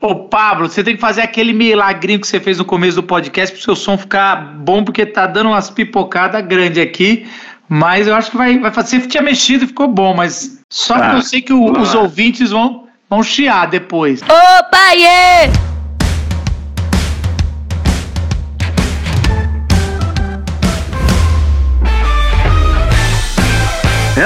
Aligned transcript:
Ô, 0.00 0.14
Pablo, 0.14 0.68
você 0.68 0.84
tem 0.84 0.94
que 0.94 1.00
fazer 1.00 1.22
aquele 1.22 1.52
milagrinho 1.52 2.20
que 2.20 2.26
você 2.28 2.38
fez 2.38 2.56
no 2.56 2.64
começo 2.64 2.94
do 2.94 3.02
podcast 3.02 3.52
pro 3.52 3.64
seu 3.64 3.74
som 3.74 3.98
ficar 3.98 4.36
bom, 4.36 4.84
porque 4.84 5.04
tá 5.04 5.26
dando 5.26 5.48
umas 5.48 5.70
pipocadas 5.70 6.46
grandes 6.46 6.80
aqui. 6.80 7.26
Mas 7.68 8.06
eu 8.06 8.14
acho 8.14 8.30
que 8.30 8.36
vai, 8.36 8.56
vai 8.58 8.70
fazer. 8.70 9.00
Você 9.00 9.08
tinha 9.08 9.22
mexido 9.22 9.64
e 9.64 9.66
ficou 9.66 9.88
bom, 9.88 10.14
mas 10.14 10.62
só 10.70 10.94
ah, 10.94 11.10
que 11.10 11.16
eu 11.16 11.22
sei 11.22 11.42
que 11.42 11.52
o, 11.52 11.72
os 11.72 11.94
ouvintes 11.94 12.50
vão, 12.50 12.86
vão 13.10 13.24
chiar 13.24 13.66
depois. 13.66 14.22
Opa, 14.22 14.92
yeah! 14.92 15.52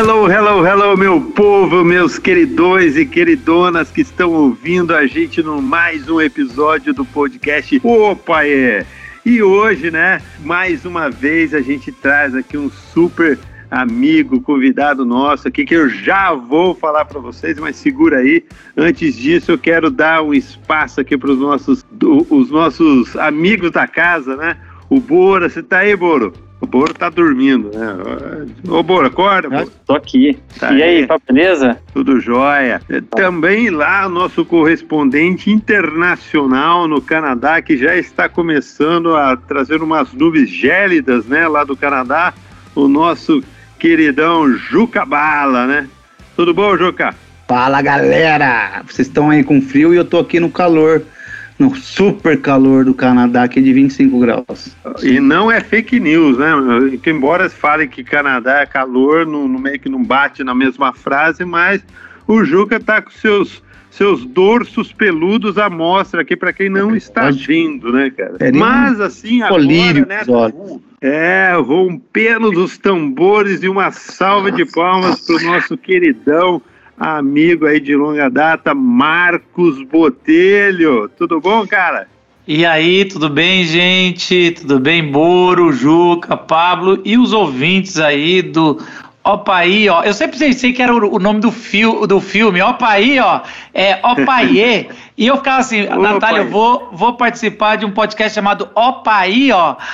Hello, 0.03 0.29
hello, 0.29 0.66
hello, 0.66 0.98
meu 0.98 1.21
povo, 1.21 1.85
meus 1.85 2.18
queridões 2.18 2.96
e 2.96 3.07
queridonas 3.07 3.89
que 3.89 4.00
estão 4.00 4.32
ouvindo 4.32 4.93
a 4.96 5.07
gente 5.07 5.41
no 5.45 5.62
mais 5.62 6.09
um 6.09 6.21
episódio 6.21 6.93
do 6.93 7.05
podcast 7.05 7.81
Opa 7.85 8.45
é! 8.45 8.85
E 9.25 9.40
hoje, 9.40 9.93
né, 9.93 10.21
mais 10.40 10.85
uma 10.85 11.09
vez 11.09 11.54
a 11.54 11.61
gente 11.61 11.93
traz 11.93 12.35
aqui 12.35 12.59
um 12.59 12.68
super 12.68 13.39
amigo, 13.71 14.40
convidado 14.40 15.04
nosso 15.04 15.46
aqui, 15.46 15.64
que 15.64 15.76
eu 15.76 15.89
já 15.89 16.34
vou 16.34 16.75
falar 16.75 17.04
para 17.04 17.21
vocês, 17.21 17.57
mas 17.61 17.76
segura 17.76 18.18
aí. 18.18 18.45
Antes 18.76 19.14
disso, 19.14 19.53
eu 19.53 19.59
quero 19.59 19.89
dar 19.89 20.21
um 20.21 20.34
espaço 20.34 21.00
aqui 21.00 21.17
para 21.17 21.31
os 21.31 21.39
nossos, 21.39 21.87
os 22.29 22.50
nossos 22.50 23.14
amigos 23.14 23.71
da 23.71 23.87
casa, 23.87 24.34
né? 24.34 24.57
O 24.90 24.98
Bora, 24.98 25.48
você 25.48 25.62
tá 25.62 25.79
aí, 25.79 25.95
Boro? 25.95 26.32
O 26.72 26.79
Boro 26.79 26.94
tá 26.94 27.11
dormindo, 27.11 27.71
né? 27.76 28.46
Ô, 28.67 28.82
Boro, 28.82 29.07
acorda, 29.07 29.50
Boro. 29.50 29.71
Tô 29.85 29.94
aqui. 29.94 30.39
Tá 30.58 30.72
e 30.72 30.82
aí, 30.82 31.07
tá 31.07 31.18
beleza? 31.29 31.79
Tudo 31.93 32.19
jóia. 32.19 32.81
Também 33.11 33.69
lá, 33.69 34.08
nosso 34.08 34.42
correspondente 34.42 35.50
internacional 35.50 36.89
no 36.89 37.03
Canadá, 37.03 37.61
que 37.61 37.77
já 37.77 37.95
está 37.95 38.27
começando 38.27 39.14
a 39.14 39.36
trazer 39.36 39.83
umas 39.83 40.15
nuvens 40.15 40.48
gélidas, 40.48 41.27
né, 41.27 41.47
lá 41.47 41.62
do 41.62 41.77
Canadá, 41.77 42.33
o 42.75 42.89
nosso 42.89 43.45
queridão 43.78 44.50
Juca 44.56 45.05
Bala, 45.05 45.67
né? 45.67 45.87
Tudo 46.34 46.55
bom, 46.55 46.75
Juca? 46.78 47.15
Fala, 47.47 47.83
galera! 47.83 48.83
Vocês 48.87 49.09
estão 49.09 49.28
aí 49.28 49.45
com 49.45 49.61
frio 49.61 49.93
e 49.93 49.98
eu 49.98 50.06
tô 50.06 50.20
aqui 50.20 50.41
no 50.41 50.50
calor 50.50 51.03
no 51.58 51.75
super 51.75 52.41
calor 52.41 52.84
do 52.84 52.95
Canadá, 52.95 53.47
que 53.47 53.58
é 53.58 53.62
de 53.62 53.72
25 53.72 54.19
graus. 54.19 54.77
E 55.03 55.20
não 55.20 55.50
é 55.50 55.61
fake 55.61 56.00
news, 56.00 56.39
né? 56.39 56.53
Que 57.03 57.11
embora 57.11 57.48
se 57.48 57.55
fale 57.55 57.86
que 57.86 58.03
Canadá 58.03 58.61
é 58.61 58.67
calor, 58.67 59.27
no, 59.27 59.47
no 59.47 59.59
meio 59.59 59.78
que 59.78 59.89
não 59.89 60.03
bate 60.03 60.42
na 60.42 60.55
mesma 60.55 60.92
frase, 60.92 61.44
mas 61.44 61.83
o 62.27 62.44
Juca 62.44 62.81
tá 62.81 63.00
com 63.00 63.11
seus 63.11 63.62
seus 63.92 64.25
dorsos 64.25 64.91
peludos 64.91 65.59
à 65.59 65.69
mostra 65.69 66.22
aqui 66.22 66.34
para 66.34 66.50
quem 66.50 66.70
não 66.70 66.97
está 66.97 67.31
vendo, 67.31 67.92
né, 67.92 68.11
cara? 68.11 68.37
É 68.41 68.50
mas 68.50 68.98
assim 68.98 69.42
agora, 69.42 69.62
né? 69.62 70.22
É, 70.98 71.53
rompendo 71.56 72.50
dos 72.50 72.78
tambores 72.78 73.62
e 73.62 73.69
uma 73.69 73.91
salva 73.91 74.50
de 74.50 74.64
palmas 74.64 75.20
para 75.20 75.37
o 75.37 75.42
nosso 75.42 75.77
queridão 75.77 76.62
amigo 76.98 77.67
aí 77.67 77.81
de 77.81 77.97
longa 77.97 78.29
data, 78.29 78.75
Marcos 78.75 79.83
Botelho. 79.85 81.09
Tudo 81.17 81.41
bom, 81.41 81.67
cara? 81.67 82.07
E 82.47 82.67
aí, 82.67 83.05
tudo 83.05 83.31
bem, 83.31 83.65
gente? 83.65 84.51
Tudo 84.53 84.81
bem, 84.81 85.11
Boro, 85.11 85.73
Juca, 85.73 86.37
Pablo 86.37 87.01
e 87.05 87.17
os 87.17 87.33
ouvintes 87.33 87.99
aí 87.99 88.43
do 88.43 88.81
Opa 89.25 89.59
aí, 89.59 89.89
ó. 89.89 90.03
Eu 90.03 90.12
sempre 90.12 90.37
pensei 90.37 90.73
que 90.73 90.83
era 90.83 90.93
o, 90.93 91.19
nome 91.21 91.39
do, 91.39 91.53
fio, 91.53 92.05
do 92.09 92.21
filme. 92.21 92.61
Opa 92.61 92.89
aí, 92.89 93.21
ó. 93.21 93.43
É 93.73 94.01
Opaiê. 94.05 94.89
e 95.17 95.29
eu 95.29 95.37
ficava 95.37 95.61
assim, 95.61 95.87
Ô, 95.87 96.01
Natália, 96.01 96.41
eu 96.41 96.51
vou, 96.51 96.89
vou 96.93 97.15
participar 97.15 97.77
de 97.77 97.87
um 97.87 97.93
podcast 97.93 98.34
chamado 98.34 98.69
Opa 98.75 99.19
aí, 99.19 99.53
ó. 99.53 99.77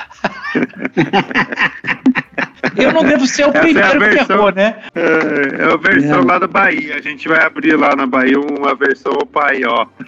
Eu 2.78 2.92
não 2.92 3.02
devo 3.02 3.26
ser 3.26 3.44
o 3.44 3.50
Essa 3.50 3.60
primeiro 3.60 3.88
é 3.88 3.98
versão, 3.98 4.26
que 4.26 4.32
errou, 4.32 4.52
né? 4.52 4.76
É, 4.94 5.62
é 5.62 5.72
a 5.72 5.76
versão 5.76 6.20
é. 6.20 6.24
lá 6.24 6.38
da 6.38 6.46
Bahia. 6.46 6.96
A 6.96 7.00
gente 7.00 7.28
vai 7.28 7.42
abrir 7.42 7.76
lá 7.76 7.94
na 7.96 8.06
Bahia 8.06 8.38
uma 8.38 8.74
versão 8.74 9.12
opa 9.12 9.50
aí, 9.50 9.64
ó. 9.64 9.86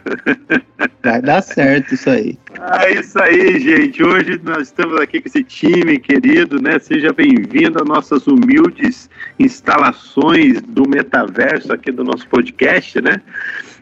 Vai 1.02 1.22
dar 1.22 1.42
certo 1.42 1.94
isso 1.94 2.10
aí. 2.10 2.38
É 2.82 2.92
isso 2.92 3.18
aí, 3.20 3.58
gente. 3.58 4.02
Hoje 4.02 4.40
nós 4.42 4.68
estamos 4.68 5.00
aqui 5.00 5.20
com 5.20 5.28
esse 5.28 5.42
time 5.42 5.98
querido, 5.98 6.60
né? 6.60 6.78
Seja 6.78 7.12
bem-vindo 7.12 7.82
às 7.82 7.88
nossas 7.88 8.26
humildes 8.26 9.08
instalações 9.38 10.60
do 10.62 10.88
metaverso 10.88 11.72
aqui 11.72 11.90
do 11.90 12.04
nosso 12.04 12.28
podcast, 12.28 13.00
né? 13.00 13.20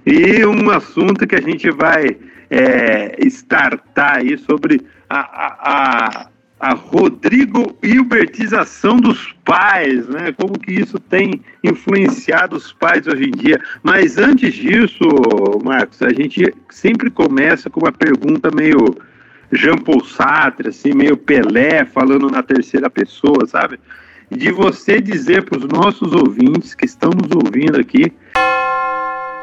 E 0.07 0.45
um 0.47 0.71
assunto 0.71 1.27
que 1.27 1.35
a 1.35 1.41
gente 1.41 1.71
vai 1.71 2.17
é, 2.51 3.17
startar 3.27 4.19
aí 4.19 4.39
sobre 4.39 4.81
a, 5.09 5.21
a, 5.21 6.23
a 6.25 6.27
a 6.61 6.75
Rodrigo 6.75 7.77
Hilbertização 7.83 8.97
dos 8.97 9.33
pais, 9.45 10.09
né? 10.09 10.33
Como 10.33 10.59
que 10.59 10.73
isso 10.73 10.99
tem 10.99 11.41
influenciado 11.63 12.57
os 12.57 12.73
pais 12.73 13.07
hoje 13.07 13.29
em 13.29 13.31
dia. 13.31 13.61
Mas 13.83 14.19
antes 14.19 14.55
disso, 14.55 15.05
Marcos, 15.65 16.03
a 16.03 16.11
gente 16.11 16.53
sempre 16.71 17.11
começa 17.11 17.71
com 17.71 17.81
uma 17.81 17.93
pergunta 17.93 18.51
meio 18.55 18.97
Jean 19.53 19.77
Paul 19.77 20.05
Sartre, 20.05 20.69
assim, 20.69 20.93
meio 20.93 21.17
Pelé, 21.17 21.85
falando 21.85 22.29
na 22.29 22.43
terceira 22.43 22.91
pessoa, 22.91 23.47
sabe? 23.47 23.79
De 24.31 24.51
você 24.51 25.01
dizer 25.01 25.45
para 25.45 25.59
os 25.59 25.65
nossos 25.67 26.13
ouvintes 26.13 26.75
que 26.75 26.85
estão 26.85 27.11
nos 27.11 27.31
ouvindo 27.35 27.81
aqui, 27.81 28.13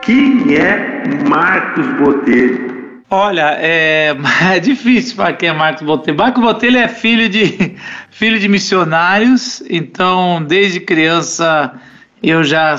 quem 0.03 0.55
é 0.55 1.03
Marcos 1.27 1.87
Botelho? 1.93 2.75
Olha, 3.09 3.55
é, 3.59 4.16
é 4.55 4.59
difícil 4.59 5.16
para 5.16 5.33
quem 5.33 5.49
é 5.49 5.53
Marcos 5.53 5.85
Botelho. 5.85 6.17
Marcos 6.17 6.43
Botelho 6.43 6.77
é 6.77 6.88
filho 6.88 7.29
de, 7.29 7.75
filho 8.09 8.39
de 8.39 8.47
missionários, 8.47 9.63
então 9.69 10.43
desde 10.43 10.79
criança 10.79 11.73
eu 12.21 12.44
já 12.44 12.75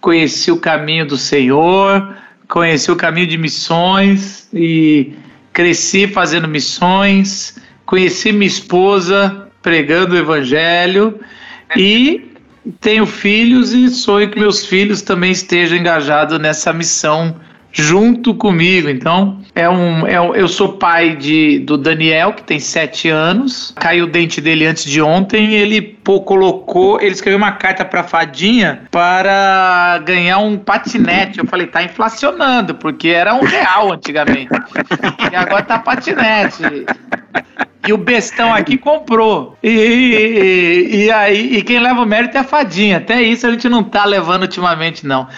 conheci 0.00 0.50
o 0.50 0.56
caminho 0.56 1.06
do 1.06 1.16
Senhor, 1.16 2.14
conheci 2.48 2.90
o 2.90 2.96
caminho 2.96 3.26
de 3.26 3.38
missões 3.38 4.48
e 4.52 5.14
cresci 5.52 6.08
fazendo 6.08 6.48
missões, 6.48 7.56
conheci 7.86 8.32
minha 8.32 8.46
esposa 8.46 9.48
pregando 9.62 10.14
o 10.14 10.18
evangelho 10.18 11.18
e 11.76 12.32
tenho 12.80 13.06
filhos 13.06 13.72
e 13.72 13.88
sonho 13.88 14.28
que 14.30 14.38
meus 14.38 14.66
filhos 14.66 15.00
também 15.00 15.30
estejam 15.30 15.78
engajados 15.78 16.38
nessa 16.38 16.72
missão 16.72 17.36
junto 17.74 18.34
comigo. 18.34 18.88
Então, 18.88 19.40
é 19.54 19.68
um, 19.68 20.06
é, 20.06 20.16
eu 20.16 20.46
sou 20.46 20.74
pai 20.74 21.16
de, 21.16 21.58
do 21.58 21.76
Daniel, 21.76 22.32
que 22.32 22.44
tem 22.44 22.60
sete 22.60 23.08
anos. 23.08 23.74
Caiu 23.76 24.04
o 24.04 24.08
dente 24.08 24.40
dele 24.40 24.64
antes 24.64 24.84
de 24.84 25.02
ontem. 25.02 25.52
Ele 25.52 25.82
pô, 25.82 26.20
colocou, 26.20 27.00
ele 27.00 27.10
escreveu 27.10 27.36
uma 27.36 27.52
carta 27.52 27.84
para 27.84 28.04
Fadinha 28.04 28.82
para 28.90 30.00
ganhar 30.06 30.38
um 30.38 30.56
patinete. 30.56 31.40
Eu 31.40 31.46
falei, 31.46 31.66
tá 31.66 31.82
inflacionando, 31.82 32.76
porque 32.76 33.08
era 33.08 33.34
um 33.34 33.42
real 33.42 33.92
antigamente. 33.92 34.50
e 35.30 35.34
agora 35.34 35.62
tá 35.62 35.78
patinete. 35.80 36.62
E 37.86 37.92
o 37.92 37.98
bestão 37.98 38.52
aqui 38.52 38.78
comprou. 38.78 39.56
E, 39.62 39.68
e, 39.68 41.04
e, 41.04 41.10
aí, 41.10 41.56
e 41.56 41.62
quem 41.62 41.78
leva 41.78 42.00
o 42.00 42.06
mérito 42.06 42.36
é 42.36 42.40
a 42.40 42.44
fadinha. 42.44 42.96
Até 42.96 43.20
isso 43.22 43.46
a 43.46 43.50
gente 43.50 43.68
não 43.68 43.82
tá 43.82 44.04
levando 44.04 44.42
ultimamente, 44.42 45.06
não. 45.06 45.28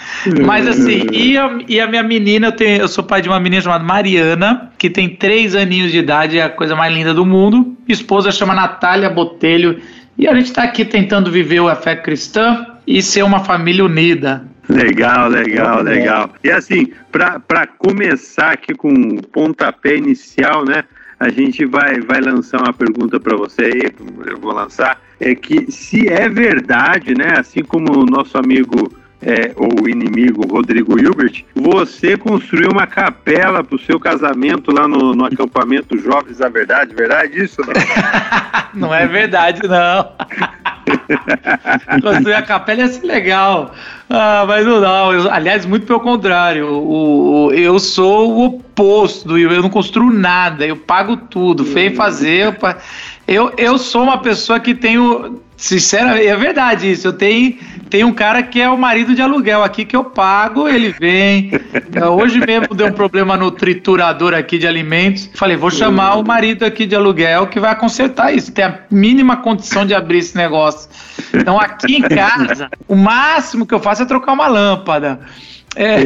Mas 0.45 0.67
assim, 0.67 1.07
e 1.11 1.37
a, 1.37 1.57
e 1.67 1.79
a 1.79 1.87
minha 1.87 2.03
menina, 2.03 2.47
eu, 2.47 2.51
tenho, 2.51 2.81
eu 2.81 2.87
sou 2.87 3.03
pai 3.03 3.21
de 3.21 3.27
uma 3.27 3.39
menina 3.39 3.61
chamada 3.61 3.83
Mariana, 3.83 4.71
que 4.77 4.89
tem 4.89 5.09
três 5.09 5.55
aninhos 5.55 5.91
de 5.91 5.97
idade, 5.97 6.37
é 6.37 6.43
a 6.43 6.49
coisa 6.49 6.75
mais 6.75 6.93
linda 6.93 7.13
do 7.13 7.25
mundo. 7.25 7.75
Esposa 7.87 8.31
chama 8.31 8.53
Natália 8.53 9.09
Botelho. 9.09 9.81
E 10.17 10.27
a 10.27 10.33
gente 10.33 10.47
está 10.47 10.63
aqui 10.63 10.83
tentando 10.83 11.29
viver 11.29 11.61
a 11.61 11.75
fé 11.75 11.95
cristã 11.95 12.65
e 12.87 13.01
ser 13.01 13.23
uma 13.23 13.43
família 13.43 13.85
unida. 13.85 14.43
Legal, 14.69 15.29
legal, 15.29 15.81
legal. 15.81 16.29
E 16.43 16.51
assim, 16.51 16.91
para 17.11 17.67
começar 17.77 18.51
aqui 18.51 18.73
com 18.73 18.89
um 18.89 19.17
pontapé 19.17 19.95
inicial, 19.95 20.65
né? 20.65 20.83
A 21.19 21.29
gente 21.29 21.65
vai, 21.65 21.99
vai 22.01 22.21
lançar 22.21 22.61
uma 22.61 22.73
pergunta 22.73 23.19
para 23.19 23.35
você 23.35 23.63
aí, 23.63 23.91
eu 24.25 24.37
vou 24.37 24.53
lançar, 24.53 25.01
é 25.19 25.33
que 25.33 25.71
se 25.71 26.07
é 26.07 26.29
verdade, 26.29 27.15
né, 27.15 27.33
assim 27.39 27.63
como 27.63 27.99
o 27.99 28.05
nosso 28.05 28.37
amigo 28.37 28.91
é, 29.21 29.51
ou 29.55 29.89
inimigo 29.89 30.45
Rodrigo 30.47 30.99
Hilbert, 30.99 31.43
você 31.55 32.15
construiu 32.15 32.69
uma 32.71 32.85
capela 32.85 33.63
para 33.63 33.75
o 33.75 33.79
seu 33.79 33.99
casamento 33.99 34.71
lá 34.71 34.87
no, 34.87 35.15
no 35.15 35.25
acampamento 35.25 35.97
Jovens 35.97 36.37
da 36.37 36.49
Verdade, 36.49 36.93
verdade 36.93 37.43
isso? 37.43 37.61
Não, 37.61 37.73
não 38.89 38.93
é 38.93 39.07
verdade, 39.07 39.61
não. 39.67 40.11
Construir 42.01 42.33
a 42.33 42.41
capela 42.41 42.81
ia 42.81 42.87
ser 42.87 43.05
legal. 43.05 43.73
Ah, 44.09 44.45
mas 44.47 44.65
não, 44.65 44.79
não. 44.79 45.13
Eu, 45.13 45.31
aliás, 45.31 45.65
muito 45.65 45.85
pelo 45.85 45.99
contrário. 45.99 46.67
O, 46.67 47.47
o, 47.47 47.51
eu 47.51 47.77
sou 47.79 48.31
o 48.31 48.45
oposto 48.45 49.27
do 49.27 49.33
Will. 49.33 49.51
Eu 49.51 49.61
não 49.61 49.69
construo 49.69 50.11
nada. 50.11 50.65
Eu 50.65 50.77
pago 50.77 51.17
tudo. 51.17 51.65
Feio 51.65 51.95
fazer. 51.95 52.45
Eu, 52.45 52.55
eu, 53.27 53.51
eu 53.57 53.77
sou 53.77 54.03
uma 54.03 54.19
pessoa 54.19 54.59
que 54.59 54.73
tenho. 54.73 55.41
Sinceramente, 55.57 56.27
é 56.27 56.35
verdade 56.35 56.91
isso. 56.91 57.07
Eu 57.07 57.13
tenho, 57.13 57.57
tenho 57.89 58.07
um 58.07 58.13
cara 58.13 58.43
que 58.43 58.61
é 58.61 58.69
o 58.69 58.77
marido 58.77 59.15
de 59.15 59.23
aluguel 59.23 59.63
aqui 59.63 59.85
que 59.85 59.95
eu 59.95 60.03
pago, 60.03 60.69
ele 60.69 60.91
vem. 60.91 61.51
Hoje 62.15 62.39
mesmo 62.39 62.75
deu 62.75 62.87
um 62.87 62.91
problema 62.91 63.35
no 63.35 63.49
triturador 63.49 64.35
aqui 64.35 64.59
de 64.59 64.67
alimentos. 64.67 65.27
Falei, 65.33 65.57
vou 65.57 65.71
chamar 65.71 66.15
o 66.15 66.23
marido 66.23 66.63
aqui 66.63 66.85
de 66.85 66.95
aluguel 66.95 67.47
que 67.47 67.59
vai 67.59 67.75
consertar 67.75 68.31
isso. 68.33 68.51
Tem 68.51 68.65
a 68.65 68.81
mínima 68.91 69.37
condição 69.37 69.83
de 69.83 69.95
abrir 69.95 70.19
esse 70.19 70.37
negócio. 70.37 70.89
Então 71.33 71.59
aqui 71.59 71.95
em 71.95 72.01
casa, 72.03 72.69
o 72.87 72.95
máximo 72.95 73.65
que 73.65 73.73
eu 73.73 73.79
faço 73.79 74.03
é 74.03 74.05
trocar 74.05 74.33
uma 74.33 74.47
lâmpada. 74.47 75.19
É. 75.77 75.99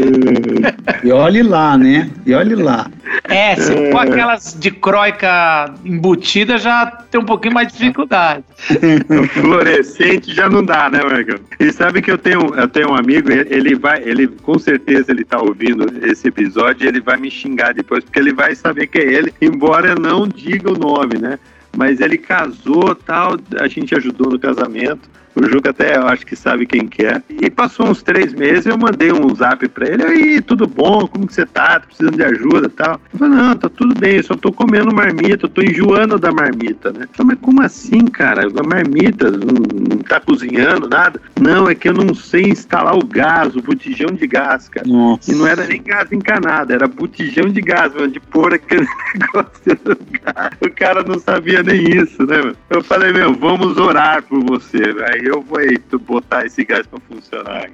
E 1.02 1.12
olhe 1.14 1.42
lá, 1.42 1.78
né? 1.78 2.10
E 2.26 2.34
olhe 2.34 2.56
lá. 2.56 2.92
É, 3.24 3.56
se 3.56 3.90
for 3.90 4.00
aquelas 4.00 4.54
de 4.60 4.70
croica 4.70 5.74
embutida, 5.86 6.58
já 6.58 6.86
tem 7.10 7.22
um 7.22 7.26
pouquinho 7.26 7.54
mais 7.54 7.70
de 7.70 7.78
dificuldade. 7.78 8.44
Fluorescente 9.32 10.34
já 10.34 10.50
não 10.50 10.64
dá, 10.64 10.90
né, 10.90 11.02
Marcão? 11.02 11.40
E 11.58 11.72
sabe 11.72 12.02
que 12.02 12.12
eu 12.12 12.18
tenho, 12.18 12.54
eu 12.54 12.68
tenho 12.68 12.92
um 12.92 12.96
amigo, 12.96 13.32
ele 13.32 13.76
vai, 13.76 14.04
ele 14.04 14.28
com 14.28 14.60
certeza 14.60 15.12
ele 15.12 15.24
tá 15.24 15.40
ouvindo 15.40 15.86
esse 16.06 16.28
episódio, 16.28 16.88
ele 16.88 17.00
vai 17.00 17.16
me 17.16 17.32
xingar 17.32 17.74
depois, 17.74 18.04
porque 18.04 18.20
ele 18.20 18.34
vai 18.34 18.54
saber 18.54 18.88
que 18.88 19.00
é 19.00 19.14
ele, 19.14 19.34
embora 19.42 19.92
eu 19.92 19.96
não 19.96 20.28
diga 20.28 20.70
o 20.70 20.78
nome, 20.78 21.18
né? 21.18 21.40
Mas 21.78 22.02
ele 22.02 22.18
casou, 22.18 22.94
tal, 22.94 23.38
a 23.58 23.68
gente 23.68 23.96
ajudou 23.96 24.30
no 24.30 24.40
casamento. 24.40 25.10
O 25.36 25.48
Juca 25.48 25.70
até 25.70 25.96
eu 25.96 26.08
acho 26.08 26.26
que 26.26 26.36
sabe 26.36 26.66
quem 26.66 26.88
que 26.88 27.06
é. 27.06 27.22
E 27.30 27.50
passou 27.50 27.88
uns 27.88 28.04
três 28.04 28.34
meses, 28.34 28.66
eu 28.66 28.78
mandei 28.78 29.12
um 29.12 29.34
zap 29.34 29.66
pra 29.70 29.88
ele, 29.88 30.04
aí, 30.04 30.42
tudo 30.42 30.68
bom? 30.68 31.08
Como 31.08 31.26
que 31.26 31.34
você 31.34 31.46
tá? 31.46 31.80
Tô 31.80 31.88
precisando 31.88 32.16
de 32.18 32.24
ajuda 32.24 32.68
e 32.68 32.70
tal. 32.70 33.00
Ele 33.12 33.20
falou, 33.20 33.36
não, 33.36 33.56
tá 33.56 33.70
tudo 33.70 33.96
bem, 33.98 34.18
eu 34.18 34.24
só 34.24 34.36
tô 34.36 34.52
comendo 34.52 34.94
marmita, 34.94 35.46
eu 35.46 35.50
tô 35.50 35.62
enjoando 35.62 36.20
da 36.20 36.32
marmita, 36.32 36.92
né? 36.92 37.04
Eu 37.04 37.10
falei, 37.14 37.36
mas 37.36 37.40
como 37.40 37.62
assim, 37.62 38.06
cara? 38.06 38.42
A 38.44 38.64
marmita, 38.68 39.32
não, 39.32 39.64
não 39.90 39.98
tá 40.00 40.20
cozinhando, 40.20 40.90
nada? 40.90 41.22
Não, 41.40 41.70
é 41.70 41.76
que 41.76 41.88
eu 41.88 41.94
não 41.94 42.14
sei 42.14 42.44
instalar 42.44 42.96
o 42.96 43.06
gás, 43.06 43.56
o 43.56 43.62
botijão 43.62 44.10
de 44.14 44.28
gás, 44.28 44.68
cara. 44.68 44.88
Nossa. 44.88 45.32
E 45.32 45.36
não 45.36 45.48
era 45.48 45.66
nem 45.66 45.82
gás 45.82 46.12
encanado, 46.12 46.74
era 46.74 46.88
botijão 46.88 47.48
de 47.48 47.62
gás, 47.62 47.94
mano, 47.94 48.10
de 48.10 48.20
pôr 48.20 48.54
aquele 48.54 48.86
negócio 49.16 49.80
do 49.86 49.98
gás. 50.24 50.52
O 50.62 50.70
cara 50.72 51.04
não 51.04 51.20
sabia 51.20 51.64
nem 51.64 51.90
isso, 51.90 52.26
né, 52.26 52.38
mano? 52.38 52.56
Eu 52.70 52.84
falei, 52.84 53.14
meu, 53.14 53.34
vamos 53.34 53.78
orar 53.78 54.24
por 54.24 54.44
você, 54.44 54.78
velho 54.78 55.21
eu 55.26 55.42
vou 55.42 55.60
botar 56.00 56.46
esse 56.46 56.64
gás 56.64 56.86
para 56.88 57.00
funcionar. 57.00 57.70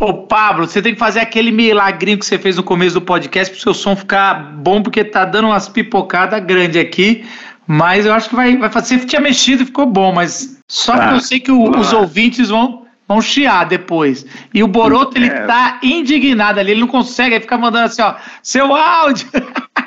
Ô, 0.00 0.12
Pablo, 0.26 0.66
você 0.66 0.80
tem 0.80 0.92
que 0.94 0.98
fazer 0.98 1.20
aquele 1.20 1.50
milagrinho 1.50 2.18
que 2.18 2.26
você 2.26 2.38
fez 2.38 2.56
no 2.56 2.62
começo 2.62 2.94
do 2.94 3.00
podcast 3.00 3.52
pro 3.52 3.62
seu 3.62 3.74
som 3.74 3.96
ficar 3.96 4.34
bom, 4.56 4.82
porque 4.82 5.04
tá 5.04 5.24
dando 5.24 5.48
umas 5.48 5.68
pipocadas 5.68 6.44
grandes 6.44 6.80
aqui. 6.80 7.24
Mas 7.66 8.06
eu 8.06 8.14
acho 8.14 8.28
que 8.28 8.36
vai, 8.36 8.56
vai 8.56 8.70
fazer. 8.70 8.98
Você 8.98 9.06
tinha 9.06 9.20
mexido 9.20 9.62
e 9.62 9.66
ficou 9.66 9.86
bom, 9.86 10.12
mas 10.12 10.60
só 10.68 10.94
ah, 10.94 11.08
que 11.08 11.14
eu 11.14 11.20
sei 11.20 11.40
que 11.40 11.50
o, 11.50 11.70
os 11.70 11.92
ouvintes 11.92 12.48
vão, 12.48 12.86
vão 13.08 13.20
chiar 13.20 13.64
depois. 13.64 14.24
E 14.54 14.62
o 14.62 14.68
Boroto, 14.68 15.18
ele 15.18 15.26
é. 15.26 15.46
tá 15.46 15.80
indignado 15.82 16.60
ali, 16.60 16.72
ele 16.72 16.80
não 16.80 16.88
consegue, 16.88 17.34
ele 17.34 17.42
fica 17.42 17.58
mandando 17.58 17.86
assim, 17.86 18.02
ó, 18.02 18.14
seu 18.42 18.74
áudio. 18.74 19.26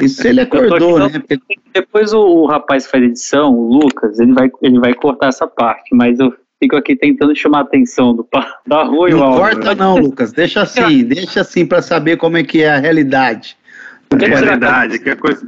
Isso 0.00 0.26
ele 0.26 0.40
acordou, 0.40 0.98
né? 0.98 1.10
Depois 1.74 2.12
o, 2.12 2.20
o 2.20 2.46
rapaz 2.46 2.84
que 2.84 2.92
faz 2.92 3.04
edição, 3.04 3.54
o 3.54 3.72
Lucas, 3.72 4.18
ele 4.18 4.32
vai, 4.32 4.50
ele 4.62 4.78
vai 4.78 4.94
cortar 4.94 5.28
essa 5.28 5.46
parte, 5.46 5.94
mas 5.94 6.18
eu 6.18 6.34
fico 6.62 6.76
aqui 6.76 6.96
tentando 6.96 7.34
chamar 7.36 7.58
a 7.58 7.62
atenção 7.62 8.14
do 8.14 8.26
da 8.66 8.84
rua 8.84 9.10
e 9.10 9.14
o 9.14 9.18
Não 9.18 9.34
corta 9.34 9.74
não, 9.74 9.98
Lucas, 9.98 10.32
deixa 10.32 10.62
assim, 10.62 11.04
deixa 11.04 11.40
assim 11.40 11.66
para 11.66 11.82
saber 11.82 12.16
como 12.16 12.36
é 12.36 12.42
que 12.42 12.62
é 12.62 12.70
a 12.70 12.78
realidade. 12.78 13.56
É 14.10 14.24
a 14.26 14.28
realidade, 14.28 14.98
que 14.98 15.10
é 15.10 15.16
coisa 15.16 15.46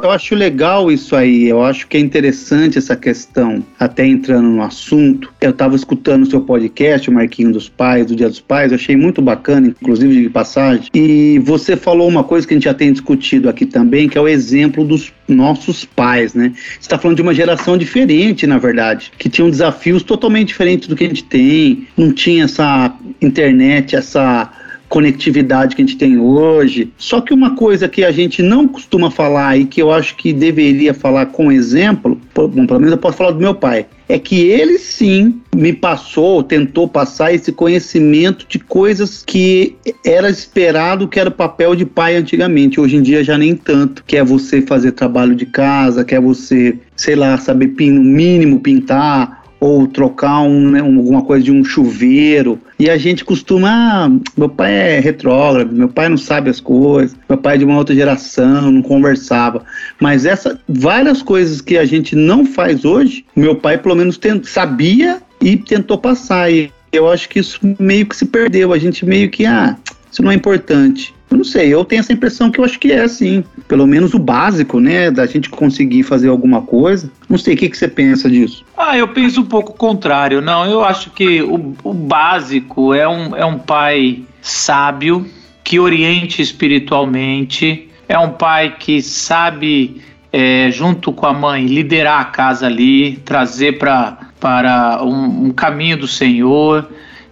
eu 0.00 0.10
acho 0.10 0.34
legal 0.34 0.90
isso 0.90 1.14
aí, 1.14 1.48
eu 1.48 1.62
acho 1.62 1.86
que 1.86 1.96
é 1.96 2.00
interessante 2.00 2.78
essa 2.78 2.96
questão, 2.96 3.64
até 3.78 4.06
entrando 4.06 4.48
no 4.48 4.62
assunto. 4.62 5.32
Eu 5.40 5.50
estava 5.50 5.76
escutando 5.76 6.22
o 6.22 6.26
seu 6.26 6.40
podcast, 6.40 7.10
o 7.10 7.12
Marquinho 7.12 7.52
dos 7.52 7.68
Pais, 7.68 8.06
do 8.06 8.16
Dia 8.16 8.28
dos 8.28 8.40
Pais, 8.40 8.72
achei 8.72 8.96
muito 8.96 9.20
bacana, 9.20 9.68
inclusive 9.68 10.22
de 10.22 10.30
passagem. 10.30 10.86
E 10.94 11.38
você 11.40 11.76
falou 11.76 12.08
uma 12.08 12.24
coisa 12.24 12.46
que 12.46 12.54
a 12.54 12.56
gente 12.56 12.64
já 12.64 12.74
tem 12.74 12.92
discutido 12.92 13.48
aqui 13.48 13.66
também, 13.66 14.08
que 14.08 14.16
é 14.16 14.20
o 14.20 14.28
exemplo 14.28 14.84
dos 14.84 15.12
nossos 15.28 15.84
pais, 15.84 16.34
né? 16.34 16.52
Você 16.54 16.80
está 16.80 16.98
falando 16.98 17.16
de 17.16 17.22
uma 17.22 17.34
geração 17.34 17.76
diferente, 17.76 18.46
na 18.46 18.58
verdade, 18.58 19.12
que 19.18 19.28
tinham 19.28 19.50
desafios 19.50 20.02
totalmente 20.02 20.48
diferentes 20.48 20.88
do 20.88 20.96
que 20.96 21.04
a 21.04 21.08
gente 21.08 21.24
tem, 21.24 21.86
não 21.96 22.12
tinha 22.12 22.44
essa 22.44 22.94
internet, 23.20 23.96
essa 23.96 24.50
conectividade 24.92 25.74
que 25.74 25.80
a 25.80 25.86
gente 25.86 25.96
tem 25.96 26.18
hoje. 26.18 26.92
Só 26.98 27.22
que 27.22 27.32
uma 27.32 27.56
coisa 27.56 27.88
que 27.88 28.04
a 28.04 28.12
gente 28.12 28.42
não 28.42 28.68
costuma 28.68 29.10
falar 29.10 29.56
e 29.56 29.64
que 29.64 29.80
eu 29.80 29.90
acho 29.90 30.14
que 30.16 30.34
deveria 30.34 30.92
falar 30.92 31.26
com 31.26 31.50
exemplo, 31.50 32.20
bom, 32.34 32.66
pelo 32.66 32.78
menos 32.78 32.92
eu 32.92 32.98
posso 32.98 33.16
falar 33.16 33.30
do 33.30 33.40
meu 33.40 33.54
pai, 33.54 33.86
é 34.06 34.18
que 34.18 34.40
ele 34.40 34.78
sim 34.78 35.40
me 35.56 35.72
passou, 35.72 36.42
tentou 36.42 36.86
passar 36.86 37.32
esse 37.32 37.50
conhecimento 37.52 38.44
de 38.46 38.58
coisas 38.58 39.22
que 39.26 39.74
era 40.04 40.28
esperado 40.28 41.08
que 41.08 41.18
era 41.18 41.30
o 41.30 41.32
papel 41.32 41.74
de 41.74 41.86
pai 41.86 42.16
antigamente. 42.16 42.78
Hoje 42.78 42.96
em 42.96 43.02
dia 43.02 43.24
já 43.24 43.38
nem 43.38 43.56
tanto. 43.56 44.04
Que 44.06 44.18
é 44.18 44.24
você 44.24 44.60
fazer 44.60 44.92
trabalho 44.92 45.34
de 45.34 45.46
casa, 45.46 46.04
que 46.04 46.14
é 46.14 46.20
você, 46.20 46.78
sei 46.94 47.16
lá, 47.16 47.38
saber 47.38 47.72
no 47.90 48.04
mínimo 48.04 48.60
pintar, 48.60 49.41
ou 49.62 49.86
trocar 49.86 50.40
um, 50.40 50.72
né, 50.72 50.80
alguma 50.80 51.22
coisa 51.22 51.44
de 51.44 51.52
um 51.52 51.62
chuveiro. 51.62 52.58
E 52.80 52.90
a 52.90 52.98
gente 52.98 53.24
costuma, 53.24 53.70
ah, 53.70 54.10
meu 54.36 54.48
pai 54.48 54.72
é 54.72 54.98
retrógrado, 54.98 55.72
meu 55.72 55.88
pai 55.88 56.08
não 56.08 56.16
sabe 56.16 56.50
as 56.50 56.58
coisas, 56.58 57.16
meu 57.28 57.38
pai 57.38 57.54
é 57.54 57.58
de 57.58 57.64
uma 57.64 57.78
outra 57.78 57.94
geração, 57.94 58.72
não 58.72 58.82
conversava. 58.82 59.64
Mas 60.00 60.26
essa 60.26 60.58
várias 60.68 61.22
coisas 61.22 61.60
que 61.60 61.78
a 61.78 61.84
gente 61.84 62.16
não 62.16 62.44
faz 62.44 62.84
hoje, 62.84 63.24
meu 63.36 63.54
pai 63.54 63.78
pelo 63.78 63.94
menos 63.94 64.18
tent, 64.18 64.46
sabia 64.46 65.22
e 65.40 65.56
tentou 65.56 65.96
passar. 65.96 66.50
E 66.50 66.72
eu 66.92 67.08
acho 67.08 67.28
que 67.28 67.38
isso 67.38 67.60
meio 67.78 68.06
que 68.06 68.16
se 68.16 68.26
perdeu. 68.26 68.72
A 68.72 68.78
gente 68.78 69.06
meio 69.06 69.30
que, 69.30 69.46
ah, 69.46 69.76
isso 70.10 70.24
não 70.24 70.32
é 70.32 70.34
importante. 70.34 71.14
Não 71.32 71.44
sei, 71.44 71.72
eu 71.72 71.84
tenho 71.84 72.00
essa 72.00 72.12
impressão 72.12 72.50
que 72.50 72.60
eu 72.60 72.64
acho 72.64 72.78
que 72.78 72.92
é 72.92 73.02
assim. 73.02 73.44
Pelo 73.66 73.86
menos 73.86 74.14
o 74.14 74.18
básico, 74.18 74.80
né? 74.80 75.10
Da 75.10 75.26
gente 75.26 75.48
conseguir 75.48 76.02
fazer 76.02 76.28
alguma 76.28 76.62
coisa. 76.62 77.10
Não 77.28 77.38
sei, 77.38 77.54
o 77.54 77.56
que, 77.56 77.68
que 77.68 77.76
você 77.76 77.88
pensa 77.88 78.30
disso? 78.30 78.64
Ah, 78.76 78.96
eu 78.96 79.08
penso 79.08 79.40
um 79.40 79.44
pouco 79.44 79.72
o 79.72 79.76
contrário. 79.76 80.40
Não, 80.40 80.66
eu 80.66 80.84
acho 80.84 81.10
que 81.10 81.42
o, 81.42 81.74
o 81.82 81.94
básico 81.94 82.92
é 82.94 83.08
um, 83.08 83.36
é 83.36 83.44
um 83.44 83.58
pai 83.58 84.22
sábio, 84.40 85.26
que 85.64 85.78
oriente 85.78 86.42
espiritualmente, 86.42 87.88
é 88.08 88.18
um 88.18 88.30
pai 88.30 88.76
que 88.78 89.00
sabe, 89.00 90.02
é, 90.32 90.70
junto 90.70 91.12
com 91.12 91.26
a 91.26 91.32
mãe, 91.32 91.66
liderar 91.66 92.20
a 92.20 92.24
casa 92.24 92.66
ali, 92.66 93.16
trazer 93.24 93.78
pra, 93.78 94.18
para 94.38 95.02
um, 95.02 95.46
um 95.46 95.50
caminho 95.50 95.96
do 95.96 96.08
Senhor. 96.08 96.88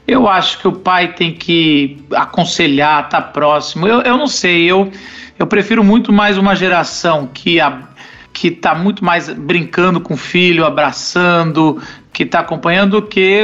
Eu 0.07 0.29
acho 0.29 0.59
que 0.59 0.67
o 0.67 0.73
pai 0.73 1.13
tem 1.13 1.33
que 1.33 2.05
aconselhar, 2.15 3.09
tá 3.09 3.21
próximo. 3.21 3.87
Eu, 3.87 4.01
eu 4.03 4.17
não 4.17 4.27
sei, 4.27 4.65
eu, 4.65 4.91
eu 5.39 5.47
prefiro 5.47 5.85
muito 5.85 6.13
mais 6.13 6.37
uma 6.37 6.57
geração 6.57 7.29
que 7.33 7.61
a, 7.61 7.89
que 8.33 8.49
está 8.49 8.75
muito 8.75 9.05
mais 9.05 9.29
brincando 9.29 10.01
com 10.01 10.15
o 10.15 10.17
filho, 10.17 10.65
abraçando, 10.65 11.81
que 12.13 12.23
está 12.23 12.41
acompanhando, 12.41 13.01
do 13.01 13.07
que 13.07 13.43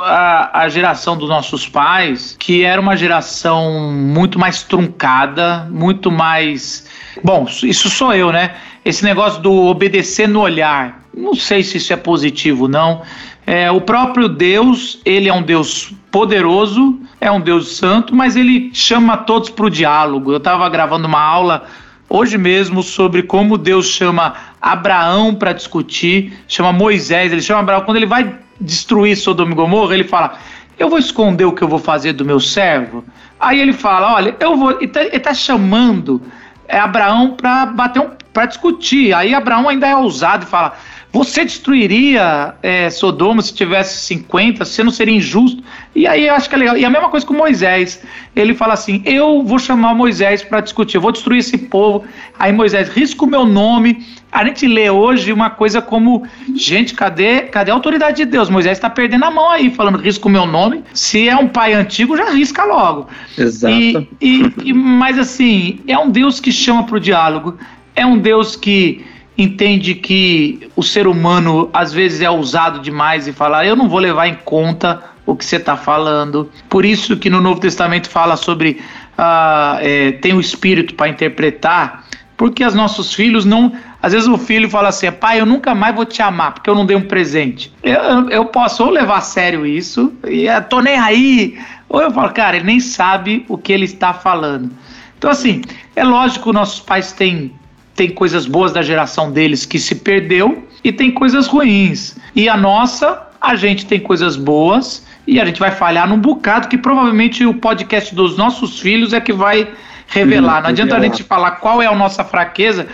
a, 0.00 0.60
a, 0.60 0.68
geração 0.68 1.16
dos 1.16 1.28
nossos 1.28 1.68
pais, 1.68 2.36
que 2.38 2.62
era 2.62 2.80
uma 2.80 2.96
geração 2.96 3.92
muito 3.92 4.38
mais 4.38 4.62
truncada, 4.62 5.66
muito 5.70 6.10
mais. 6.10 6.86
Bom, 7.22 7.46
isso 7.62 7.88
sou 7.88 8.14
eu, 8.14 8.30
né? 8.30 8.54
Esse 8.84 9.04
negócio 9.04 9.40
do 9.40 9.52
obedecer 9.52 10.28
no 10.28 10.40
olhar. 10.40 11.02
Não 11.14 11.34
sei 11.34 11.62
se 11.62 11.78
isso 11.78 11.92
é 11.92 11.96
positivo, 11.96 12.68
não. 12.68 13.02
É, 13.46 13.70
o 13.70 13.80
próprio 13.80 14.28
Deus, 14.28 15.00
ele 15.04 15.28
é 15.28 15.32
um 15.32 15.42
Deus 15.42 15.94
poderoso, 16.10 16.98
é 17.20 17.30
um 17.30 17.40
Deus 17.40 17.76
santo, 17.76 18.14
mas 18.14 18.34
ele 18.34 18.70
chama 18.74 19.16
todos 19.16 19.48
para 19.50 19.66
o 19.66 19.70
diálogo. 19.70 20.32
Eu 20.32 20.38
estava 20.38 20.68
gravando 20.68 21.06
uma 21.06 21.20
aula 21.20 21.64
hoje 22.08 22.36
mesmo 22.36 22.82
sobre 22.82 23.22
como 23.22 23.56
Deus 23.56 23.86
chama 23.86 24.34
Abraão 24.60 25.32
para 25.32 25.52
discutir, 25.52 26.36
chama 26.48 26.72
Moisés, 26.72 27.32
ele 27.32 27.40
chama 27.40 27.60
Abraão. 27.60 27.82
Quando 27.82 27.98
ele 27.98 28.06
vai 28.06 28.34
destruir 28.60 29.16
Sodoma 29.16 29.52
e 29.52 29.54
Gomorra, 29.54 29.94
ele 29.94 30.04
fala: 30.04 30.38
Eu 30.76 30.88
vou 30.88 30.98
esconder 30.98 31.44
o 31.44 31.52
que 31.52 31.62
eu 31.62 31.68
vou 31.68 31.78
fazer 31.78 32.14
do 32.14 32.24
meu 32.24 32.40
servo. 32.40 33.04
Aí 33.38 33.60
ele 33.60 33.72
fala: 33.72 34.14
Olha, 34.14 34.36
eu 34.40 34.56
vou. 34.56 34.72
Ele 34.72 34.86
está 34.86 35.20
tá 35.20 35.34
chamando 35.34 36.20
é, 36.66 36.78
Abraão 36.78 37.30
para 37.30 37.66
bater 37.66 38.00
um, 38.00 38.10
para 38.32 38.46
discutir. 38.46 39.14
Aí 39.14 39.32
Abraão 39.34 39.68
ainda 39.68 39.86
é 39.86 39.96
ousado 39.96 40.44
e 40.44 40.48
fala 40.48 40.74
Você 41.16 41.46
destruiria 41.46 42.54
é, 42.62 42.90
Sodoma 42.90 43.40
se 43.40 43.54
tivesse 43.54 44.04
50? 44.04 44.66
Você 44.66 44.84
não 44.84 44.90
seria 44.90 45.16
injusto? 45.16 45.64
E 45.94 46.06
aí 46.06 46.26
eu 46.26 46.34
acho 46.34 46.46
que 46.46 46.54
é 46.54 46.58
legal. 46.58 46.76
E 46.76 46.84
a 46.84 46.90
mesma 46.90 47.08
coisa 47.08 47.24
com 47.24 47.32
Moisés. 47.32 48.02
Ele 48.34 48.54
fala 48.54 48.74
assim: 48.74 49.00
Eu 49.02 49.42
vou 49.42 49.58
chamar 49.58 49.94
Moisés 49.94 50.42
para 50.42 50.60
discutir, 50.60 50.98
eu 50.98 51.00
vou 51.00 51.10
destruir 51.10 51.38
esse 51.38 51.56
povo. 51.56 52.04
Aí 52.38 52.52
Moisés 52.52 52.90
risca 52.90 53.24
o 53.24 53.26
meu 53.26 53.46
nome. 53.46 54.06
A 54.30 54.44
gente 54.44 54.68
lê 54.68 54.90
hoje 54.90 55.32
uma 55.32 55.48
coisa 55.48 55.80
como: 55.80 56.26
Gente, 56.54 56.92
cadê, 56.92 57.44
cadê 57.44 57.70
a 57.70 57.74
autoridade 57.74 58.18
de 58.18 58.26
Deus? 58.26 58.50
Moisés 58.50 58.76
está 58.76 58.90
perdendo 58.90 59.24
a 59.24 59.30
mão 59.30 59.48
aí, 59.48 59.70
falando 59.70 59.96
risca 59.96 60.28
o 60.28 60.30
meu 60.30 60.44
nome. 60.44 60.84
Se 60.92 61.26
é 61.26 61.34
um 61.34 61.48
pai 61.48 61.72
antigo, 61.72 62.14
já 62.14 62.28
risca 62.28 62.62
logo. 62.64 63.08
Exato. 63.38 63.74
E, 63.74 64.06
e, 64.20 64.52
e, 64.64 64.72
mas 64.74 65.18
assim, 65.18 65.80
é 65.88 65.96
um 65.98 66.10
Deus 66.10 66.40
que 66.40 66.52
chama 66.52 66.84
para 66.84 66.96
o 66.96 67.00
diálogo. 67.00 67.56
É 67.94 68.04
um 68.04 68.18
Deus 68.18 68.54
que 68.54 69.02
entende 69.36 69.94
que 69.94 70.68
o 70.74 70.82
ser 70.82 71.06
humano 71.06 71.68
às 71.72 71.92
vezes 71.92 72.20
é 72.20 72.30
ousado 72.30 72.80
demais 72.80 73.28
e 73.28 73.32
fala, 73.32 73.64
eu 73.66 73.76
não 73.76 73.88
vou 73.88 73.98
levar 73.98 74.28
em 74.28 74.36
conta 74.44 75.02
o 75.26 75.34
que 75.36 75.44
você 75.44 75.56
está 75.56 75.76
falando. 75.76 76.50
Por 76.68 76.84
isso 76.84 77.16
que 77.16 77.28
no 77.28 77.40
Novo 77.40 77.60
Testamento 77.60 78.08
fala 78.08 78.36
sobre 78.36 78.80
uh, 79.18 79.78
é, 79.80 80.12
tem 80.12 80.32
o 80.32 80.40
Espírito 80.40 80.94
para 80.94 81.08
interpretar, 81.08 82.04
porque 82.36 82.64
os 82.64 82.74
nossos 82.74 83.12
filhos 83.12 83.44
não. 83.44 83.72
Às 84.00 84.12
vezes 84.12 84.28
o 84.28 84.38
filho 84.38 84.70
fala 84.70 84.88
assim, 84.88 85.10
pai, 85.10 85.40
eu 85.40 85.46
nunca 85.46 85.74
mais 85.74 85.94
vou 85.94 86.04
te 86.04 86.22
amar 86.22 86.54
porque 86.54 86.70
eu 86.70 86.74
não 86.74 86.86
dei 86.86 86.96
um 86.96 87.02
presente. 87.02 87.72
Eu, 87.82 88.30
eu 88.30 88.44
posso 88.44 88.84
ou 88.84 88.90
levar 88.90 89.18
a 89.18 89.20
sério 89.20 89.66
isso, 89.66 90.12
e 90.28 90.46
eu 90.46 90.62
tô 90.62 90.80
nem 90.80 90.96
aí, 90.96 91.58
ou 91.88 92.00
eu 92.00 92.10
falo, 92.10 92.30
cara, 92.32 92.56
ele 92.56 92.66
nem 92.66 92.78
sabe 92.78 93.44
o 93.48 93.58
que 93.58 93.72
ele 93.72 93.84
está 93.84 94.14
falando. 94.14 94.70
Então, 95.18 95.30
assim, 95.30 95.62
é 95.96 96.04
lógico 96.04 96.50
que 96.50 96.54
nossos 96.54 96.80
pais 96.80 97.10
têm 97.12 97.52
tem 97.96 98.10
coisas 98.10 98.46
boas 98.46 98.72
da 98.72 98.82
geração 98.82 99.32
deles 99.32 99.64
que 99.64 99.78
se 99.78 99.94
perdeu 99.94 100.68
e 100.84 100.92
tem 100.92 101.10
coisas 101.10 101.46
ruins. 101.46 102.14
E 102.34 102.48
a 102.48 102.56
nossa, 102.56 103.26
a 103.40 103.56
gente 103.56 103.86
tem 103.86 103.98
coisas 103.98 104.36
boas 104.36 105.04
e 105.26 105.40
a 105.40 105.44
gente 105.46 105.58
vai 105.58 105.70
falhar 105.70 106.06
num 106.06 106.18
bocado 106.18 106.68
que 106.68 106.76
provavelmente 106.76 107.44
o 107.46 107.54
podcast 107.54 108.14
dos 108.14 108.36
nossos 108.36 108.78
filhos 108.78 109.14
é 109.14 109.20
que 109.20 109.32
vai 109.32 109.66
revelar. 110.08 110.62
Não 110.62 110.70
adianta 110.70 110.96
a 110.96 111.00
gente 111.00 111.22
falar 111.22 111.52
qual 111.52 111.82
é 111.82 111.86
a 111.86 111.94
nossa 111.94 112.22
fraqueza, 112.22 112.86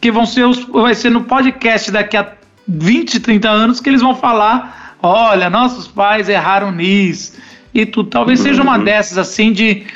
que 0.00 0.12
vão 0.12 0.26
ser 0.26 0.44
os, 0.44 0.62
vai 0.64 0.94
ser 0.94 1.10
no 1.10 1.22
podcast 1.22 1.90
daqui 1.90 2.16
a 2.16 2.32
20, 2.68 3.18
30 3.20 3.48
anos 3.48 3.80
que 3.80 3.88
eles 3.88 4.02
vão 4.02 4.14
falar: 4.14 4.96
olha, 5.02 5.48
nossos 5.50 5.88
pais 5.88 6.28
erraram 6.28 6.70
nisso. 6.70 7.32
E 7.72 7.86
tu 7.86 8.04
talvez 8.04 8.40
seja 8.40 8.62
uma 8.62 8.76
uhum. 8.76 8.84
dessas 8.84 9.16
assim 9.16 9.52
de 9.52 9.86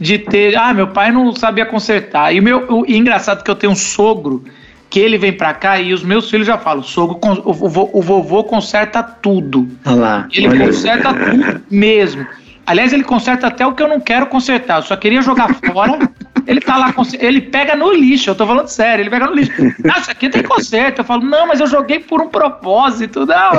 de 0.00 0.18
ter, 0.18 0.56
ah, 0.56 0.72
meu 0.72 0.88
pai 0.88 1.10
não 1.10 1.34
sabia 1.34 1.66
consertar. 1.66 2.34
E 2.34 2.40
o 2.40 2.42
meu, 2.42 2.66
o, 2.72 2.84
e 2.86 2.96
engraçado 2.96 3.42
que 3.42 3.50
eu 3.50 3.56
tenho 3.56 3.72
um 3.72 3.76
sogro 3.76 4.44
que 4.90 5.00
ele 5.00 5.18
vem 5.18 5.32
pra 5.32 5.52
cá 5.52 5.78
e 5.78 5.92
os 5.92 6.02
meus 6.02 6.30
filhos 6.30 6.46
já 6.46 6.56
falam, 6.56 6.82
sogro, 6.82 7.18
o, 7.44 7.50
o, 7.50 7.98
o 7.98 8.02
vovô 8.02 8.44
conserta 8.44 9.02
tudo. 9.02 9.68
Olha 9.84 9.96
lá, 9.96 10.28
ele 10.32 10.58
conserta 10.58 11.12
tudo 11.12 11.62
mesmo. 11.70 12.26
Aliás, 12.68 12.92
ele 12.92 13.02
conserta 13.02 13.46
até 13.46 13.66
o 13.66 13.72
que 13.72 13.82
eu 13.82 13.88
não 13.88 13.98
quero 13.98 14.26
consertar. 14.26 14.80
Eu 14.80 14.82
só 14.82 14.94
queria 14.94 15.22
jogar 15.22 15.48
fora. 15.72 15.98
Ele 16.46 16.60
tá 16.60 16.76
lá, 16.76 16.94
ele 17.18 17.40
pega 17.40 17.74
no 17.74 17.90
lixo. 17.92 18.28
Eu 18.28 18.34
tô 18.34 18.46
falando 18.46 18.68
sério, 18.68 19.02
ele 19.02 19.10
pega 19.10 19.26
no 19.26 19.34
lixo. 19.34 19.52
Ah, 19.90 19.98
isso 20.00 20.10
aqui 20.10 20.28
tem 20.28 20.42
conserto. 20.42 20.98
Eu 20.98 21.04
falo, 21.04 21.24
não, 21.24 21.46
mas 21.46 21.60
eu 21.60 21.66
joguei 21.66 21.98
por 21.98 22.20
um 22.20 22.28
propósito. 22.28 23.24
Não, 23.24 23.52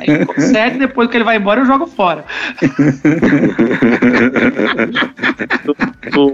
aí 0.00 0.24
conserta 0.26 0.76
e 0.76 0.78
depois 0.78 1.10
que 1.10 1.16
ele 1.16 1.24
vai 1.24 1.38
embora 1.38 1.60
eu 1.60 1.66
jogo 1.66 1.88
fora. 1.88 2.24
o, 6.16 6.32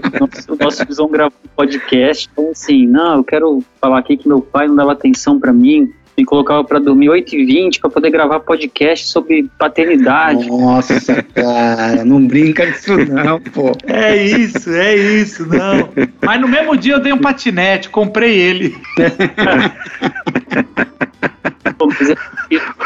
nosso 0.63 0.85
visão 0.85 1.09
gravou 1.09 1.33
um 1.45 1.49
podcast, 1.55 2.29
então 2.31 2.51
assim, 2.51 2.85
não, 2.85 3.17
eu 3.17 3.23
quero 3.23 3.63
falar 3.81 3.99
aqui 3.99 4.17
que 4.17 4.27
meu 4.27 4.41
pai 4.41 4.67
não 4.67 4.75
dava 4.75 4.91
atenção 4.91 5.39
para 5.39 5.51
mim 5.51 5.91
me 6.17 6.25
colocava 6.25 6.63
para 6.63 6.79
dormir 6.79 7.09
8h20 7.09 7.79
para 7.79 7.91
poder 7.91 8.09
gravar 8.09 8.39
podcast 8.39 9.07
sobre 9.07 9.47
paternidade. 9.59 10.47
Nossa, 10.47 11.21
cara, 11.21 12.03
não 12.03 12.25
brinca 12.25 12.65
disso 12.65 12.97
não, 13.05 13.39
pô. 13.39 13.71
É 13.85 14.15
isso, 14.15 14.71
é 14.71 14.95
isso, 14.95 15.45
não. 15.45 15.89
Mas 16.23 16.41
no 16.41 16.47
mesmo 16.47 16.75
dia 16.75 16.95
eu 16.95 16.99
dei 16.99 17.13
um 17.13 17.19
patinete, 17.19 17.89
comprei 17.89 18.35
ele. 18.35 18.75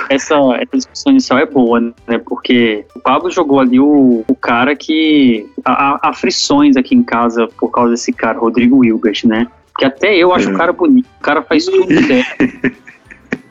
essa, 0.10 0.36
essa 0.56 0.78
discussão 0.78 1.12
inicial 1.14 1.40
é 1.40 1.46
boa, 1.46 1.80
né? 1.80 2.18
Porque 2.26 2.86
o 2.94 3.00
Pablo 3.00 3.32
jogou 3.32 3.62
ali 3.62 3.80
o, 3.80 4.26
o 4.28 4.36
cara 4.36 4.76
que. 4.76 5.50
Há 5.64 6.10
aflições 6.10 6.76
aqui 6.76 6.96
em 6.96 7.04
casa 7.04 7.48
por 7.58 7.70
causa 7.72 7.92
desse 7.92 8.12
cara, 8.12 8.38
Rodrigo 8.38 8.80
Wilgert, 8.80 9.26
né? 9.26 9.48
Que 9.78 9.86
até 9.86 10.16
eu 10.16 10.34
acho 10.34 10.52
o 10.52 10.58
cara 10.58 10.74
bonito. 10.74 11.08
O 11.20 11.24
cara 11.24 11.42
faz 11.42 11.66
tudo 11.66 11.88
dele. 11.88 12.26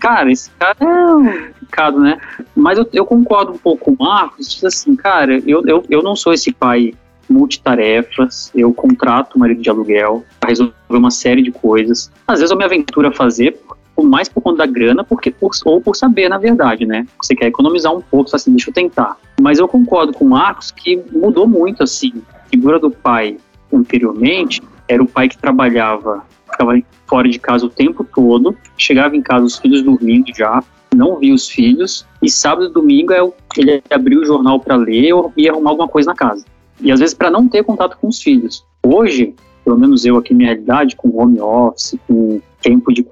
Cara, 0.01 0.33
esse 0.33 0.51
cara 0.59 0.77
é 0.81 1.53
pecado, 1.61 2.01
né? 2.01 2.19
Mas 2.57 2.79
eu, 2.79 2.89
eu, 2.93 3.05
concordo 3.05 3.53
um 3.53 3.59
pouco 3.59 3.85
com 3.85 4.03
o 4.03 4.07
Marcos, 4.07 4.65
assim, 4.65 4.97
cara, 4.97 5.41
eu, 5.47 5.63
eu, 5.67 5.85
eu 5.89 6.03
não 6.03 6.17
sou 6.17 6.33
esse 6.33 6.51
pai 6.53 6.95
multitarefas, 7.29 8.51
eu 8.55 8.73
contrato 8.73 9.37
o 9.37 9.39
marido 9.39 9.63
de 9.63 9.71
aluguel 9.71 10.25
para 10.41 10.49
resolver 10.49 10.75
uma 10.91 11.11
série 11.13 11.43
de 11.43 11.53
coisas. 11.53 12.11
Às 12.27 12.41
vezes 12.41 12.51
eu 12.51 12.57
me 12.57 12.65
aventuro 12.65 13.07
a 13.07 13.13
fazer, 13.13 13.61
mais 14.03 14.29
por 14.29 14.41
conta 14.41 14.59
da 14.59 14.67
grana, 14.67 15.05
porque 15.05 15.31
por, 15.31 15.51
ou 15.65 15.81
por 15.81 15.95
saber, 15.95 16.29
na 16.29 16.39
verdade, 16.39 16.87
né? 16.87 17.07
Você 17.23 17.35
quer 17.35 17.47
economizar 17.47 17.95
um 17.95 18.01
pouco, 18.01 18.35
assim, 18.35 18.51
deixa 18.51 18.71
eu 18.71 18.75
tentar. 18.75 19.17
Mas 19.41 19.59
eu 19.59 19.69
concordo 19.69 20.13
com 20.13 20.25
o 20.25 20.31
Marcos 20.31 20.71
que 20.71 21.03
mudou 21.13 21.47
muito, 21.47 21.83
assim. 21.83 22.23
A 22.35 22.49
figura 22.49 22.79
do 22.79 22.91
pai 22.91 23.37
anteriormente 23.73 24.63
era 24.89 25.03
o 25.03 25.07
pai 25.07 25.29
que 25.29 25.39
trabalhava 25.39 26.25
ficava 26.61 26.83
fora 27.07 27.29
de 27.29 27.39
casa 27.39 27.67
o 27.67 27.71
tempo 27.71 28.05
todo, 28.05 28.57
chegava 28.77 29.17
em 29.17 29.23
casa 29.23 29.45
os 29.45 29.59
filhos 29.59 29.83
dormindo 29.83 30.27
já, 30.37 30.63
não 30.95 31.19
via 31.19 31.35
os 31.35 31.49
filhos, 31.49 32.07
e 32.23 32.31
sábado 32.31 32.67
e 32.67 32.73
domingo 32.73 33.13
é 33.13 33.21
ele 33.57 33.83
abria 33.91 34.19
o 34.19 34.25
jornal 34.25 34.61
para 34.61 34.77
ler 34.77 35.13
ou 35.13 35.33
ia 35.37 35.51
arrumar 35.51 35.71
alguma 35.71 35.89
coisa 35.89 36.11
na 36.11 36.17
casa. 36.17 36.45
E 36.81 36.93
às 36.93 37.01
vezes 37.01 37.15
para 37.15 37.31
não 37.31 37.49
ter 37.49 37.65
contato 37.65 37.97
com 37.99 38.09
os 38.09 38.23
filhos. 38.23 38.65
Hoje, 38.85 39.35
pelo 39.65 39.79
menos 39.79 40.05
eu 40.05 40.17
aqui 40.17 40.33
na 40.33 40.39
minha 40.39 40.51
realidade, 40.51 40.97
com 40.97 41.17
home 41.17 41.41
office, 41.41 41.99
com 42.07 42.41
tempo 42.61 42.93
de 42.93 43.07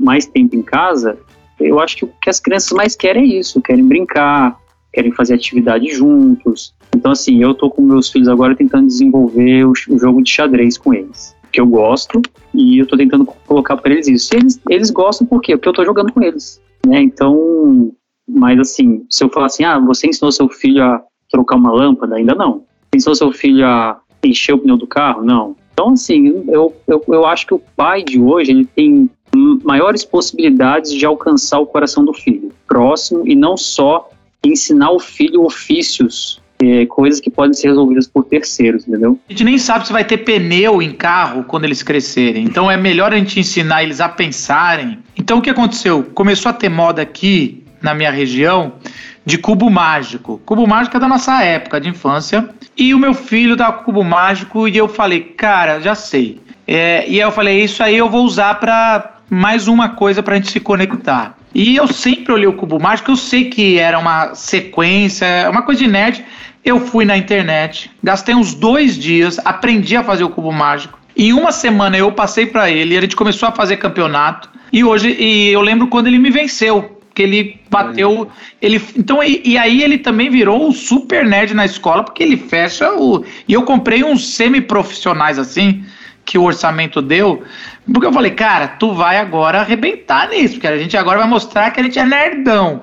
mais 0.00 0.26
tempo 0.26 0.56
em 0.56 0.62
casa, 0.62 1.18
eu 1.60 1.78
acho 1.78 1.96
que 1.96 2.04
o 2.04 2.10
que 2.20 2.30
as 2.30 2.40
crianças 2.40 2.72
mais 2.72 2.96
querem 2.96 3.22
é 3.22 3.38
isso, 3.38 3.60
querem 3.60 3.86
brincar, 3.86 4.58
querem 4.92 5.12
fazer 5.12 5.34
atividade 5.34 5.88
juntos. 5.90 6.74
Então, 6.94 7.12
assim, 7.12 7.42
eu 7.42 7.54
tô 7.54 7.70
com 7.70 7.82
meus 7.82 8.10
filhos 8.10 8.28
agora 8.28 8.54
tentando 8.54 8.86
desenvolver 8.86 9.64
o, 9.64 9.72
o 9.72 9.98
jogo 9.98 10.22
de 10.22 10.30
xadrez 10.30 10.76
com 10.76 10.92
eles 10.92 11.34
que 11.52 11.60
eu 11.60 11.66
gosto 11.66 12.20
e 12.54 12.78
eu 12.78 12.86
tô 12.86 12.96
tentando 12.96 13.26
colocar 13.46 13.76
para 13.76 13.92
eles 13.92 14.08
isso. 14.08 14.34
eles, 14.34 14.60
eles 14.68 14.90
gostam 14.90 15.26
por 15.26 15.40
quê? 15.40 15.56
Porque 15.56 15.68
eu 15.68 15.72
tô 15.72 15.84
jogando 15.84 16.12
com 16.12 16.22
eles, 16.22 16.60
né? 16.86 17.00
Então, 17.02 17.92
mas 18.28 18.58
assim, 18.58 19.04
se 19.10 19.22
eu 19.22 19.28
falar 19.28 19.46
assim, 19.46 19.64
ah, 19.64 19.78
você 19.78 20.08
ensinou 20.08 20.32
seu 20.32 20.48
filho 20.48 20.82
a 20.82 21.02
trocar 21.30 21.56
uma 21.56 21.72
lâmpada? 21.72 22.16
Ainda 22.16 22.34
não. 22.34 22.64
Ensinou 22.94 23.14
seu 23.14 23.32
filho 23.32 23.66
a 23.66 24.00
encher 24.24 24.54
o 24.54 24.58
pneu 24.58 24.76
do 24.76 24.86
carro? 24.86 25.22
Não. 25.22 25.56
Então, 25.72 25.90
assim, 25.90 26.44
eu, 26.48 26.74
eu, 26.86 27.02
eu 27.08 27.26
acho 27.26 27.46
que 27.46 27.54
o 27.54 27.62
pai 27.76 28.02
de 28.02 28.20
hoje, 28.20 28.50
ele 28.50 28.64
tem 28.64 29.10
maiores 29.64 30.04
possibilidades 30.04 30.92
de 30.92 31.06
alcançar 31.06 31.58
o 31.58 31.66
coração 31.66 32.04
do 32.04 32.12
filho, 32.12 32.52
próximo, 32.66 33.26
e 33.26 33.34
não 33.34 33.56
só 33.56 34.10
ensinar 34.44 34.90
o 34.90 34.98
filho 34.98 35.44
ofícios 35.44 36.41
é, 36.62 36.86
coisas 36.86 37.20
que 37.20 37.30
podem 37.30 37.52
ser 37.52 37.68
resolvidas 37.68 38.06
por 38.06 38.24
terceiros, 38.24 38.86
entendeu? 38.86 39.18
A 39.28 39.32
gente 39.32 39.44
nem 39.44 39.58
sabe 39.58 39.86
se 39.86 39.92
vai 39.92 40.04
ter 40.04 40.18
pneu 40.18 40.80
em 40.80 40.92
carro 40.92 41.44
quando 41.44 41.64
eles 41.64 41.82
crescerem. 41.82 42.44
Então 42.44 42.70
é 42.70 42.76
melhor 42.76 43.12
a 43.12 43.16
gente 43.16 43.40
ensinar 43.40 43.82
eles 43.82 44.00
a 44.00 44.08
pensarem. 44.08 44.98
Então 45.16 45.38
o 45.38 45.42
que 45.42 45.50
aconteceu? 45.50 46.04
Começou 46.14 46.50
a 46.50 46.52
ter 46.52 46.68
moda 46.68 47.02
aqui 47.02 47.64
na 47.80 47.94
minha 47.94 48.10
região 48.10 48.74
de 49.24 49.38
cubo 49.38 49.68
mágico. 49.68 50.40
Cubo 50.44 50.66
mágico 50.66 50.96
é 50.96 51.00
da 51.00 51.08
nossa 51.08 51.42
época 51.42 51.80
de 51.80 51.88
infância. 51.88 52.48
E 52.76 52.94
o 52.94 52.98
meu 52.98 53.14
filho 53.14 53.56
dá 53.56 53.72
cubo 53.72 54.04
mágico 54.04 54.68
e 54.68 54.76
eu 54.76 54.88
falei, 54.88 55.20
cara, 55.20 55.80
já 55.80 55.94
sei. 55.94 56.40
É, 56.66 57.04
e 57.08 57.14
aí 57.14 57.20
eu 57.20 57.32
falei, 57.32 57.62
isso 57.62 57.82
aí 57.82 57.96
eu 57.96 58.08
vou 58.08 58.24
usar 58.24 58.54
para 58.54 59.16
mais 59.28 59.66
uma 59.66 59.90
coisa 59.90 60.22
para 60.22 60.34
a 60.34 60.36
gente 60.36 60.50
se 60.50 60.60
conectar. 60.60 61.36
E 61.54 61.76
eu 61.76 61.86
sempre 61.86 62.32
olhei 62.32 62.46
o 62.46 62.54
cubo 62.54 62.80
mágico, 62.80 63.10
eu 63.10 63.16
sei 63.16 63.50
que 63.50 63.78
era 63.78 63.98
uma 63.98 64.34
sequência, 64.34 65.26
uma 65.50 65.62
coisa 65.62 65.84
de 65.84 65.90
nerd, 65.90 66.24
eu 66.64 66.80
fui 66.80 67.04
na 67.04 67.16
internet, 67.16 67.90
gastei 68.02 68.34
uns 68.34 68.54
dois 68.54 68.96
dias, 68.96 69.38
aprendi 69.44 69.96
a 69.96 70.04
fazer 70.04 70.24
o 70.24 70.30
cubo 70.30 70.52
mágico. 70.52 70.98
Em 71.16 71.32
uma 71.32 71.52
semana 71.52 71.96
eu 71.96 72.10
passei 72.12 72.46
para 72.46 72.70
ele, 72.70 72.96
a 72.96 73.00
gente 73.00 73.16
começou 73.16 73.48
a 73.48 73.52
fazer 73.52 73.76
campeonato. 73.76 74.48
E 74.72 74.82
hoje, 74.82 75.14
e 75.18 75.48
eu 75.48 75.60
lembro 75.60 75.88
quando 75.88 76.06
ele 76.06 76.18
me 76.18 76.30
venceu, 76.30 76.98
que 77.14 77.22
ele 77.22 77.60
bateu, 77.68 78.30
ele 78.60 78.80
então 78.96 79.22
e, 79.22 79.42
e, 79.44 79.58
aí 79.58 79.82
ele 79.82 79.98
também 79.98 80.30
virou 80.30 80.66
um 80.66 80.72
super 80.72 81.26
nerd 81.26 81.52
na 81.52 81.66
escola 81.66 82.02
porque 82.02 82.22
ele 82.22 82.38
fecha 82.38 82.90
o 82.94 83.22
e 83.46 83.52
eu 83.52 83.64
comprei 83.64 84.02
uns 84.02 84.34
semi 84.34 84.62
profissionais 84.62 85.38
assim 85.38 85.84
que 86.24 86.38
o 86.38 86.44
orçamento 86.44 87.02
deu, 87.02 87.42
porque 87.92 88.06
eu 88.06 88.12
falei, 88.12 88.30
cara, 88.30 88.68
tu 88.68 88.94
vai 88.94 89.18
agora 89.18 89.60
arrebentar 89.60 90.28
nisso, 90.28 90.54
porque 90.54 90.68
a 90.68 90.78
gente 90.78 90.96
agora 90.96 91.18
vai 91.18 91.28
mostrar 91.28 91.70
que 91.72 91.80
a 91.80 91.82
gente 91.82 91.98
é 91.98 92.04
nerdão. 92.04 92.82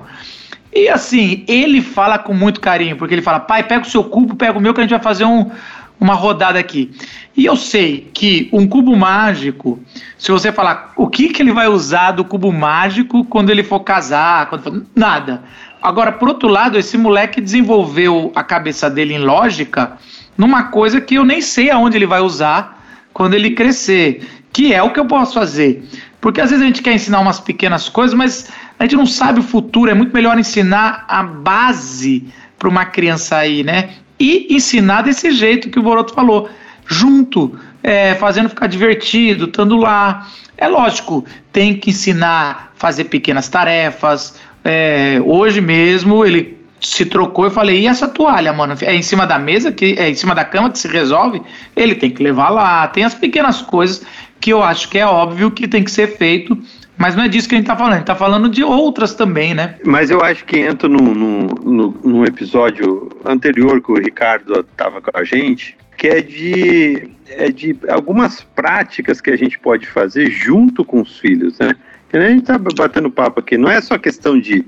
E 0.72 0.88
assim, 0.88 1.44
ele 1.48 1.82
fala 1.82 2.18
com 2.18 2.32
muito 2.32 2.60
carinho, 2.60 2.96
porque 2.96 3.14
ele 3.14 3.22
fala: 3.22 3.40
pai, 3.40 3.62
pega 3.62 3.82
o 3.82 3.90
seu 3.90 4.04
cubo, 4.04 4.36
pega 4.36 4.58
o 4.58 4.60
meu, 4.60 4.72
que 4.72 4.80
a 4.80 4.82
gente 4.84 4.90
vai 4.90 5.02
fazer 5.02 5.24
um, 5.24 5.50
uma 5.98 6.14
rodada 6.14 6.58
aqui. 6.58 6.90
E 7.36 7.44
eu 7.44 7.56
sei 7.56 8.10
que 8.14 8.48
um 8.52 8.66
cubo 8.66 8.96
mágico, 8.96 9.78
se 10.16 10.30
você 10.30 10.52
falar 10.52 10.92
o 10.96 11.08
que, 11.08 11.28
que 11.28 11.42
ele 11.42 11.52
vai 11.52 11.68
usar 11.68 12.12
do 12.12 12.24
cubo 12.24 12.52
mágico 12.52 13.24
quando 13.24 13.50
ele 13.50 13.62
for 13.62 13.80
casar, 13.80 14.48
quando 14.48 14.86
nada. 14.94 15.42
Agora, 15.82 16.12
por 16.12 16.28
outro 16.28 16.48
lado, 16.48 16.78
esse 16.78 16.98
moleque 16.98 17.40
desenvolveu 17.40 18.30
a 18.34 18.42
cabeça 18.42 18.90
dele 18.90 19.14
em 19.14 19.18
lógica 19.18 19.98
numa 20.36 20.64
coisa 20.64 21.00
que 21.00 21.16
eu 21.16 21.24
nem 21.24 21.40
sei 21.40 21.70
aonde 21.70 21.96
ele 21.96 22.06
vai 22.06 22.20
usar 22.20 22.82
quando 23.12 23.34
ele 23.34 23.50
crescer, 23.50 24.26
que 24.52 24.72
é 24.72 24.82
o 24.82 24.90
que 24.90 25.00
eu 25.00 25.06
posso 25.06 25.34
fazer. 25.34 25.86
Porque 26.20 26.40
às 26.40 26.50
vezes 26.50 26.62
a 26.62 26.66
gente 26.66 26.82
quer 26.82 26.94
ensinar 26.94 27.20
umas 27.20 27.40
pequenas 27.40 27.88
coisas, 27.88 28.14
mas 28.14 28.50
a 28.80 28.84
gente 28.84 28.96
não 28.96 29.04
sabe 29.04 29.40
o 29.40 29.42
futuro, 29.42 29.90
é 29.90 29.94
muito 29.94 30.10
melhor 30.10 30.38
ensinar 30.38 31.04
a 31.06 31.22
base 31.22 32.24
para 32.58 32.66
uma 32.66 32.86
criança 32.86 33.36
aí, 33.36 33.62
né? 33.62 33.90
E 34.18 34.46
ensinar 34.48 35.02
desse 35.02 35.32
jeito 35.32 35.68
que 35.68 35.78
o 35.78 35.82
Boroto 35.82 36.14
falou, 36.14 36.48
junto, 36.86 37.60
é, 37.82 38.14
fazendo 38.14 38.48
ficar 38.48 38.68
divertido, 38.68 39.44
estando 39.44 39.76
lá. 39.76 40.26
É 40.56 40.66
lógico, 40.66 41.26
tem 41.52 41.76
que 41.76 41.90
ensinar, 41.90 42.72
fazer 42.74 43.04
pequenas 43.04 43.50
tarefas. 43.50 44.40
É, 44.64 45.20
hoje 45.26 45.60
mesmo 45.60 46.24
ele 46.24 46.58
se 46.80 47.04
trocou, 47.04 47.44
eu 47.44 47.50
falei, 47.50 47.80
e 47.80 47.86
essa 47.86 48.08
toalha, 48.08 48.50
mano? 48.50 48.74
É 48.80 48.94
em 48.94 49.02
cima 49.02 49.26
da 49.26 49.38
mesa, 49.38 49.70
que 49.70 49.94
é 49.98 50.08
em 50.08 50.14
cima 50.14 50.34
da 50.34 50.42
cama 50.42 50.70
que 50.70 50.78
se 50.78 50.88
resolve? 50.88 51.42
Ele 51.76 51.94
tem 51.94 52.10
que 52.10 52.22
levar 52.22 52.48
lá. 52.48 52.88
Tem 52.88 53.04
as 53.04 53.12
pequenas 53.12 53.60
coisas 53.60 54.02
que 54.40 54.50
eu 54.50 54.62
acho 54.62 54.88
que 54.88 54.98
é 54.98 55.06
óbvio 55.06 55.50
que 55.50 55.68
tem 55.68 55.84
que 55.84 55.90
ser 55.90 56.16
feito, 56.16 56.56
mas 57.00 57.16
não 57.16 57.24
é 57.24 57.28
disso 57.28 57.48
que 57.48 57.54
a 57.54 57.58
gente 57.58 57.64
está 57.64 57.74
falando, 57.74 57.92
a 57.94 57.96
gente 57.96 58.02
está 58.02 58.14
falando 58.14 58.46
de 58.50 58.62
outras 58.62 59.14
também, 59.14 59.54
né? 59.54 59.76
Mas 59.82 60.10
eu 60.10 60.20
acho 60.20 60.44
que 60.44 60.58
entra 60.58 60.86
no 60.86 62.26
episódio 62.26 63.08
anterior 63.24 63.80
que 63.80 63.90
o 63.90 63.94
Ricardo 63.94 64.60
estava 64.60 65.00
com 65.00 65.10
a 65.14 65.24
gente, 65.24 65.78
que 65.96 66.06
é 66.06 66.20
de, 66.20 67.08
é 67.26 67.50
de 67.50 67.74
algumas 67.88 68.42
práticas 68.42 69.18
que 69.18 69.30
a 69.30 69.36
gente 69.36 69.58
pode 69.58 69.86
fazer 69.86 70.30
junto 70.30 70.84
com 70.84 71.00
os 71.00 71.18
filhos, 71.18 71.58
né? 71.58 71.72
a 72.12 72.28
gente 72.28 72.40
está 72.40 72.58
batendo 72.58 73.10
papo 73.10 73.40
aqui, 73.40 73.56
não 73.56 73.70
é 73.70 73.80
só 73.80 73.96
questão 73.96 74.38
de 74.38 74.66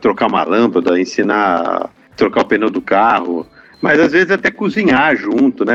trocar 0.00 0.26
uma 0.26 0.42
lâmpada, 0.42 1.00
ensinar 1.00 1.88
trocar 2.16 2.40
o 2.40 2.46
pneu 2.46 2.70
do 2.70 2.80
carro, 2.80 3.46
mas 3.80 4.00
às 4.00 4.10
vezes 4.10 4.32
até 4.32 4.50
cozinhar 4.50 5.14
junto, 5.14 5.64
né? 5.64 5.74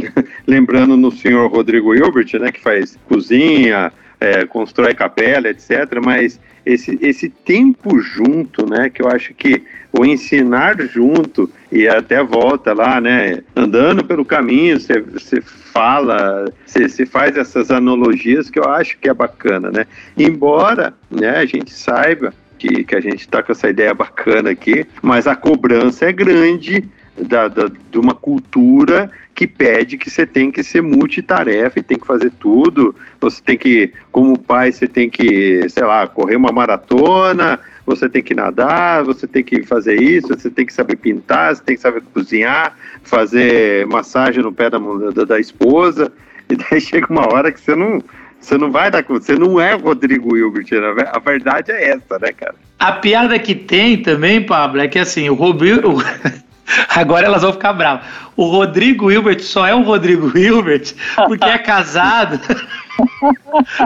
Lembrando 0.46 0.96
no 0.96 1.10
senhor 1.10 1.50
Rodrigo 1.50 1.94
Hilbert, 1.94 2.32
né, 2.40 2.50
que 2.50 2.62
faz 2.62 2.98
cozinha, 3.06 3.92
é, 4.24 4.46
constrói 4.46 4.94
capela, 4.94 5.48
etc. 5.48 6.00
Mas 6.02 6.40
esse, 6.64 6.98
esse 7.02 7.28
tempo 7.28 7.98
junto, 8.00 8.68
né, 8.68 8.88
que 8.88 9.02
eu 9.02 9.08
acho 9.08 9.34
que 9.34 9.62
o 9.92 10.04
ensinar 10.04 10.76
junto 10.88 11.50
e 11.70 11.86
até 11.86 12.22
volta 12.22 12.72
lá, 12.72 13.00
né, 13.00 13.42
andando 13.54 14.02
pelo 14.04 14.24
caminho, 14.24 14.80
você 14.80 15.40
fala, 15.42 16.46
você 16.64 17.04
faz 17.04 17.36
essas 17.36 17.70
analogias 17.70 18.48
que 18.48 18.58
eu 18.58 18.64
acho 18.64 18.98
que 18.98 19.08
é 19.08 19.14
bacana, 19.14 19.70
né? 19.70 19.86
Embora, 20.16 20.94
né, 21.10 21.36
a 21.36 21.44
gente 21.44 21.72
saiba 21.72 22.32
que, 22.58 22.82
que 22.84 22.96
a 22.96 23.00
gente 23.00 23.20
está 23.20 23.42
com 23.42 23.52
essa 23.52 23.68
ideia 23.68 23.92
bacana 23.92 24.50
aqui, 24.50 24.86
mas 25.02 25.26
a 25.26 25.36
cobrança 25.36 26.06
é 26.06 26.12
grande 26.12 26.88
da, 27.16 27.48
da, 27.48 27.70
de 27.90 27.98
uma 27.98 28.14
cultura 28.14 29.10
que 29.34 29.46
pede 29.46 29.98
que 29.98 30.08
você 30.08 30.24
tem 30.24 30.50
que 30.50 30.62
ser 30.62 30.80
multitarefa 30.80 31.78
e 31.78 31.82
tem 31.82 31.98
que 31.98 32.06
fazer 32.06 32.30
tudo. 32.38 32.94
Você 33.20 33.42
tem 33.42 33.58
que, 33.58 33.92
como 34.12 34.38
pai, 34.38 34.70
você 34.72 34.86
tem 34.86 35.10
que, 35.10 35.68
sei 35.68 35.84
lá, 35.84 36.06
correr 36.06 36.36
uma 36.36 36.52
maratona, 36.52 37.58
você 37.84 38.08
tem 38.08 38.22
que 38.22 38.34
nadar, 38.34 39.02
você 39.04 39.26
tem 39.26 39.42
que 39.42 39.62
fazer 39.64 40.00
isso, 40.00 40.28
você 40.28 40.50
tem 40.50 40.64
que 40.64 40.72
saber 40.72 40.96
pintar, 40.96 41.54
você 41.54 41.62
tem 41.62 41.76
que 41.76 41.82
saber 41.82 42.02
cozinhar, 42.12 42.76
fazer 43.02 43.86
massagem 43.86 44.42
no 44.42 44.52
pé 44.52 44.70
da, 44.70 44.78
da, 45.14 45.24
da 45.24 45.40
esposa. 45.40 46.12
E 46.46 46.56
daí 46.56 46.78
chega 46.78 47.06
uma 47.08 47.26
hora 47.32 47.50
que 47.50 47.58
você 47.58 47.74
não, 47.74 48.04
você 48.38 48.58
não 48.58 48.70
vai 48.70 48.90
dar 48.90 49.02
conta, 49.02 49.24
você 49.24 49.34
não 49.34 49.58
é 49.58 49.72
Rodrigo 49.72 50.36
Hilbert, 50.36 50.66
né? 50.72 51.08
a 51.10 51.18
verdade 51.18 51.72
é 51.72 51.88
essa, 51.88 52.18
né, 52.18 52.32
cara? 52.32 52.54
A 52.78 52.92
piada 52.92 53.38
que 53.38 53.54
tem 53.54 54.02
também, 54.02 54.42
Pablo, 54.42 54.82
é 54.82 54.86
que 54.86 54.98
assim, 54.98 55.30
o 55.30 55.34
Rodrigo, 55.34 55.94
Agora 56.94 57.26
elas 57.26 57.42
vão 57.42 57.52
ficar 57.52 57.72
bravas. 57.72 58.06
O 58.36 58.46
Rodrigo 58.46 59.10
Hilbert 59.10 59.40
só 59.40 59.66
é 59.66 59.74
o 59.74 59.82
Rodrigo 59.82 60.36
Hilbert 60.36 60.94
porque 61.26 61.44
é 61.44 61.58
casado. 61.58 62.40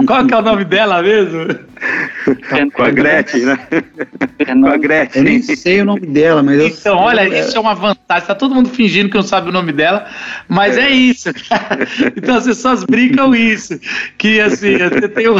Qual 0.07 0.27
que 0.27 0.35
é 0.35 0.37
o 0.37 0.43
nome 0.43 0.65
dela 0.65 1.03
mesmo? 1.03 1.47
Com 2.75 2.83
a 2.83 2.91
Gretchen, 2.91 3.47
né? 3.47 3.59
Com 4.47 4.67
a 4.67 4.77
Gretchen. 4.77 5.23
Eu 5.23 5.25
nem 5.25 5.43
sei 5.43 5.81
o 5.81 5.85
nome 5.85 6.07
dela, 6.07 6.43
mas 6.43 6.61
Então, 6.61 6.95
eu... 6.95 6.99
olha, 6.99 7.27
isso 7.41 7.57
é 7.57 7.61
uma 7.61 7.75
vantagem. 7.75 8.27
Tá 8.27 8.35
todo 8.35 8.55
mundo 8.55 8.69
fingindo 8.69 9.09
que 9.09 9.17
não 9.17 9.23
sabe 9.23 9.49
o 9.49 9.53
nome 9.53 9.73
dela, 9.73 10.07
mas 10.47 10.77
é, 10.77 10.87
é 10.87 10.91
isso. 10.91 11.31
Então, 12.17 12.37
as 12.37 12.45
pessoas 12.45 12.85
brincam 12.85 13.35
isso. 13.35 13.79
Que 14.19 14.41
assim, 14.41 14.77
você 14.77 15.09
tem 15.09 15.29
o. 15.29 15.37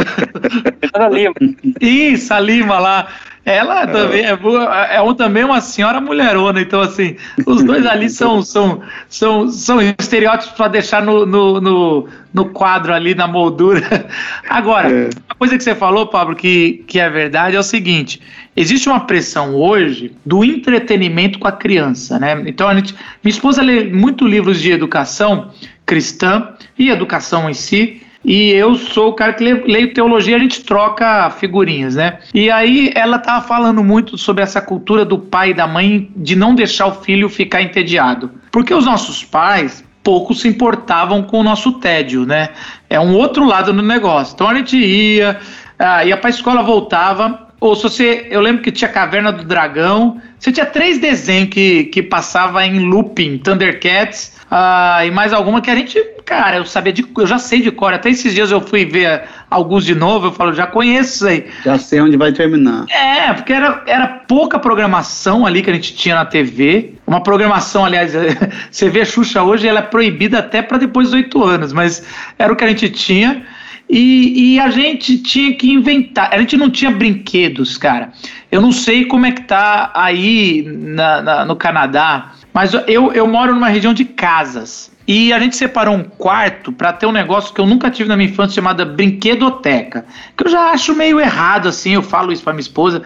Isso, 1.79 2.33
a 2.33 2.39
Lima 2.39 2.79
lá. 2.79 3.07
Ela 3.45 3.87
também 3.87 4.25
é, 4.25 4.31
é, 4.31 4.95
é 4.95 5.01
um, 5.01 5.13
também 5.13 5.43
uma 5.43 5.61
senhora 5.61 5.99
mulherona, 6.01 6.61
então 6.61 6.81
assim, 6.81 7.15
os 7.45 7.63
dois 7.63 7.85
ali 7.85 8.09
são, 8.11 8.41
são, 8.41 8.81
são, 9.07 9.49
são 9.49 9.81
estereótipos 9.81 10.55
para 10.55 10.67
deixar 10.67 11.01
no, 11.01 11.25
no, 11.25 11.61
no, 11.61 12.07
no, 12.33 12.45
quadro 12.49 12.93
ali, 12.93 13.15
na 13.15 13.27
moldura. 13.27 14.07
Agora, 14.47 14.91
é. 14.91 15.09
uma 15.27 15.35
coisa 15.37 15.57
que 15.57 15.63
você 15.63 15.73
falou, 15.73 16.07
Pablo, 16.07 16.35
que, 16.35 16.83
que 16.87 16.99
é 16.99 17.09
verdade, 17.09 17.55
é 17.55 17.59
o 17.59 17.63
seguinte: 17.63 18.21
existe 18.55 18.89
uma 18.89 18.99
pressão 19.01 19.55
hoje 19.55 20.15
do 20.25 20.43
entretenimento 20.43 21.39
com 21.39 21.47
a 21.47 21.51
criança, 21.51 22.19
né? 22.19 22.43
Então 22.45 22.67
a 22.67 22.75
gente. 22.75 22.93
Minha 23.23 23.33
esposa 23.33 23.61
lê 23.61 23.85
muito 23.85 24.27
livros 24.27 24.59
de 24.59 24.71
educação 24.71 25.51
cristã 25.85 26.49
e 26.77 26.89
educação 26.89 27.49
em 27.49 27.53
si. 27.53 28.01
E 28.23 28.51
eu 28.51 28.75
sou 28.75 29.09
o 29.09 29.13
cara 29.13 29.33
que 29.33 29.43
leio 29.43 29.93
teologia, 29.93 30.35
a 30.35 30.39
gente 30.39 30.63
troca 30.63 31.29
figurinhas, 31.31 31.95
né? 31.95 32.19
E 32.33 32.51
aí 32.51 32.91
ela 32.93 33.17
tava 33.17 33.47
falando 33.47 33.83
muito 33.83 34.17
sobre 34.17 34.43
essa 34.43 34.61
cultura 34.61 35.05
do 35.05 35.17
pai 35.17 35.51
e 35.51 35.53
da 35.53 35.65
mãe 35.65 36.11
de 36.15 36.35
não 36.35 36.53
deixar 36.53 36.87
o 36.87 37.01
filho 37.01 37.29
ficar 37.29 37.61
entediado. 37.61 38.31
Porque 38.51 38.73
os 38.73 38.85
nossos 38.85 39.23
pais 39.23 39.83
pouco 40.03 40.33
se 40.33 40.47
importavam 40.47 41.23
com 41.23 41.39
o 41.39 41.43
nosso 41.43 41.73
tédio, 41.73 42.25
né? 42.25 42.49
É 42.89 42.99
um 42.99 43.13
outro 43.15 43.45
lado 43.45 43.71
do 43.71 43.81
negócio. 43.81 44.33
Então 44.33 44.49
a 44.49 44.55
gente 44.55 44.77
ia, 44.77 45.39
uh, 45.79 46.07
ia 46.07 46.17
pra 46.17 46.29
escola, 46.29 46.61
voltava, 46.63 47.47
ou 47.59 47.75
se 47.75 47.83
você. 47.83 48.27
Eu 48.29 48.41
lembro 48.41 48.61
que 48.61 48.71
tinha 48.71 48.89
Caverna 48.89 49.31
do 49.31 49.43
Dragão. 49.43 50.21
Você 50.39 50.51
tinha 50.51 50.65
três 50.65 50.99
desenhos 50.99 51.49
que, 51.49 51.85
que 51.85 52.01
passava 52.01 52.65
em 52.65 52.79
looping, 52.79 53.39
Thundercats, 53.39 54.38
uh, 54.51 55.05
e 55.05 55.11
mais 55.11 55.33
alguma 55.33 55.61
que 55.61 55.69
a 55.69 55.75
gente. 55.75 55.99
Cara, 56.25 56.57
eu 56.57 56.65
sabia 56.65 56.93
de. 56.93 57.05
Eu 57.17 57.27
já 57.27 57.39
sei 57.39 57.61
de 57.61 57.71
cor. 57.71 57.93
Até 57.93 58.09
esses 58.09 58.33
dias 58.33 58.51
eu 58.51 58.61
fui 58.61 58.85
ver 58.85 59.23
alguns 59.49 59.85
de 59.85 59.95
novo, 59.95 60.27
eu 60.27 60.31
falo, 60.31 60.53
já 60.53 60.67
conheço 60.67 61.13
isso 61.13 61.27
aí. 61.27 61.47
Já 61.63 61.77
sei 61.77 62.01
onde 62.01 62.17
vai 62.17 62.31
terminar. 62.31 62.85
É, 62.89 63.33
porque 63.33 63.53
era, 63.53 63.83
era 63.85 64.07
pouca 64.07 64.59
programação 64.59 65.45
ali 65.45 65.61
que 65.61 65.69
a 65.69 65.73
gente 65.73 65.95
tinha 65.95 66.15
na 66.15 66.25
TV. 66.25 66.93
Uma 67.07 67.23
programação, 67.23 67.85
aliás, 67.85 68.13
você 68.69 68.89
vê 68.89 69.01
a 69.01 69.05
Xuxa 69.05 69.41
hoje, 69.41 69.67
ela 69.67 69.79
é 69.79 69.83
proibida 69.83 70.39
até 70.39 70.61
para 70.61 70.77
depois 70.77 71.07
dos 71.07 71.13
oito 71.15 71.43
anos, 71.43 71.73
mas 71.73 72.03
era 72.37 72.51
o 72.51 72.55
que 72.55 72.63
a 72.63 72.67
gente 72.67 72.89
tinha. 72.89 73.43
E, 73.89 74.53
e, 74.53 74.59
a 74.59 74.69
gente 74.69 75.17
tinha 75.17 75.55
que 75.55 75.71
inventar. 75.71 76.29
A 76.31 76.37
gente 76.37 76.55
não 76.55 76.69
tinha 76.69 76.91
brinquedos, 76.91 77.75
cara. 77.75 78.11
Eu 78.51 78.61
não 78.61 78.71
sei 78.71 79.05
como 79.05 79.25
é 79.25 79.31
que 79.31 79.41
tá 79.41 79.91
aí 79.95 80.63
na, 80.63 81.21
na, 81.23 81.45
no 81.45 81.55
Canadá, 81.55 82.33
mas 82.53 82.73
eu, 82.87 83.11
eu 83.13 83.27
moro 83.27 83.53
numa 83.53 83.69
região 83.69 83.93
de 83.93 84.05
casas. 84.05 84.91
E 85.07 85.33
a 85.33 85.39
gente 85.39 85.55
separou 85.55 85.95
um 85.95 86.03
quarto 86.03 86.71
para 86.71 86.93
ter 86.93 87.05
um 87.05 87.11
negócio 87.11 87.53
que 87.53 87.59
eu 87.59 87.65
nunca 87.65 87.89
tive 87.89 88.07
na 88.07 88.15
minha 88.15 88.29
infância 88.29 88.55
chamada 88.55 88.85
brinquedoteca. 88.85 90.05
Que 90.37 90.45
eu 90.45 90.51
já 90.51 90.71
acho 90.71 90.95
meio 90.95 91.19
errado 91.19 91.67
assim, 91.67 91.93
eu 91.93 92.03
falo 92.03 92.31
isso 92.31 92.43
para 92.43 92.53
minha 92.53 92.61
esposa. 92.61 93.01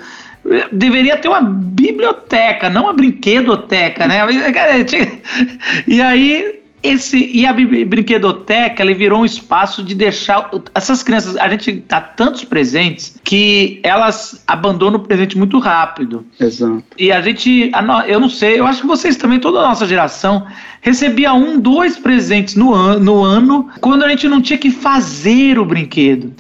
Deveria 0.71 1.15
ter 1.17 1.29
uma 1.29 1.41
biblioteca, 1.41 2.69
não 2.69 2.83
uma 2.83 2.93
brinquedoteca, 2.93 4.05
né? 4.07 4.19
E 5.87 6.01
aí 6.01 6.62
esse 6.83 7.31
e 7.33 7.45
a 7.45 7.53
brinquedoteca 7.53 8.83
ele 8.83 8.93
virou 8.93 9.21
um 9.21 9.25
espaço 9.25 9.81
de 9.81 9.95
deixar 9.95 10.51
essas 10.75 11.01
crianças 11.01 11.37
a 11.37 11.47
gente 11.47 11.83
dá 11.87 12.01
tantos 12.01 12.43
presentes 12.43 13.19
que 13.23 13.79
elas 13.81 14.43
abandonam 14.45 14.99
o 14.99 15.03
presente 15.03 15.37
muito 15.37 15.57
rápido. 15.59 16.25
Exato. 16.37 16.83
E 16.97 17.09
a 17.11 17.21
gente 17.21 17.71
eu 18.07 18.19
não 18.19 18.29
sei 18.29 18.59
eu 18.59 18.67
acho 18.67 18.81
que 18.81 18.87
vocês 18.87 19.15
também 19.15 19.39
toda 19.39 19.59
a 19.59 19.69
nossa 19.69 19.87
geração 19.87 20.45
recebia 20.81 21.33
um 21.33 21.57
dois 21.57 21.97
presentes 21.97 22.55
no 22.55 22.73
ano 22.73 22.99
no 22.99 23.23
ano 23.23 23.69
quando 23.79 24.03
a 24.03 24.09
gente 24.09 24.27
não 24.27 24.41
tinha 24.41 24.59
que 24.59 24.69
fazer 24.69 25.57
o 25.57 25.65
brinquedo. 25.65 26.33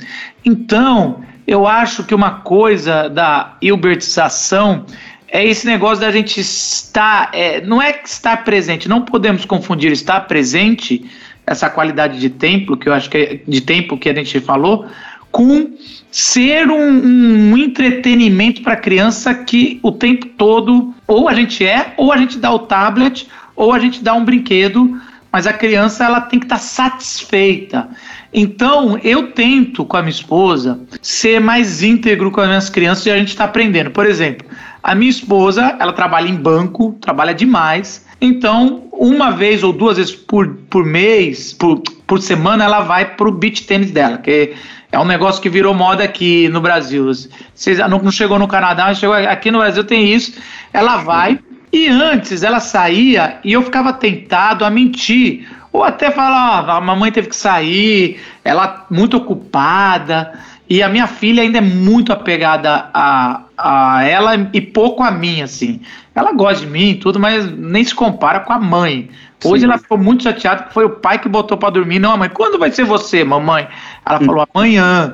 Então 0.43 1.21
eu 1.47 1.65
acho 1.65 2.03
que 2.03 2.13
uma 2.13 2.31
coisa 2.31 3.09
da 3.09 3.55
hilbertização 3.61 4.85
é 5.33 5.43
esse 5.43 5.65
negócio 5.65 5.99
da 5.99 6.11
gente 6.11 6.39
estar, 6.39 7.31
é, 7.33 7.59
não 7.59 7.81
é 7.81 7.99
estar 8.05 8.43
presente, 8.43 8.87
não 8.87 9.01
podemos 9.01 9.45
confundir 9.45 9.91
estar 9.91 10.21
presente, 10.21 11.09
essa 11.43 11.71
qualidade 11.71 12.19
de 12.19 12.29
tempo 12.29 12.77
que 12.77 12.87
eu 12.87 12.93
acho 12.93 13.09
que 13.09 13.17
é, 13.17 13.39
de 13.45 13.59
tempo 13.59 13.97
que 13.97 14.07
a 14.07 14.13
gente 14.13 14.39
falou, 14.39 14.85
com 15.31 15.71
ser 16.11 16.69
um, 16.69 17.51
um 17.51 17.57
entretenimento 17.57 18.61
para 18.61 18.73
a 18.73 18.77
criança 18.77 19.33
que 19.33 19.79
o 19.81 19.91
tempo 19.91 20.27
todo 20.37 20.93
ou 21.07 21.27
a 21.27 21.33
gente 21.33 21.65
é, 21.65 21.95
ou 21.97 22.13
a 22.13 22.17
gente 22.17 22.37
dá 22.37 22.51
o 22.51 22.59
tablet, 22.59 23.27
ou 23.55 23.73
a 23.73 23.79
gente 23.79 24.03
dá 24.03 24.13
um 24.13 24.23
brinquedo 24.23 25.01
mas 25.31 25.47
a 25.47 25.53
criança 25.53 26.05
ela 26.05 26.21
tem 26.21 26.37
que 26.37 26.45
estar 26.45 26.57
tá 26.57 26.61
satisfeita. 26.61 27.89
Então, 28.31 28.99
eu 29.03 29.31
tento 29.31 29.83
com 29.83 29.97
a 29.97 30.01
minha 30.03 30.11
esposa 30.11 30.79
ser 31.01 31.41
mais 31.41 31.81
íntegro 31.81 32.29
com 32.29 32.39
as 32.39 32.47
minhas 32.47 32.69
crianças 32.69 33.07
e 33.07 33.09
a 33.09 33.17
gente 33.17 33.29
está 33.29 33.45
aprendendo. 33.45 33.89
Por 33.89 34.05
exemplo, 34.05 34.45
a 34.83 34.93
minha 34.93 35.09
esposa, 35.09 35.77
ela 35.79 35.93
trabalha 35.93 36.27
em 36.27 36.35
banco, 36.35 36.97
trabalha 36.99 37.33
demais. 37.33 38.05
Então, 38.19 38.83
uma 38.91 39.31
vez 39.31 39.63
ou 39.63 39.71
duas 39.71 39.95
vezes 39.95 40.13
por, 40.13 40.47
por 40.69 40.85
mês, 40.85 41.53
por, 41.53 41.81
por 42.05 42.21
semana, 42.21 42.65
ela 42.65 42.81
vai 42.81 43.15
para 43.15 43.29
o 43.29 43.31
beach 43.31 43.65
tênis 43.65 43.91
dela, 43.91 44.17
que 44.17 44.53
é 44.91 44.99
um 44.99 45.05
negócio 45.05 45.41
que 45.41 45.49
virou 45.49 45.73
moda 45.73 46.03
aqui 46.03 46.49
no 46.49 46.59
Brasil. 46.59 47.09
Vocês 47.55 47.79
não, 47.79 47.97
não 47.99 48.11
chegou 48.11 48.37
no 48.37 48.47
Canadá, 48.47 48.85
mas 48.87 48.99
chegou 48.99 49.15
aqui 49.15 49.49
no 49.49 49.59
Brasil 49.59 49.85
tem 49.85 50.13
isso. 50.13 50.33
Ela 50.73 50.97
vai 50.97 51.39
e 51.71 51.87
antes 51.87 52.43
ela 52.43 52.59
saía 52.59 53.39
e 53.43 53.53
eu 53.53 53.63
ficava 53.63 53.93
tentado 53.93 54.65
a 54.65 54.69
mentir 54.69 55.47
ou 55.71 55.83
até 55.83 56.11
falar, 56.11 56.69
ah, 56.69 56.77
a 56.77 56.81
mamãe 56.81 57.11
teve 57.11 57.29
que 57.29 57.35
sair, 57.35 58.21
ela 58.43 58.85
muito 58.91 59.17
ocupada, 59.17 60.33
e 60.73 60.81
a 60.81 60.89
minha 60.89 61.05
filha 61.05 61.43
ainda 61.43 61.59
é 61.59 61.61
muito 61.61 62.11
apegada 62.11 62.89
a, 62.91 63.43
a 63.55 64.03
ela 64.05 64.49
e 64.51 64.59
pouco 64.59 65.03
a 65.03 65.11
mim, 65.11 65.43
assim. 65.43 65.79
Ela 66.15 66.33
gosta 66.33 66.65
de 66.65 66.71
mim 66.71 66.89
e 66.89 66.95
tudo, 66.95 67.19
mas 67.19 67.45
nem 67.55 67.83
se 67.83 67.93
compara 67.93 68.39
com 68.39 68.51
a 68.51 68.57
mãe. 68.57 69.07
Hoje 69.43 69.61
Sim. 69.61 69.65
ela 69.65 69.77
ficou 69.77 69.97
muito 69.97 70.23
chateada 70.23 70.63
que 70.63 70.73
foi 70.73 70.85
o 70.85 70.89
pai 70.89 71.19
que 71.19 71.29
botou 71.29 71.57
para 71.57 71.69
dormir. 71.69 71.99
Não, 71.99 72.17
mãe, 72.17 72.29
quando 72.29 72.57
vai 72.57 72.71
ser 72.71 72.85
você, 72.85 73.23
mamãe? 73.23 73.67
Ela 74.05 74.21
hum. 74.21 74.25
falou 74.25 74.47
amanhã. 74.53 75.13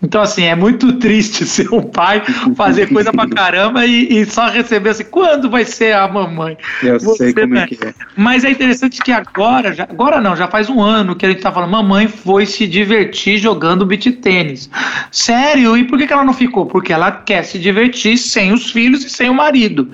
Então, 0.00 0.22
assim, 0.22 0.44
é 0.44 0.54
muito 0.54 0.92
triste 0.98 1.44
ser 1.44 1.72
um 1.72 1.82
pai, 1.82 2.22
fazer 2.56 2.88
coisa 2.88 3.12
pra 3.12 3.28
caramba 3.28 3.84
e, 3.84 4.20
e, 4.20 4.26
só 4.26 4.48
receber 4.48 4.90
assim, 4.90 5.04
quando 5.04 5.50
vai 5.50 5.64
ser 5.64 5.94
a 5.94 6.06
mamãe? 6.06 6.56
Eu 6.82 7.00
Você, 7.00 7.32
sei 7.32 7.32
como 7.32 7.58
é 7.58 7.66
que 7.66 7.84
é. 7.84 7.94
Mas 8.16 8.44
é 8.44 8.50
interessante 8.50 9.02
que 9.02 9.10
agora, 9.10 9.72
já, 9.72 9.84
agora 9.84 10.20
não, 10.20 10.36
já 10.36 10.46
faz 10.46 10.70
um 10.70 10.80
ano 10.80 11.16
que 11.16 11.26
a 11.26 11.30
gente 11.30 11.42
tá 11.42 11.50
falando, 11.50 11.70
mamãe 11.70 12.06
foi 12.06 12.46
se 12.46 12.66
divertir 12.66 13.38
jogando 13.38 13.84
beat 13.84 14.06
tênis. 14.20 14.70
Sério? 15.10 15.76
E 15.76 15.84
por 15.84 15.98
que, 15.98 16.06
que 16.06 16.12
ela 16.12 16.24
não 16.24 16.34
ficou? 16.34 16.66
Porque 16.66 16.92
ela 16.92 17.10
quer 17.10 17.42
se 17.42 17.58
divertir 17.58 18.16
sem 18.18 18.52
os 18.52 18.70
filhos 18.70 19.04
e 19.04 19.10
sem 19.10 19.28
o 19.28 19.34
marido. 19.34 19.90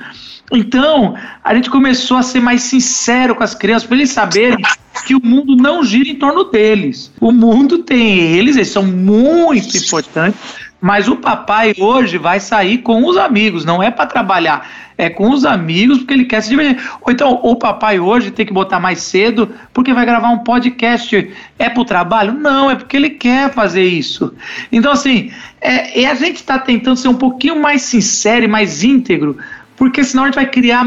Então, 0.52 1.14
a 1.42 1.54
gente 1.54 1.70
começou 1.70 2.16
a 2.16 2.22
ser 2.22 2.40
mais 2.40 2.62
sincero 2.62 3.34
com 3.34 3.42
as 3.42 3.54
crianças, 3.54 3.86
para 3.86 3.96
eles 3.96 4.10
saberem 4.10 4.58
que 5.06 5.14
o 5.14 5.24
mundo 5.24 5.56
não 5.56 5.82
gira 5.82 6.08
em 6.08 6.16
torno 6.16 6.44
deles. 6.44 7.12
O 7.20 7.32
mundo 7.32 7.78
tem 7.78 8.18
eles, 8.18 8.56
eles 8.56 8.68
são 8.68 8.82
muito 8.82 9.76
importantes, 9.76 10.38
mas 10.80 11.08
o 11.08 11.16
papai 11.16 11.74
hoje 11.78 12.18
vai 12.18 12.38
sair 12.38 12.78
com 12.78 13.06
os 13.06 13.16
amigos, 13.16 13.64
não 13.64 13.82
é 13.82 13.90
para 13.90 14.04
trabalhar, 14.04 14.68
é 14.98 15.08
com 15.08 15.30
os 15.30 15.46
amigos 15.46 15.98
porque 15.98 16.12
ele 16.12 16.26
quer 16.26 16.42
se 16.42 16.50
divertir. 16.50 16.78
Ou 17.00 17.10
então, 17.10 17.40
o 17.42 17.56
papai 17.56 17.98
hoje 17.98 18.30
tem 18.30 18.44
que 18.44 18.52
botar 18.52 18.78
mais 18.78 19.00
cedo 19.00 19.50
porque 19.72 19.94
vai 19.94 20.04
gravar 20.04 20.28
um 20.28 20.40
podcast. 20.40 21.30
É 21.58 21.70
para 21.70 21.80
o 21.80 21.86
trabalho? 21.86 22.34
Não, 22.34 22.70
é 22.70 22.76
porque 22.76 22.96
ele 22.96 23.10
quer 23.10 23.50
fazer 23.50 23.84
isso. 23.84 24.34
Então, 24.70 24.92
assim, 24.92 25.32
é, 25.60 26.06
a 26.06 26.14
gente 26.14 26.36
está 26.36 26.58
tentando 26.58 26.96
ser 26.96 27.08
um 27.08 27.14
pouquinho 27.14 27.60
mais 27.60 27.80
sincero 27.82 28.44
e 28.44 28.48
mais 28.48 28.84
íntegro 28.84 29.38
porque 29.84 30.02
senão 30.02 30.22
a 30.22 30.26
gente 30.28 30.36
vai 30.36 30.46
criar. 30.46 30.86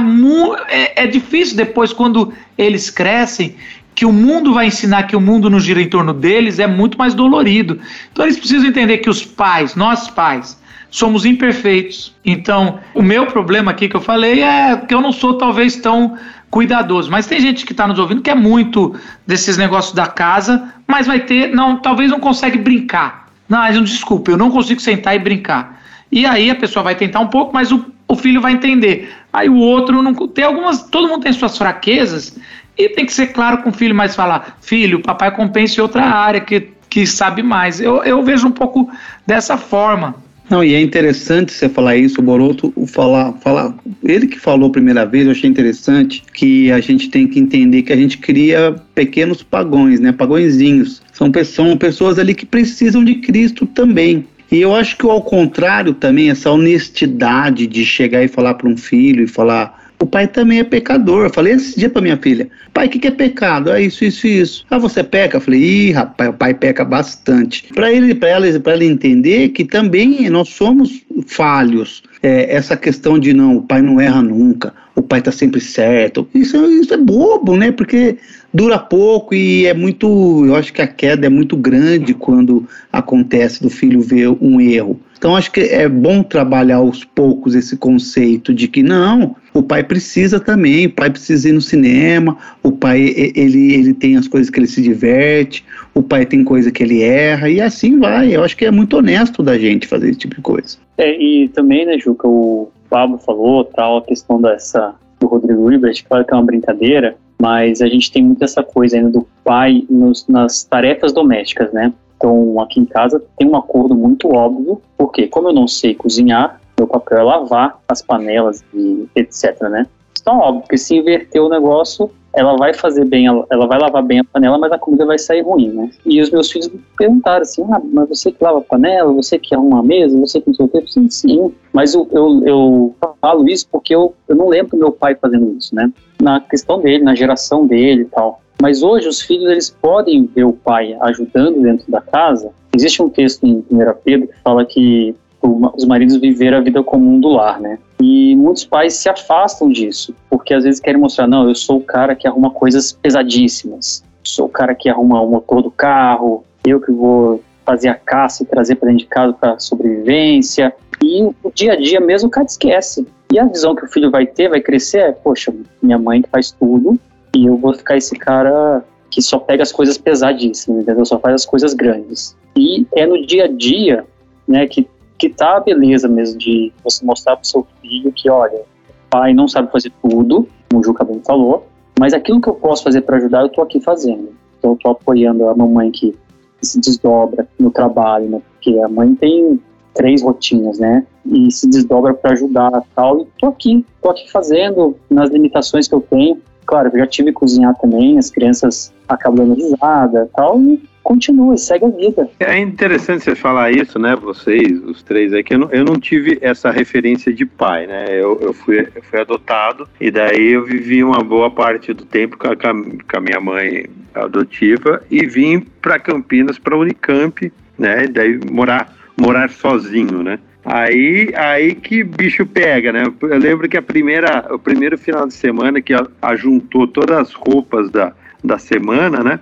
É, 0.69 1.03
é 1.03 1.07
difícil 1.07 1.55
depois, 1.55 1.93
quando 1.93 2.33
eles 2.57 2.89
crescem, 2.89 3.55
que 3.93 4.07
o 4.07 4.11
mundo 4.11 4.55
vai 4.55 4.65
ensinar 4.65 5.03
que 5.03 5.15
o 5.15 5.21
mundo 5.21 5.51
não 5.51 5.59
gira 5.59 5.79
em 5.79 5.87
torno 5.87 6.15
deles, 6.15 6.57
é 6.57 6.65
muito 6.65 6.97
mais 6.97 7.13
dolorido. 7.13 7.79
Então 8.11 8.25
eles 8.25 8.39
precisam 8.39 8.67
entender 8.67 8.97
que 8.97 9.07
os 9.07 9.23
pais, 9.23 9.75
nós 9.75 10.09
pais, 10.09 10.59
somos 10.89 11.25
imperfeitos. 11.25 12.15
Então, 12.25 12.79
o 12.95 13.03
meu 13.03 13.27
problema 13.27 13.69
aqui 13.69 13.87
que 13.87 13.95
eu 13.95 14.01
falei 14.01 14.41
é 14.41 14.75
que 14.75 14.95
eu 14.95 15.01
não 15.01 15.11
sou 15.11 15.35
talvez 15.35 15.75
tão 15.75 16.17
cuidadoso. 16.49 17.11
Mas 17.11 17.27
tem 17.27 17.39
gente 17.39 17.67
que 17.67 17.73
está 17.73 17.87
nos 17.87 17.99
ouvindo 17.99 18.23
que 18.23 18.31
é 18.31 18.35
muito 18.35 18.95
desses 19.27 19.57
negócios 19.57 19.93
da 19.93 20.07
casa, 20.07 20.73
mas 20.87 21.05
vai 21.05 21.19
ter, 21.19 21.53
não, 21.53 21.77
talvez 21.77 22.09
não 22.09 22.19
consegue 22.19 22.57
brincar. 22.57 23.27
Não, 23.47 23.83
desculpa, 23.83 24.31
eu 24.31 24.37
não 24.37 24.49
consigo 24.49 24.81
sentar 24.81 25.15
e 25.15 25.19
brincar. 25.19 25.83
E 26.11 26.25
aí 26.25 26.49
a 26.49 26.55
pessoa 26.55 26.81
vai 26.81 26.95
tentar 26.95 27.19
um 27.19 27.27
pouco, 27.27 27.53
mas 27.53 27.71
o 27.71 27.96
o 28.07 28.15
filho 28.15 28.41
vai 28.41 28.53
entender. 28.53 29.09
Aí 29.31 29.49
o 29.49 29.57
outro 29.57 30.01
não 30.01 30.13
tem 30.13 30.45
algumas, 30.45 30.83
todo 30.83 31.07
mundo 31.07 31.23
tem 31.23 31.33
suas 31.33 31.57
fraquezas 31.57 32.37
e 32.77 32.89
tem 32.89 33.05
que 33.05 33.13
ser 33.13 33.27
claro 33.27 33.59
com 33.59 33.69
o 33.69 33.73
filho, 33.73 33.93
mas 33.93 34.15
falar, 34.15 34.57
filho, 34.61 35.01
papai 35.01 35.35
compensa 35.35 35.79
em 35.79 35.83
outra 35.83 36.03
área 36.03 36.39
que, 36.39 36.69
que 36.89 37.05
sabe 37.05 37.43
mais. 37.43 37.81
Eu, 37.81 38.03
eu 38.03 38.23
vejo 38.23 38.47
um 38.47 38.51
pouco 38.51 38.89
dessa 39.25 39.57
forma. 39.57 40.15
Não, 40.49 40.63
e 40.63 40.73
é 40.75 40.81
interessante 40.81 41.51
você 41.51 41.67
falar 41.67 41.97
isso, 41.97 42.21
o 42.21 42.23
Boroto 42.23 42.73
falar, 42.87 43.33
falar, 43.33 43.75
ele 44.01 44.27
que 44.27 44.39
falou 44.39 44.69
a 44.69 44.71
primeira 44.71 45.05
vez, 45.05 45.25
eu 45.25 45.31
achei 45.31 45.49
interessante 45.49 46.23
que 46.33 46.71
a 46.71 46.79
gente 46.79 47.09
tem 47.09 47.27
que 47.27 47.37
entender 47.37 47.81
que 47.81 47.91
a 47.91 47.97
gente 47.97 48.17
cria 48.17 48.73
pequenos 48.95 49.43
pagões, 49.43 49.99
né, 49.99 50.13
pagõezinhos. 50.13 51.01
São, 51.11 51.29
são 51.43 51.75
pessoas 51.75 52.17
ali 52.17 52.33
que 52.33 52.45
precisam 52.45 53.03
de 53.03 53.15
Cristo 53.15 53.65
também. 53.65 54.25
E 54.51 54.61
eu 54.61 54.75
acho 54.75 54.97
que 54.97 55.05
ao 55.05 55.21
contrário 55.21 55.93
também, 55.93 56.29
essa 56.29 56.51
honestidade 56.51 57.67
de 57.67 57.85
chegar 57.85 58.23
e 58.23 58.27
falar 58.27 58.53
para 58.53 58.67
um 58.67 58.77
filho 58.77 59.23
e 59.23 59.27
falar. 59.27 59.85
O 59.99 60.05
pai 60.05 60.27
também 60.27 60.59
é 60.59 60.63
pecador. 60.63 61.25
Eu 61.25 61.29
falei 61.31 61.53
esse 61.53 61.77
dia 61.77 61.89
para 61.89 62.03
minha 62.03 62.17
filha: 62.17 62.47
pai, 62.71 62.85
o 62.85 62.89
que, 62.89 62.99
que, 62.99 63.07
é 63.07 63.11
pecado? 63.11 63.71
É 63.71 63.81
isso, 63.81 64.05
isso, 64.05 64.27
isso. 64.27 64.65
Ah, 64.69 64.77
você 64.77 65.03
peca? 65.03 65.37
Eu 65.37 65.41
falei: 65.41 65.59
ih, 65.59 65.91
rapaz, 65.91 66.29
o 66.29 66.33
pai 66.33 66.53
peca 66.53 66.85
bastante. 66.85 67.67
Para 67.73 67.91
ele, 67.91 68.13
para 68.13 68.29
ela, 68.29 68.59
para 68.59 68.73
ela 68.73 68.85
entender 68.85 69.49
que 69.49 69.65
também 69.65 70.29
nós 70.29 70.49
somos 70.49 71.01
falhos. 71.25 72.03
É, 72.21 72.55
essa 72.55 72.77
questão 72.77 73.17
de 73.17 73.33
não, 73.33 73.57
o 73.57 73.61
pai 73.63 73.81
não 73.81 73.99
erra 73.99 74.21
nunca, 74.21 74.73
o 74.95 75.01
pai 75.01 75.19
está 75.19 75.31
sempre 75.31 75.59
certo. 75.59 76.27
Isso, 76.33 76.57
isso 76.71 76.93
é 76.93 76.97
bobo, 76.97 77.55
né? 77.55 77.71
Porque 77.71 78.17
dura 78.53 78.79
pouco 78.79 79.33
e 79.33 79.65
é 79.65 79.73
muito. 79.73 80.45
Eu 80.45 80.55
acho 80.55 80.73
que 80.73 80.81
a 80.81 80.87
queda 80.87 81.27
é 81.27 81.29
muito 81.29 81.55
grande 81.55 82.13
quando 82.13 82.67
acontece 82.91 83.61
do 83.61 83.69
filho 83.69 84.01
ver 84.01 84.29
um 84.41 84.59
erro. 84.59 84.99
Então 85.17 85.35
acho 85.35 85.51
que 85.51 85.61
é 85.61 85.89
bom 85.89 86.21
trabalhar 86.21 86.77
aos 86.77 87.03
poucos 87.03 87.55
esse 87.55 87.75
conceito 87.75 88.53
de 88.53 88.67
que 88.67 88.83
não, 88.83 89.35
o 89.51 89.63
pai 89.63 89.83
precisa 89.83 90.39
também, 90.39 90.85
o 90.85 90.91
pai 90.91 91.09
precisa 91.09 91.49
ir 91.49 91.53
no 91.53 91.61
cinema, 91.61 92.37
o 92.61 92.71
pai 92.71 93.15
ele, 93.35 93.73
ele 93.73 93.93
tem 93.95 94.15
as 94.15 94.27
coisas 94.27 94.49
que 94.51 94.59
ele 94.59 94.67
se 94.67 94.79
diverte, 94.79 95.65
o 95.95 96.03
pai 96.03 96.23
tem 96.23 96.43
coisa 96.43 96.71
que 96.71 96.83
ele 96.83 97.01
erra 97.01 97.49
e 97.49 97.59
assim 97.59 97.97
vai. 97.97 98.35
Eu 98.35 98.43
acho 98.43 98.55
que 98.55 98.65
é 98.65 98.71
muito 98.71 98.95
honesto 98.95 99.41
da 99.41 99.57
gente 99.57 99.87
fazer 99.87 100.09
esse 100.09 100.19
tipo 100.19 100.35
de 100.35 100.41
coisa. 100.41 100.77
É, 100.97 101.19
e 101.19 101.49
também, 101.49 101.85
né, 101.85 101.97
Juca, 101.97 102.27
o 102.27 102.69
Pablo 102.87 103.17
falou, 103.17 103.63
tal, 103.63 103.97
a 103.97 104.03
questão 104.03 104.39
dessa 104.39 104.93
do 105.19 105.25
Rodrigo 105.25 105.71
Hilbert, 105.71 106.03
claro 106.07 106.25
que 106.25 106.31
é 106.31 106.37
uma 106.37 106.45
brincadeira, 106.45 107.15
mas 107.39 107.81
a 107.81 107.87
gente 107.87 108.11
tem 108.11 108.23
muito 108.23 108.43
essa 108.43 108.63
coisa 108.63 108.97
ainda 108.97 109.09
do 109.09 109.27
pai 109.43 109.85
nos, 109.89 110.27
nas 110.27 110.63
tarefas 110.63 111.13
domésticas, 111.13 111.71
né? 111.71 111.93
Então, 112.17 112.59
aqui 112.59 112.79
em 112.79 112.85
casa 112.85 113.23
tem 113.37 113.47
um 113.47 113.55
acordo 113.55 113.95
muito 113.95 114.29
óbvio, 114.33 114.81
porque 114.97 115.27
como 115.27 115.49
eu 115.49 115.53
não 115.53 115.67
sei 115.67 115.93
cozinhar, 115.93 116.59
meu 116.77 116.87
papel 116.87 117.19
é 117.19 117.23
lavar 117.23 117.79
as 117.87 118.01
panelas 118.01 118.63
e 118.73 119.07
etc, 119.15 119.61
né? 119.69 119.87
Então, 120.19 120.39
óbvio 120.39 120.67
que 120.67 120.77
se 120.77 120.95
inverter 120.95 121.41
o 121.41 121.49
negócio, 121.49 122.09
ela 122.37 122.55
vai 122.55 122.71
fazer 122.71 123.03
bem, 123.03 123.25
ela 123.25 123.67
vai 123.67 123.79
lavar 123.79 124.03
bem 124.03 124.19
a 124.19 124.23
panela, 124.23 124.59
mas 124.59 124.71
a 124.71 124.77
comida 124.77 125.07
vai 125.07 125.17
sair 125.17 125.41
ruim, 125.41 125.69
né? 125.69 125.89
E 126.05 126.21
os 126.21 126.29
meus 126.29 126.51
filhos 126.51 126.67
me 126.69 126.79
perguntaram 126.95 127.41
assim, 127.41 127.63
ah, 127.71 127.81
mas 127.91 128.07
você 128.07 128.31
que 128.31 128.43
lava 128.43 128.59
a 128.59 128.61
panela, 128.61 129.11
você 129.11 129.39
que 129.39 129.55
arruma 129.55 129.79
a 129.79 129.83
mesa, 129.83 130.19
você 130.19 130.39
que 130.39 130.47
não 130.47 130.53
sei 130.53 130.65
o 130.67 130.69
quê? 130.69 130.83
Sim, 130.85 131.09
sim. 131.09 131.51
Mas 131.73 131.95
eu, 131.95 132.07
eu, 132.11 132.43
eu 132.45 132.95
falo 133.19 133.49
isso 133.49 133.67
porque 133.71 133.95
eu, 133.95 134.13
eu 134.27 134.35
não 134.35 134.49
lembro 134.49 134.77
meu 134.77 134.91
pai 134.91 135.15
fazendo 135.15 135.57
isso, 135.57 135.73
né? 135.73 135.91
Na 136.21 136.39
questão 136.39 136.79
dele, 136.79 137.03
na 137.03 137.15
geração 137.15 137.65
dele 137.65 138.03
e 138.03 138.05
tal. 138.05 138.39
Mas 138.61 138.83
hoje 138.83 139.07
os 139.07 139.19
filhos 139.19 139.49
eles 139.49 139.75
podem 139.81 140.25
ver 140.27 140.43
o 140.43 140.53
pai 140.53 140.95
ajudando 141.01 141.59
dentro 141.59 141.89
da 141.91 142.01
casa. 142.01 142.51
Existe 142.75 143.01
um 143.01 143.09
texto 143.09 143.45
em 143.45 143.65
1 143.71 143.77
Pedro 144.03 144.27
que 144.27 144.39
fala 144.43 144.63
que 144.63 145.15
os 145.41 145.85
maridos 145.85 146.17
viveram 146.17 146.57
a 146.57 146.61
vida 146.61 146.83
comum 146.83 147.19
do 147.19 147.29
lar, 147.29 147.59
né? 147.59 147.79
E 148.01 148.35
muitos 148.35 148.65
pais 148.65 148.95
se 148.95 149.09
afastam 149.09 149.69
disso, 149.69 150.13
porque 150.29 150.53
às 150.53 150.63
vezes 150.63 150.79
querem 150.79 150.99
mostrar, 150.99 151.27
não, 151.27 151.47
eu 151.47 151.55
sou 151.55 151.77
o 151.77 151.83
cara 151.83 152.15
que 152.15 152.27
arruma 152.27 152.51
coisas 152.51 152.91
pesadíssimas, 152.91 154.03
sou 154.23 154.45
o 154.45 154.49
cara 154.49 154.75
que 154.75 154.89
arruma 154.89 155.21
o 155.21 155.29
motor 155.29 155.61
do 155.61 155.71
carro, 155.71 156.43
eu 156.65 156.79
que 156.79 156.91
vou 156.91 157.41
fazer 157.65 157.89
a 157.89 157.95
caça 157.95 158.43
e 158.43 158.45
trazer 158.45 158.75
para 158.75 158.87
dentro 158.87 159.03
de 159.03 159.09
casa 159.09 159.33
para 159.33 159.59
sobrevivência. 159.59 160.73
E 161.03 161.21
o 161.21 161.51
dia 161.53 161.73
a 161.73 161.75
dia 161.75 161.99
mesmo 161.99 162.27
o 162.27 162.31
cara 162.31 162.45
esquece. 162.45 163.05
E 163.31 163.37
a 163.37 163.45
visão 163.45 163.75
que 163.75 163.83
o 163.83 163.87
filho 163.87 164.09
vai 164.09 164.25
ter, 164.25 164.49
vai 164.49 164.61
crescer, 164.61 164.99
é, 164.99 165.11
poxa, 165.11 165.53
minha 165.81 165.97
mãe 165.97 166.21
que 166.21 166.29
faz 166.29 166.51
tudo, 166.51 166.97
e 167.35 167.45
eu 167.45 167.57
vou 167.57 167.73
ficar 167.73 167.97
esse 167.97 168.15
cara 168.15 168.83
que 169.11 169.21
só 169.21 169.37
pega 169.37 169.63
as 169.63 169.71
coisas 169.71 169.97
pesadíssimas, 169.97 170.83
entendeu? 170.83 171.05
Só 171.05 171.19
faz 171.19 171.35
as 171.35 171.45
coisas 171.45 171.73
grandes. 171.73 172.37
E 172.55 172.87
é 172.95 173.05
no 173.05 173.25
dia 173.25 173.45
a 173.45 173.47
dia, 173.47 174.05
né, 174.47 174.65
que 174.65 174.87
que 175.17 175.29
tá 175.29 175.57
a 175.57 175.59
beleza 175.59 176.07
mesmo 176.07 176.37
de 176.37 176.71
você 176.83 177.03
mostrar 177.05 177.35
pro 177.37 177.47
seu 177.47 177.67
filho 177.81 178.11
que, 178.11 178.29
olha, 178.29 178.61
pai 179.09 179.33
não 179.33 179.47
sabe 179.47 179.71
fazer 179.71 179.91
tudo, 180.01 180.47
como 180.69 180.81
o 180.81 180.83
Juca 180.83 181.03
bem 181.03 181.21
falou, 181.25 181.67
mas 181.99 182.13
aquilo 182.13 182.39
que 182.39 182.47
eu 182.47 182.53
posso 182.53 182.83
fazer 182.83 183.01
para 183.01 183.17
ajudar, 183.17 183.41
eu 183.41 183.49
tô 183.49 183.61
aqui 183.61 183.79
fazendo. 183.79 184.29
Então, 184.59 184.71
eu 184.71 184.77
tô 184.77 184.89
apoiando 184.89 185.47
a 185.47 185.55
mamãe 185.55 185.91
que 185.91 186.15
se 186.61 186.79
desdobra 186.79 187.47
no 187.59 187.71
trabalho, 187.71 188.29
né? 188.29 188.41
Porque 188.51 188.77
a 188.79 188.87
mãe 188.87 189.13
tem 189.15 189.59
três 189.93 190.21
rotinas, 190.21 190.79
né? 190.79 191.05
E 191.25 191.51
se 191.51 191.67
desdobra 191.67 192.13
para 192.13 192.33
ajudar 192.33 192.83
tal. 192.95 193.21
E 193.21 193.27
tô 193.39 193.47
aqui, 193.47 193.85
tô 194.01 194.09
aqui 194.09 194.31
fazendo 194.31 194.95
nas 195.09 195.29
limitações 195.29 195.87
que 195.87 195.95
eu 195.95 196.01
tenho. 196.01 196.39
claro, 196.65 196.89
eu 196.93 196.99
já 196.99 197.07
tive 197.07 197.31
que 197.31 197.39
cozinhar 197.39 197.75
também, 197.77 198.17
as 198.17 198.29
crianças 198.29 198.93
acabam 199.07 199.47
dando 199.47 199.55
risada 199.55 200.29
tal, 200.35 200.59
e 200.61 200.83
continua, 201.07 201.55
segue 201.55 201.85
a 201.85 201.87
vida. 201.87 202.29
É 202.37 202.59
interessante 202.59 203.23
você 203.23 203.33
falar 203.33 203.71
isso, 203.71 203.97
né, 203.97 204.13
vocês, 204.13 204.69
os 204.83 205.01
três 205.01 205.33
aí, 205.33 205.41
que 205.41 205.53
eu 205.53 205.59
não, 205.59 205.71
eu 205.71 205.85
não 205.85 205.97
tive 205.97 206.37
essa 206.41 206.69
referência 206.69 207.31
de 207.33 207.45
pai, 207.45 207.87
né, 207.87 208.07
eu, 208.09 208.37
eu, 208.41 208.51
fui, 208.51 208.85
eu 208.93 209.01
fui 209.01 209.21
adotado 209.21 209.87
e 210.01 210.11
daí 210.11 210.51
eu 210.51 210.65
vivi 210.65 211.01
uma 211.01 211.23
boa 211.23 211.49
parte 211.49 211.93
do 211.93 212.03
tempo 212.03 212.37
com 212.37 212.49
a, 212.49 212.55
com 212.57 213.17
a 213.17 213.21
minha 213.21 213.39
mãe 213.39 213.85
adotiva 214.13 215.01
e 215.09 215.25
vim 215.25 215.61
para 215.81 215.97
Campinas, 215.97 216.59
para 216.59 216.77
Unicamp, 216.77 217.53
né, 217.79 218.03
e 218.03 218.07
daí 218.09 218.37
morar, 218.51 218.93
morar 219.15 219.49
sozinho, 219.49 220.21
né. 220.21 220.39
Aí, 220.65 221.31
aí 221.37 221.73
que 221.73 222.03
bicho 222.03 222.45
pega, 222.45 222.91
né? 222.91 223.05
Eu 223.21 223.37
lembro 223.37 223.69
que 223.69 223.77
a 223.77 223.81
primeira, 223.81 224.45
o 224.53 224.59
primeiro 224.59 224.97
final 224.97 225.25
de 225.25 225.33
semana 225.33 225.81
que 225.81 225.93
ajuntou 226.21 226.85
todas 226.85 227.17
as 227.17 227.33
roupas 227.33 227.89
da, 227.89 228.11
da 228.43 228.57
semana, 228.57 229.23
né? 229.23 229.39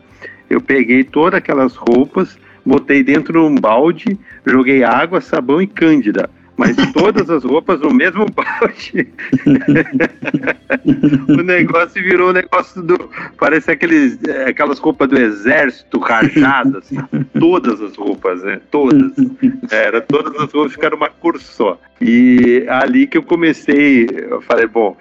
Eu 0.50 0.62
peguei 0.62 1.04
todas 1.04 1.38
aquelas 1.38 1.76
roupas, 1.76 2.38
botei 2.66 3.04
dentro 3.04 3.34
de 3.34 3.40
um 3.40 3.56
balde, 3.56 4.18
joguei 4.46 4.84
água, 4.84 5.22
sabão 5.22 5.62
e 5.62 5.68
cândida. 5.68 6.30
Mas 6.58 6.76
todas 6.94 7.30
as 7.30 7.44
roupas 7.44 7.82
no 7.82 7.94
mesmo 7.94 8.26
balde. 8.32 9.08
o 11.28 11.44
negócio 11.44 12.02
virou 12.02 12.30
um 12.30 12.34
negócio 12.34 12.82
do. 12.82 13.10
Parece 13.38 13.72
aqueles, 13.72 14.18
é, 14.24 14.50
aquelas 14.50 14.80
roupas 14.80 15.10
do 15.10 15.18
exército 15.18 16.00
rajadas. 16.00 16.86
Assim, 16.86 16.98
todas 17.38 17.82
as 17.82 17.96
roupas, 17.96 18.42
né? 18.44 18.62
Todas. 18.72 19.12
Era, 19.70 20.02
todas 20.02 20.34
as 20.42 20.52
roupas 20.52 20.72
ficaram 20.72 20.98
uma 20.98 21.10
cor 21.10 21.40
só. 21.40 21.80
E 22.02 22.66
ali 22.70 23.08
que 23.08 23.18
eu 23.18 23.24
comecei, 23.24 24.08
eu 24.30 24.42
falei, 24.42 24.68
bom, 24.68 24.98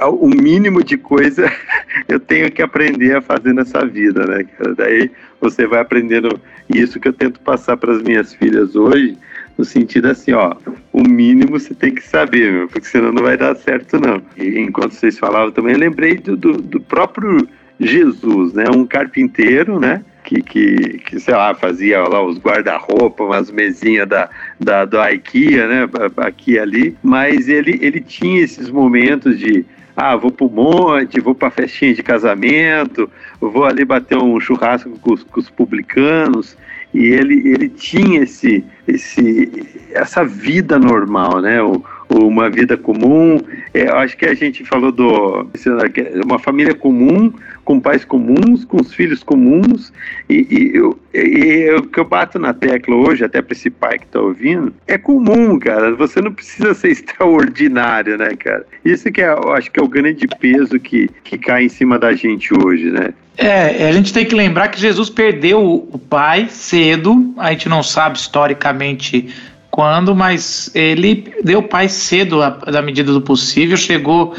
o 0.00 0.28
mínimo 0.28 0.82
de 0.82 0.96
coisa 0.96 1.50
eu 2.08 2.20
tenho 2.20 2.50
que 2.50 2.62
aprender 2.62 3.16
a 3.16 3.22
fazer 3.22 3.52
nessa 3.52 3.84
vida, 3.84 4.26
né? 4.26 4.44
Daí 4.76 5.10
você 5.40 5.66
vai 5.66 5.80
aprendendo 5.80 6.40
isso 6.68 7.00
que 7.00 7.08
eu 7.08 7.12
tento 7.12 7.40
passar 7.40 7.76
para 7.76 7.92
as 7.92 8.02
minhas 8.02 8.34
filhas 8.34 8.74
hoje, 8.76 9.16
no 9.56 9.64
sentido 9.64 10.08
assim, 10.08 10.32
ó, 10.32 10.54
o 10.92 11.02
mínimo 11.02 11.58
você 11.58 11.74
tem 11.74 11.92
que 11.92 12.02
saber, 12.02 12.52
meu, 12.52 12.68
porque 12.68 12.86
senão 12.86 13.12
não 13.12 13.24
vai 13.24 13.36
dar 13.36 13.56
certo 13.56 13.98
não. 13.98 14.22
E 14.36 14.58
enquanto 14.60 14.92
vocês 14.92 15.18
falavam 15.18 15.50
também, 15.50 15.72
eu 15.72 15.80
lembrei 15.80 16.16
do, 16.16 16.36
do, 16.36 16.80
próprio 16.80 17.48
Jesus, 17.80 18.52
né? 18.52 18.64
Um 18.74 18.86
carpinteiro, 18.86 19.80
né? 19.80 20.04
Que, 20.22 20.42
que, 20.42 20.98
que, 20.98 21.18
sei 21.18 21.34
lá, 21.34 21.54
fazia 21.54 22.00
lá 22.02 22.22
os 22.22 22.38
guarda-roupa, 22.38 23.24
umas 23.24 23.50
mesinhas 23.50 24.06
da, 24.06 24.28
da, 24.60 24.84
do 24.84 24.98
IKEA, 25.02 25.66
né, 25.66 25.88
aqui 26.18 26.52
e 26.52 26.58
ali, 26.58 26.98
mas 27.02 27.48
ele, 27.48 27.78
ele 27.80 28.02
tinha 28.02 28.44
esses 28.44 28.68
momentos 28.68 29.38
de, 29.38 29.64
ah, 30.00 30.14
vou 30.14 30.30
pro 30.30 30.48
monte, 30.48 31.18
vou 31.18 31.34
pra 31.34 31.50
festinha 31.50 31.92
de 31.92 32.04
casamento, 32.04 33.10
vou 33.40 33.64
ali 33.64 33.84
bater 33.84 34.16
um 34.16 34.38
churrasco 34.38 34.90
com 35.00 35.12
os, 35.12 35.24
com 35.24 35.40
os 35.40 35.50
publicanos, 35.50 36.56
e 36.94 37.06
ele, 37.06 37.48
ele 37.48 37.68
tinha 37.68 38.22
esse, 38.22 38.64
esse, 38.86 39.66
essa 39.90 40.24
vida 40.24 40.78
normal, 40.78 41.40
né, 41.40 41.60
o, 41.60 41.82
uma 42.08 42.48
vida 42.48 42.76
comum. 42.76 43.40
É, 43.74 43.88
acho 43.88 44.16
que 44.16 44.26
a 44.26 44.34
gente 44.34 44.64
falou 44.64 44.92
do 44.92 45.50
uma 46.24 46.38
família 46.38 46.74
comum, 46.76 47.32
com 47.68 47.78
pais 47.78 48.02
comuns, 48.02 48.64
com 48.64 48.80
os 48.80 48.94
filhos 48.94 49.22
comuns. 49.22 49.92
E, 50.26 50.46
e, 50.50 50.70
eu, 50.74 50.98
e 51.12 51.70
o 51.72 51.82
que 51.82 52.00
eu 52.00 52.04
bato 52.06 52.38
na 52.38 52.54
tecla 52.54 52.96
hoje, 52.96 53.22
até 53.22 53.42
para 53.42 53.52
esse 53.52 53.68
pai 53.68 53.98
que 53.98 54.06
está 54.06 54.18
ouvindo, 54.18 54.72
é 54.86 54.96
comum, 54.96 55.58
cara. 55.58 55.94
Você 55.94 56.18
não 56.22 56.32
precisa 56.32 56.72
ser 56.72 56.88
extraordinário, 56.92 58.16
né, 58.16 58.30
cara? 58.38 58.64
Isso 58.82 59.12
que 59.12 59.20
é, 59.20 59.28
eu 59.28 59.52
acho 59.52 59.70
que 59.70 59.78
é 59.78 59.82
o 59.82 59.86
grande 59.86 60.26
peso 60.40 60.80
que, 60.80 61.10
que 61.22 61.36
cai 61.36 61.64
em 61.64 61.68
cima 61.68 61.98
da 61.98 62.14
gente 62.14 62.54
hoje, 62.54 62.90
né? 62.90 63.12
É, 63.36 63.86
a 63.86 63.92
gente 63.92 64.14
tem 64.14 64.24
que 64.24 64.34
lembrar 64.34 64.68
que 64.68 64.80
Jesus 64.80 65.10
perdeu 65.10 65.62
o 65.92 65.98
pai 65.98 66.48
cedo, 66.48 67.34
a 67.36 67.50
gente 67.50 67.68
não 67.68 67.82
sabe 67.82 68.16
historicamente 68.16 69.28
quando, 69.70 70.16
mas 70.16 70.70
ele 70.74 71.34
deu 71.44 71.62
pai 71.62 71.90
cedo, 71.90 72.38
da 72.38 72.80
medida 72.80 73.12
do 73.12 73.20
possível, 73.20 73.76
chegou 73.76 74.34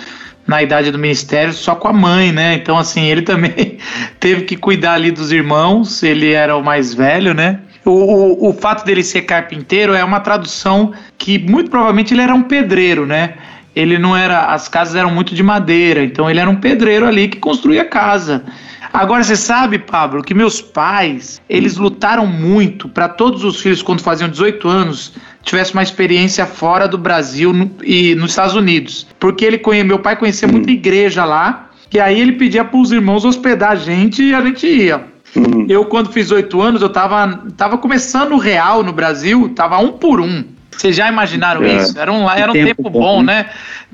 na 0.49 0.63
idade 0.63 0.89
do 0.91 0.97
ministério 0.97 1.53
só 1.53 1.75
com 1.75 1.87
a 1.87 1.93
mãe, 1.93 2.31
né? 2.31 2.55
Então, 2.55 2.75
assim, 2.75 3.05
ele 3.05 3.21
também 3.21 3.77
teve 4.19 4.41
que 4.45 4.57
cuidar 4.57 4.93
ali 4.93 5.11
dos 5.11 5.31
irmãos, 5.31 6.01
ele 6.01 6.31
era 6.31 6.57
o 6.57 6.63
mais 6.63 6.91
velho, 6.91 7.35
né? 7.35 7.59
O, 7.85 7.91
o, 7.91 8.49
o, 8.49 8.53
fato 8.53 8.83
dele 8.83 9.03
ser 9.03 9.21
carpinteiro 9.21 9.93
é 9.93 10.03
uma 10.03 10.19
tradução 10.19 10.91
que 11.19 11.37
muito 11.37 11.69
provavelmente 11.69 12.15
ele 12.15 12.21
era 12.21 12.33
um 12.33 12.41
pedreiro, 12.41 13.05
né? 13.05 13.35
Ele 13.75 13.99
não 13.99 14.17
era. 14.17 14.47
As 14.47 14.67
casas 14.67 14.95
eram 14.95 15.11
muito 15.11 15.35
de 15.35 15.43
madeira, 15.43 16.03
então 16.03 16.27
ele 16.27 16.39
era 16.39 16.49
um 16.49 16.55
pedreiro 16.55 17.05
ali 17.05 17.27
que 17.27 17.37
construía 17.37 17.85
casa. 17.85 18.43
Agora 18.91 19.23
você 19.23 19.35
sabe, 19.35 19.77
Pablo, 19.77 20.23
que 20.23 20.33
meus 20.33 20.59
pais, 20.61 21.39
eles 21.47 21.77
lutaram 21.77 22.25
muito 22.25 22.89
para 22.89 23.07
todos 23.07 23.43
os 23.43 23.61
filhos 23.61 23.83
quando 23.83 24.01
faziam 24.01 24.27
18 24.27 24.67
anos 24.67 25.13
tivesse 25.49 25.73
uma 25.73 25.83
experiência 25.83 26.45
fora 26.45 26.87
do 26.87 26.97
Brasil 26.97 27.51
no, 27.51 27.71
e 27.83 28.13
nos 28.15 28.31
Estados 28.31 28.55
Unidos. 28.55 29.07
Porque 29.19 29.43
ele 29.43 29.57
conhe, 29.57 29.83
meu 29.83 29.99
pai 29.99 30.15
conhecia 30.15 30.47
hum. 30.47 30.51
muita 30.51 30.71
igreja 30.71 31.25
lá, 31.25 31.69
e 31.91 31.99
aí 31.99 32.19
ele 32.19 32.33
pedia 32.33 32.63
para 32.63 32.79
os 32.79 32.91
irmãos 32.91 33.25
hospedar 33.25 33.71
a 33.71 33.75
gente 33.75 34.23
e 34.23 34.33
a 34.33 34.41
gente 34.41 34.67
ia. 34.67 35.03
Hum. 35.35 35.65
Eu, 35.67 35.85
quando 35.85 36.11
fiz 36.11 36.31
oito 36.31 36.61
anos, 36.61 36.81
eu 36.81 36.89
tava, 36.89 37.45
tava 37.57 37.77
começando 37.77 38.33
o 38.33 38.37
real 38.37 38.83
no 38.83 38.93
Brasil, 38.93 39.49
tava 39.55 39.77
um 39.79 39.93
por 39.93 40.21
um. 40.21 40.43
Vocês 40.71 40.95
já 40.95 41.09
imaginaram 41.09 41.63
é. 41.63 41.77
isso? 41.77 41.99
Era 41.99 42.11
um, 42.11 42.29
era 42.29 42.51
um 42.51 42.53
tempo, 42.53 42.83
tempo 42.83 42.89
bom, 42.89 43.21
né? 43.21 43.47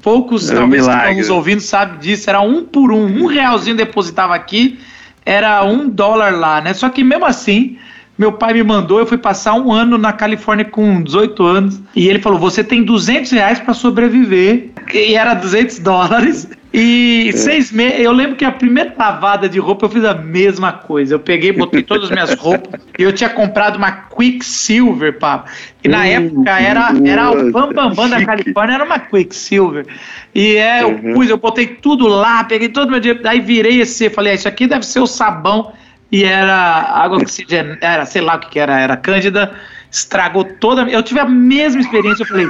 Poucos 0.03 0.49
era 0.49 0.59
talvez 0.59 0.85
um 0.85 0.91
que 0.91 0.97
estão 0.97 1.15
nos 1.15 1.29
ouvindo 1.29 1.61
sabem 1.61 1.97
disso. 1.99 2.29
Era 2.29 2.41
um 2.41 2.63
por 2.63 2.91
um. 2.91 3.05
Um 3.05 3.25
realzinho 3.25 3.75
depositava 3.75 4.35
aqui, 4.35 4.77
era 5.25 5.63
um 5.63 5.89
dólar 5.89 6.33
lá, 6.35 6.61
né? 6.61 6.73
Só 6.73 6.89
que 6.89 7.03
mesmo 7.03 7.25
assim, 7.25 7.77
meu 8.17 8.31
pai 8.31 8.53
me 8.53 8.63
mandou, 8.63 8.99
eu 8.99 9.05
fui 9.05 9.17
passar 9.17 9.53
um 9.55 9.73
ano 9.73 9.97
na 9.97 10.13
Califórnia 10.13 10.63
com 10.63 11.01
18 11.01 11.43
anos 11.43 11.81
e 11.93 12.07
ele 12.07 12.19
falou: 12.19 12.39
Você 12.39 12.63
tem 12.63 12.83
200 12.83 13.31
reais 13.31 13.59
para 13.59 13.73
sobreviver. 13.73 14.71
E 14.93 15.15
era 15.15 15.33
200 15.33 15.79
dólares. 15.79 16.47
E 16.77 17.29
é. 17.29 17.31
seis 17.31 17.71
meses, 17.71 18.01
eu 18.01 18.11
lembro 18.11 18.35
que 18.35 18.43
a 18.43 18.51
primeira 18.51 18.93
lavada 18.97 19.47
de 19.47 19.57
roupa 19.59 19.85
eu 19.85 19.89
fiz 19.89 20.03
a 20.03 20.13
mesma 20.13 20.73
coisa. 20.73 21.15
Eu 21.15 21.19
peguei, 21.19 21.53
botei 21.53 21.81
todas 21.81 22.05
as 22.05 22.11
minhas 22.11 22.33
roupas 22.39 22.81
e 22.99 23.03
eu 23.03 23.13
tinha 23.13 23.29
comprado 23.29 23.77
uma 23.77 23.91
Quicksilver, 23.91 25.17
papo. 25.17 25.49
E 25.83 25.87
na 25.87 26.01
uh, 26.01 26.05
época 26.05 26.59
era, 26.59 26.93
era 27.05 27.31
o 27.31 27.49
Bam 27.49 27.71
Bam 27.71 27.93
Bam 27.93 28.09
da 28.09 28.25
Califórnia, 28.25 28.75
era 28.75 28.83
uma 28.83 28.99
Quicksilver. 28.99 29.85
E 30.33 30.57
é, 30.57 30.83
eu 30.83 30.89
uhum. 30.89 31.13
pus, 31.13 31.29
eu 31.29 31.37
botei 31.37 31.65
tudo 31.67 32.07
lá, 32.07 32.43
peguei 32.43 32.67
todo 32.67 32.89
o 32.89 32.91
meu 32.91 32.99
dinheiro, 32.99 33.25
aí 33.25 33.39
virei 33.39 33.79
esse, 33.79 34.09
falei, 34.09 34.33
ah, 34.33 34.35
isso 34.35 34.47
aqui 34.47 34.67
deve 34.67 34.85
ser 34.85 34.99
o 34.99 35.07
sabão 35.07 35.71
e 36.15 36.23
era 36.23 36.55
água 36.55 37.17
oxigenada, 37.17 37.77
era, 37.81 38.05
sei 38.05 38.21
lá 38.21 38.35
o 38.35 38.39
que, 38.39 38.51
que 38.51 38.59
era, 38.59 38.79
era 38.79 38.95
cândida, 38.95 39.51
estragou 39.91 40.45
toda. 40.45 40.83
Eu 40.83 41.03
tive 41.03 41.19
a 41.19 41.25
mesma 41.25 41.81
experiência, 41.81 42.23
eu 42.23 42.27
falei, 42.27 42.47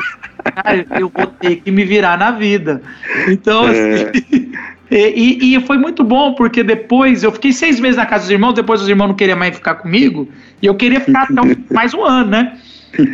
cara, 0.53 0.85
eu 0.99 1.11
vou 1.11 1.25
ter 1.25 1.55
que 1.55 1.71
me 1.71 1.83
virar 1.83 2.15
na 2.15 2.29
vida. 2.29 2.79
Então, 3.27 3.67
é. 3.67 3.93
assim. 3.93 4.51
E, 4.91 5.55
e, 5.55 5.59
foi 5.61 5.79
muito 5.79 6.03
bom, 6.03 6.35
porque 6.35 6.63
depois 6.63 7.23
eu 7.23 7.31
fiquei 7.31 7.51
seis 7.51 7.79
meses 7.79 7.97
na 7.97 8.05
casa 8.05 8.25
dos 8.25 8.31
irmãos, 8.31 8.53
depois 8.53 8.83
os 8.83 8.87
irmãos 8.87 9.07
não 9.07 9.15
queriam 9.15 9.37
mais 9.37 9.55
ficar 9.55 9.75
comigo, 9.75 10.29
e 10.61 10.67
eu 10.67 10.75
queria 10.75 11.01
ficar 11.01 11.23
até 11.23 11.33
mais 11.73 11.91
um 11.95 12.03
ano, 12.03 12.29
né? 12.29 12.55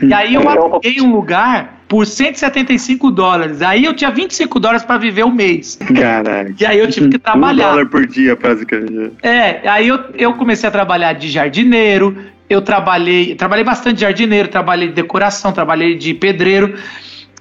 E 0.04 0.14
aí 0.14 0.36
eu 0.36 0.48
aluguei 0.50 1.00
um 1.00 1.14
lugar 1.14 1.81
por 1.92 2.08
175 2.08 3.12
dólares. 3.12 3.62
Aí 3.62 3.84
eu 3.84 3.94
tinha 3.94 4.10
25 4.10 4.62
dólares 4.62 4.86
para 4.86 4.98
viver 4.98 5.26
o 5.26 5.28
um 5.28 5.36
mês. 5.36 5.78
Caralho. 5.94 6.56
E 6.58 6.66
aí 6.66 6.80
eu 6.80 6.90
tive 6.90 7.10
que 7.10 7.20
trabalhar. 7.20 7.68
Um 7.68 7.72
dólar 7.72 7.86
por 7.88 8.08
dia, 8.08 8.34
basicamente. 8.34 9.12
É, 9.22 9.68
aí 9.68 9.90
eu, 9.90 10.00
eu 10.14 10.34
comecei 10.36 10.70
a 10.70 10.72
trabalhar 10.72 11.12
de 11.12 11.30
jardineiro, 11.30 12.16
eu 12.50 12.62
trabalhei, 12.62 13.36
trabalhei 13.36 13.66
bastante 13.66 13.96
de 13.96 14.02
jardineiro, 14.04 14.48
trabalhei 14.48 14.88
de 14.88 14.94
decoração, 14.94 15.52
trabalhei 15.52 15.98
de 15.98 16.14
pedreiro. 16.14 16.76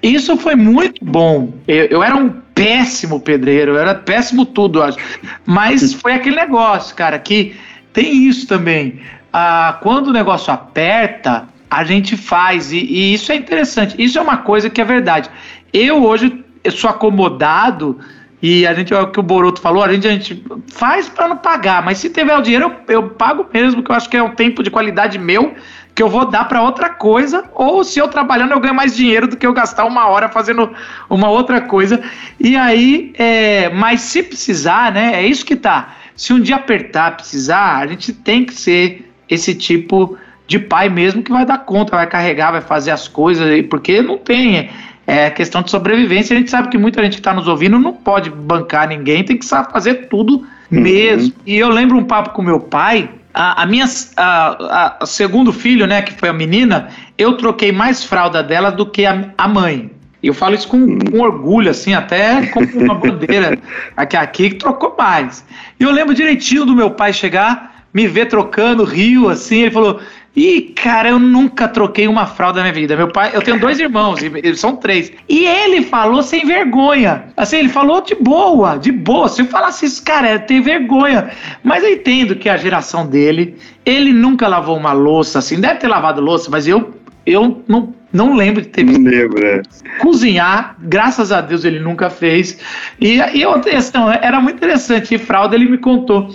Isso 0.03 0.37
foi 0.37 0.57
muito 0.57 1.05
bom. 1.05 1.55
Eu, 1.69 1.85
eu 1.85 2.03
era 2.03 2.17
um 2.17 2.31
péssimo 2.53 3.21
pedreiro, 3.21 3.75
eu 3.75 3.79
era 3.79 3.95
péssimo 3.95 4.45
tudo, 4.45 4.83
acho. 4.83 4.99
Mas 5.47 5.95
foi 5.95 6.15
aquele 6.15 6.35
negócio, 6.35 6.97
cara, 6.97 7.21
que 7.21 7.55
tem 7.93 8.27
isso 8.27 8.49
também. 8.49 8.99
Ah, 9.33 9.79
quando 9.81 10.09
o 10.09 10.13
negócio 10.13 10.53
aperta, 10.53 11.47
a 11.71 11.85
gente 11.85 12.17
faz, 12.17 12.73
e, 12.73 12.79
e, 12.79 13.15
isso 13.15 13.31
é 13.31 13.37
interessante. 13.37 13.95
Isso 14.03 14.19
é 14.19 14.23
uma 14.23 14.39
coisa 14.39 14.69
que 14.69 14.81
é 14.81 14.85
verdade. 14.85 15.31
Eu 15.73 16.05
hoje 16.05 16.45
eu 16.63 16.73
sou 16.73 16.91
acomodado, 16.91 17.99
e 18.43 18.67
a 18.67 18.73
gente, 18.73 18.93
é 18.93 18.99
o 18.99 19.11
que 19.11 19.21
o 19.21 19.23
Boroto 19.23 19.61
falou, 19.61 19.83
a 19.83 19.93
gente, 19.93 20.09
a 20.09 20.11
gente 20.11 20.43
faz 20.69 21.09
para 21.09 21.29
não 21.29 21.37
pagar, 21.37 21.83
mas 21.83 21.99
se 21.99 22.09
tiver 22.09 22.37
o 22.37 22.41
dinheiro, 22.41 22.75
eu, 22.89 22.95
eu 22.95 23.11
pago 23.11 23.47
mesmo, 23.53 23.83
que 23.83 23.91
eu 23.91 23.95
acho 23.95 24.09
que 24.09 24.17
é 24.17 24.23
um 24.23 24.35
tempo 24.35 24.63
de 24.63 24.71
qualidade 24.71 25.19
meu, 25.19 25.55
que 25.95 26.03
eu 26.03 26.09
vou 26.09 26.25
dar 26.25 26.49
para 26.49 26.63
outra 26.63 26.89
coisa, 26.89 27.45
ou 27.55 27.85
se 27.85 27.99
eu 27.99 28.09
trabalhando 28.09 28.53
eu 28.53 28.61
ganho 28.61 28.75
mais 28.75 28.97
dinheiro 28.97 29.29
do 29.29 29.37
que 29.37 29.47
eu 29.47 29.53
gastar 29.53 29.85
uma 29.85 30.07
hora 30.07 30.29
fazendo 30.29 30.73
uma 31.09 31.29
outra 31.29 31.61
coisa. 31.61 32.01
E 32.39 32.57
aí, 32.57 33.13
é, 33.19 33.69
mas 33.71 34.01
se 34.01 34.23
precisar, 34.23 34.93
né, 34.93 35.23
é 35.23 35.27
isso 35.27 35.45
que 35.45 35.57
tá. 35.57 35.97
Se 36.17 36.33
um 36.33 36.41
dia 36.41 36.57
apertar, 36.57 37.17
precisar, 37.17 37.77
a 37.77 37.87
gente 37.87 38.13
tem 38.13 38.45
que 38.45 38.55
ser 38.55 39.13
esse 39.29 39.55
tipo 39.55 40.17
de 40.17 40.21
pai 40.59 40.89
mesmo 40.89 41.23
que 41.23 41.31
vai 41.31 41.45
dar 41.45 41.59
conta, 41.59 41.97
vai 41.97 42.07
carregar, 42.07 42.53
vai 42.53 42.61
fazer 42.61 42.91
as 42.91 43.07
coisas, 43.07 43.47
porque 43.69 44.03
não 44.03 44.19
tem. 44.19 44.57
É, 44.59 44.71
é 45.07 45.31
questão 45.31 45.63
de 45.63 45.71
sobrevivência. 45.71 46.35
A 46.35 46.39
gente 46.39 46.51
sabe 46.51 46.69
que 46.69 46.79
muita 46.79 47.03
gente 47.03 47.15
que 47.15 47.21
está 47.21 47.33
nos 47.33 47.49
ouvindo 47.49 47.79
não 47.79 47.93
pode 47.93 48.31
bancar 48.31 48.89
ninguém, 48.89 49.25
tem 49.25 49.37
que 49.37 49.45
saber 49.45 49.71
fazer 49.73 50.09
tudo 50.09 50.47
uhum. 50.71 50.81
mesmo. 50.81 51.33
E 51.47 51.57
eu 51.57 51.69
lembro 51.69 51.97
um 51.97 52.05
papo 52.05 52.31
com 52.31 52.43
meu 52.43 52.61
pai. 52.61 53.11
A, 53.33 53.63
a 53.63 53.67
minha 53.67 53.87
a, 54.17 54.99
a, 55.01 55.07
segundo 55.07 55.53
filho, 55.53 55.87
né, 55.87 56.03
que 56.03 56.13
foi 56.13 56.29
a 56.29 56.33
menina, 56.33 56.89
eu 57.17 57.37
troquei 57.37 57.71
mais 57.71 58.03
fralda 58.03 58.43
dela 58.43 58.71
do 58.71 58.85
que 58.85 59.07
a, 59.07 59.33
a 59.39 59.47
mãe. 59.47 59.91
E 60.23 60.27
eu 60.27 60.35
falo 60.35 60.55
isso 60.55 60.69
com, 60.69 60.99
com, 60.99 61.21
orgulho, 61.21 61.71
assim, 61.71 61.95
até 61.95 62.47
com 62.49 62.61
uma 62.61 62.95
bandeira 62.95 63.59
aqui, 63.97 64.17
aqui 64.17 64.51
que 64.51 64.57
trocou 64.57 64.95
mais. 64.99 65.45
E 65.79 65.85
eu 65.85 65.91
lembro 65.91 66.15
direitinho 66.15 66.67
do 66.67 66.75
meu 66.75 66.91
pai 66.91 67.13
chegar, 67.13 67.85
me 67.93 68.07
ver 68.07 68.27
trocando, 68.27 68.85
rio, 68.85 69.29
assim, 69.29 69.63
ele 69.63 69.71
falou: 69.71 70.01
Ih, 70.35 70.73
cara, 70.77 71.09
eu 71.09 71.19
nunca 71.19 71.67
troquei 71.67 72.07
uma 72.07 72.25
fralda 72.25 72.61
na 72.61 72.65
minha 72.65 72.75
vida. 72.75 72.97
Meu 72.97 73.09
pai, 73.09 73.33
eu 73.35 73.43
tenho 73.43 73.59
dois 73.59 73.81
irmãos, 73.81 74.23
eles 74.23 74.61
são 74.61 74.77
três. 74.77 75.13
E 75.29 75.45
ele 75.45 75.83
falou 75.83 76.23
sem 76.23 76.47
vergonha. 76.47 77.25
Assim, 77.37 77.57
ele 77.57 77.69
falou 77.69 78.01
de 78.01 78.15
boa, 78.15 78.77
de 78.77 78.93
boa. 78.93 79.29
Se 79.29 79.43
eu 79.43 79.47
falasse 79.47 79.87
isso, 79.87 80.05
cara, 80.05 80.29
é 80.29 80.39
ter 80.39 80.61
vergonha. 80.61 81.31
Mas 81.65 81.83
eu 81.83 81.93
entendo 81.93 82.37
que 82.37 82.49
a 82.49 82.57
geração 82.57 83.07
dele, 83.07 83.57
ele 83.85 84.13
nunca 84.13 84.47
lavou 84.47 84.77
uma 84.77 84.93
louça, 84.93 85.41
assim, 85.41 85.61
deve 85.61 85.81
ter 85.81 85.89
lavado 85.89 86.21
louça, 86.21 86.49
mas 86.49 86.67
eu, 86.69 86.95
eu 87.27 87.63
não 87.67 87.93
não 88.13 88.35
lembro 88.35 88.61
de 88.61 88.69
ter 88.69 88.85
visto. 88.85 89.01
Não 89.01 89.11
lembro, 89.11 89.47
é. 89.47 89.63
Cozinhar, 90.01 90.77
graças 90.81 91.31
a 91.31 91.41
Deus 91.41 91.65
ele 91.65 91.79
nunca 91.79 92.11
fez. 92.11 92.59
E, 93.01 93.19
e 93.35 93.47
outra 93.47 93.71
questão, 93.71 94.11
era 94.11 94.41
muito 94.41 94.57
interessante. 94.57 95.15
E 95.15 95.19
fralda 95.19 95.55
ele 95.55 95.69
me 95.69 95.79
contou 95.79 96.29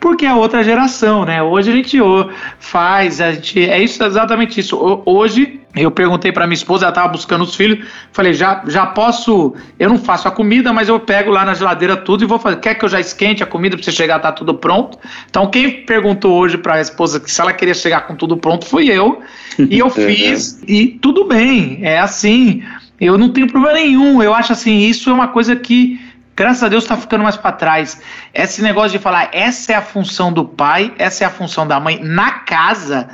porque 0.00 0.24
é 0.24 0.32
outra 0.32 0.64
geração, 0.64 1.26
né? 1.26 1.42
Hoje 1.42 1.70
a 1.70 1.74
gente 1.74 1.98
faz, 2.58 3.20
a 3.20 3.32
gente 3.32 3.68
é 3.68 3.80
isso 3.80 4.02
exatamente 4.02 4.58
isso. 4.58 5.02
Hoje 5.04 5.60
eu 5.76 5.90
perguntei 5.90 6.32
para 6.32 6.46
minha 6.46 6.54
esposa, 6.54 6.86
ela 6.86 6.90
estava 6.90 7.08
buscando 7.08 7.44
os 7.44 7.54
filhos, 7.54 7.86
falei 8.10 8.32
já 8.32 8.62
já 8.66 8.86
posso, 8.86 9.54
eu 9.78 9.90
não 9.90 9.98
faço 9.98 10.26
a 10.26 10.30
comida, 10.30 10.72
mas 10.72 10.88
eu 10.88 10.98
pego 10.98 11.30
lá 11.30 11.44
na 11.44 11.52
geladeira 11.52 11.98
tudo 11.98 12.24
e 12.24 12.26
vou 12.26 12.38
fazer. 12.38 12.56
Quer 12.56 12.74
que 12.76 12.84
eu 12.84 12.88
já 12.88 12.98
esquente 12.98 13.42
a 13.42 13.46
comida 13.46 13.76
para 13.76 13.84
você 13.84 13.92
chegar 13.92 14.18
tá 14.18 14.32
tudo 14.32 14.54
pronto? 14.54 14.98
Então 15.28 15.46
quem 15.50 15.82
perguntou 15.84 16.32
hoje 16.32 16.56
para 16.56 16.76
a 16.76 16.80
esposa 16.80 17.22
se 17.24 17.40
ela 17.40 17.52
queria 17.52 17.74
chegar 17.74 18.06
com 18.06 18.14
tudo 18.16 18.38
pronto 18.38 18.64
fui 18.64 18.90
eu 18.90 19.20
e 19.58 19.78
eu 19.78 19.90
fiz 19.90 20.62
e 20.66 20.98
tudo 21.00 21.26
bem, 21.26 21.78
é 21.82 21.98
assim. 21.98 22.62
Eu 22.98 23.16
não 23.16 23.30
tenho 23.30 23.46
problema 23.46 23.78
nenhum. 23.78 24.22
Eu 24.22 24.34
acho 24.34 24.52
assim 24.52 24.78
isso 24.78 25.08
é 25.08 25.12
uma 25.12 25.28
coisa 25.28 25.56
que 25.56 25.98
graças 26.36 26.62
a 26.62 26.68
Deus 26.68 26.84
está 26.84 26.96
ficando 26.96 27.24
mais 27.24 27.36
para 27.36 27.52
trás. 27.52 28.00
Esse 28.32 28.62
negócio 28.62 28.92
de 28.92 28.98
falar, 28.98 29.30
essa 29.32 29.72
é 29.72 29.74
a 29.76 29.82
função 29.82 30.32
do 30.32 30.44
pai, 30.44 30.92
essa 30.98 31.24
é 31.24 31.26
a 31.26 31.30
função 31.30 31.66
da 31.66 31.78
mãe 31.78 32.00
na 32.02 32.30
casa, 32.30 33.08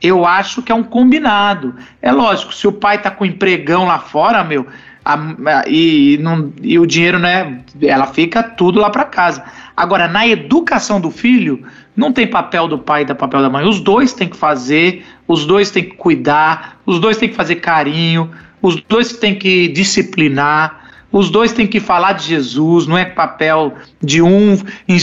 eu 0.00 0.24
acho 0.24 0.62
que 0.62 0.72
é 0.72 0.74
um 0.74 0.82
combinado. 0.82 1.74
É 2.00 2.10
lógico, 2.10 2.54
se 2.54 2.66
o 2.66 2.72
pai 2.72 3.00
tá 3.00 3.10
com 3.10 3.24
empregão 3.24 3.86
lá 3.86 3.98
fora, 3.98 4.42
meu, 4.42 4.66
a, 5.04 5.14
a, 5.14 5.64
e, 5.66 6.18
não, 6.22 6.52
e 6.62 6.78
o 6.78 6.86
dinheiro, 6.86 7.18
né, 7.18 7.60
ela 7.82 8.06
fica 8.06 8.42
tudo 8.42 8.80
lá 8.80 8.90
para 8.90 9.04
casa. 9.04 9.44
Agora, 9.76 10.08
na 10.08 10.26
educação 10.26 11.00
do 11.00 11.10
filho, 11.10 11.64
não 11.96 12.12
tem 12.12 12.26
papel 12.26 12.68
do 12.68 12.78
pai 12.78 13.02
e 13.02 13.04
da 13.04 13.14
papel 13.14 13.42
da 13.42 13.50
mãe. 13.50 13.66
Os 13.66 13.80
dois 13.80 14.12
têm 14.12 14.28
que 14.28 14.36
fazer, 14.36 15.04
os 15.26 15.44
dois 15.44 15.70
têm 15.70 15.84
que 15.84 15.96
cuidar, 15.96 16.78
os 16.86 16.98
dois 16.98 17.16
têm 17.16 17.28
que 17.28 17.34
fazer 17.34 17.56
carinho, 17.56 18.30
os 18.62 18.80
dois 18.82 19.12
têm 19.14 19.34
que 19.34 19.68
disciplinar. 19.68 20.79
Os 21.12 21.28
dois 21.28 21.52
têm 21.52 21.66
que 21.66 21.80
falar 21.80 22.12
de 22.12 22.24
Jesus, 22.24 22.86
não 22.86 22.96
é 22.96 23.04
papel 23.04 23.74
de 24.00 24.22
um. 24.22 24.56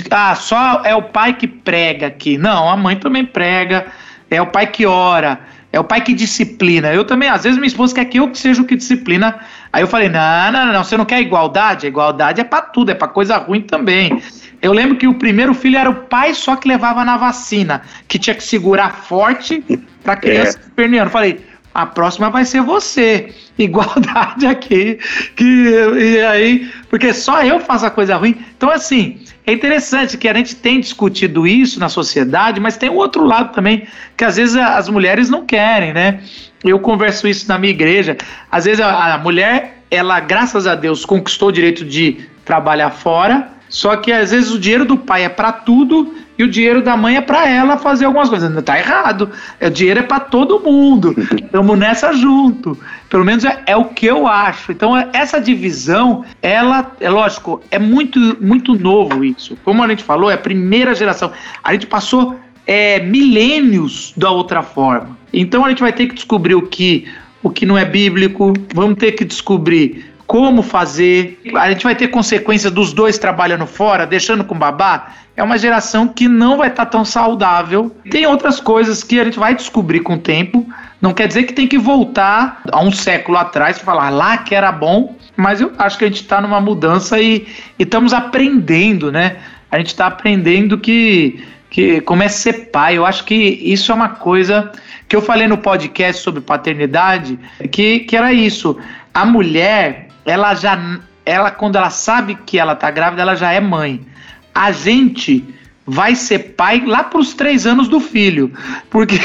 Ah, 0.10 0.36
só 0.36 0.82
é 0.86 0.96
o 0.96 1.02
pai 1.02 1.34
que 1.34 1.48
prega 1.48 2.08
aqui. 2.08 2.38
Não, 2.38 2.70
a 2.70 2.78
mãe 2.78 2.96
também 2.96 3.26
prega, 3.26 3.88
é 4.30 4.42
o 4.42 4.48
pai 4.48 4.68
que 4.68 4.86
ora, 4.86 5.40
é 5.72 5.80
o 5.80 5.84
pai 5.84 6.02
que 6.02 6.14
disciplina. 6.14 6.94
Eu 6.94 7.04
também, 7.04 7.28
às 7.28 7.44
vezes, 7.44 7.58
minha 7.58 7.68
esposa 7.68 7.94
quer 7.94 8.06
que 8.06 8.20
eu 8.20 8.34
seja 8.34 8.62
o 8.62 8.66
que 8.66 8.76
disciplina. 8.76 9.38
Aí 9.72 9.84
eu 9.84 9.88
falei: 9.88 10.08
não, 10.08 10.52
não, 10.52 10.74
não, 10.74 10.84
você 10.84 10.96
não 10.96 11.06
quer 11.06 11.20
igualdade? 11.20 11.86
A 11.86 11.90
igualdade 11.90 12.40
é 12.40 12.44
para 12.44 12.62
tudo, 12.62 12.90
é 12.90 12.96
para 12.96 13.08
coisa 13.10 13.38
ruim 13.38 13.62
também. 13.62 14.22
Eu 14.62 14.74
lembro 14.74 14.96
que 14.96 15.08
o 15.08 15.14
primeiro 15.14 15.54
filho 15.54 15.78
era 15.78 15.90
o 15.90 15.94
pai 15.94 16.34
só 16.34 16.56
que 16.56 16.68
levava 16.68 17.04
na 17.06 17.18
vacina, 17.18 17.82
que 18.08 18.18
tinha 18.18 18.36
que 18.36 18.44
segurar 18.44 19.04
forte 19.04 19.64
para 20.04 20.16
criança 20.16 20.58
é. 20.58 20.62
esperneando. 20.62 21.12
Falei, 21.12 21.46
a 21.78 21.86
próxima 21.86 22.32
vai 22.32 22.44
ser 22.44 22.64
você. 22.64 23.30
Igualdade 23.56 24.48
aqui. 24.48 24.98
Que, 25.36 25.46
e 25.46 26.22
aí, 26.22 26.72
porque 26.90 27.14
só 27.14 27.44
eu 27.44 27.60
faço 27.60 27.86
a 27.86 27.92
coisa 27.92 28.16
ruim. 28.16 28.36
Então, 28.58 28.68
assim, 28.72 29.20
é 29.46 29.54
interessante 29.54 30.18
que 30.18 30.28
a 30.28 30.34
gente 30.34 30.56
tem 30.56 30.80
discutido 30.80 31.46
isso 31.46 31.80
na 31.80 31.88
sociedade, 31.88 32.60
mas 32.60 32.78
tem 32.78 32.90
o 32.90 32.96
outro 32.96 33.24
lado 33.24 33.54
também, 33.54 33.88
que 34.18 34.26
às 34.26 34.38
vezes 34.38 34.56
as 34.56 34.90
mulheres 34.90 35.30
não 35.30 35.46
querem, 35.46 35.94
né? 35.94 36.20
Eu 36.64 36.80
converso 36.80 37.28
isso 37.28 37.48
na 37.48 37.60
minha 37.60 37.72
igreja. 37.72 38.18
Às 38.52 38.66
vezes 38.66 38.80
a, 38.80 39.14
a 39.14 39.18
mulher, 39.20 39.84
ela, 39.92 40.20
graças 40.20 40.66
a 40.66 40.74
Deus, 40.74 41.06
conquistou 41.06 41.50
o 41.50 41.52
direito 41.52 41.86
de 41.86 42.28
trabalhar 42.44 42.90
fora, 42.90 43.50
só 43.70 43.96
que 43.98 44.12
às 44.12 44.32
vezes 44.32 44.50
o 44.50 44.58
dinheiro 44.58 44.86
do 44.86 44.98
pai 44.98 45.26
é 45.26 45.30
para 45.30 45.52
tudo 45.52 46.16
e 46.38 46.44
o 46.44 46.48
dinheiro 46.48 46.82
da 46.84 46.96
mãe 46.96 47.18
é 47.18 47.22
para 47.22 47.48
ela 47.50 47.78
fazer 47.78 48.06
algumas 48.06 48.30
coisas. 48.30 48.52
Não 48.52 48.62
tá 48.62 48.78
errado. 48.78 49.32
O 49.60 49.70
dinheiro 49.70 50.02
é 50.02 50.04
para 50.04 50.20
todo 50.20 50.60
mundo. 50.60 51.16
Estamos 51.34 51.78
nessa 51.78 52.14
junto. 52.14 52.78
Pelo 53.10 53.26
menos 53.26 53.44
é, 53.44 53.64
é, 53.66 53.76
o 53.76 53.86
que 53.86 54.06
eu 54.06 54.28
acho. 54.28 54.72
Então 54.72 54.96
essa 55.14 55.40
divisão, 55.42 56.24
ela 56.42 56.92
é 57.00 57.10
lógico, 57.10 57.62
é 57.72 57.80
muito 57.80 58.20
muito 58.40 58.76
novo 58.76 59.24
isso. 59.24 59.58
Como 59.64 59.84
a 59.84 59.88
gente 59.88 60.04
falou, 60.04 60.30
é 60.30 60.36
a 60.36 60.38
primeira 60.38 60.94
geração. 60.94 61.32
A 61.64 61.74
gente 61.74 61.88
passou 61.88 62.40
é, 62.66 63.00
milênios 63.00 64.14
da 64.16 64.30
outra 64.30 64.62
forma. 64.62 65.18
Então 65.34 65.66
a 65.66 65.70
gente 65.70 65.82
vai 65.82 65.94
ter 65.94 66.08
que 66.08 66.16
descobrir 66.16 66.56
o 66.56 66.62
que 66.62 67.08
o 67.42 67.50
que 67.50 67.66
não 67.66 67.78
é 67.78 67.86
bíblico. 67.86 68.54
Vamos 68.74 68.98
ter 68.98 69.14
que 69.14 69.24
descobrir 69.24 70.07
como 70.28 70.62
fazer. 70.62 71.42
A 71.56 71.72
gente 71.72 71.86
vai 71.86 71.96
ter 71.96 72.10
consequência 72.10 72.70
dos 72.70 72.92
dois 72.92 73.18
trabalhando 73.18 73.66
fora, 73.66 74.06
deixando 74.06 74.44
com 74.44 74.54
babá. 74.54 75.14
É 75.38 75.42
uma 75.42 75.58
geração 75.58 76.08
que 76.08 76.28
não 76.28 76.58
vai 76.58 76.68
estar 76.68 76.86
tá 76.86 76.92
tão 76.92 77.06
saudável. 77.06 77.96
Tem 78.12 78.28
outras 78.28 78.60
coisas 78.60 79.04
que 79.04 79.20
a 79.20 79.24
gente 79.24 79.40
vai 79.40 79.56
descobrir 79.56 80.02
com 80.02 80.16
o 80.16 80.20
tempo. 80.20 80.68
Não 81.02 81.14
quer 81.14 81.28
dizer 81.28 81.44
que 81.44 81.54
tem 81.54 81.68
que 81.68 81.78
voltar 81.78 82.62
a 82.72 82.82
um 82.82 82.92
século 82.92 83.38
atrás 83.38 83.78
e 83.78 83.80
falar 83.80 84.10
lá 84.10 84.38
que 84.40 84.54
era 84.54 84.72
bom, 84.72 85.16
mas 85.36 85.62
eu 85.62 85.72
acho 85.78 85.98
que 85.98 86.04
a 86.04 86.08
gente 86.08 86.22
está 86.22 86.42
numa 86.42 86.60
mudança 86.60 87.20
e, 87.20 87.48
e 87.80 87.84
estamos 87.84 88.14
aprendendo, 88.14 89.12
né? 89.12 89.38
A 89.72 89.78
gente 89.78 89.88
está 89.88 90.08
aprendendo 90.08 90.78
que, 90.78 91.46
que 91.70 92.02
como 92.02 92.24
é 92.24 92.28
ser 92.28 92.72
pai. 92.72 92.98
Eu 92.98 93.06
acho 93.06 93.24
que 93.24 93.36
isso 93.36 93.92
é 93.92 93.96
uma 93.96 94.10
coisa 94.10 94.72
que 95.08 95.16
eu 95.16 95.22
falei 95.22 95.48
no 95.48 95.58
podcast 95.58 96.22
sobre 96.22 96.42
paternidade, 96.42 97.40
que, 97.72 98.00
que 98.00 98.18
era 98.18 98.34
isso. 98.34 98.78
A 99.14 99.26
mulher 99.26 100.07
ela 100.28 100.54
já, 100.54 101.00
ela 101.26 101.50
quando 101.50 101.78
ela 101.78 101.90
sabe 101.90 102.36
que 102.36 102.60
ela 102.60 102.76
tá 102.76 102.92
grávida, 102.92 103.22
ela 103.22 103.36
já 103.36 103.52
é 103.52 103.62
mãe. 103.62 104.06
A 104.54 104.72
gente 104.72 105.44
vai 105.86 106.14
ser 106.14 106.40
pai 106.56 106.84
lá 106.86 107.04
para 107.04 107.20
os 107.20 107.34
três 107.34 107.66
anos 107.66 107.88
do 107.88 108.00
filho, 108.02 108.52
porque, 108.90 109.18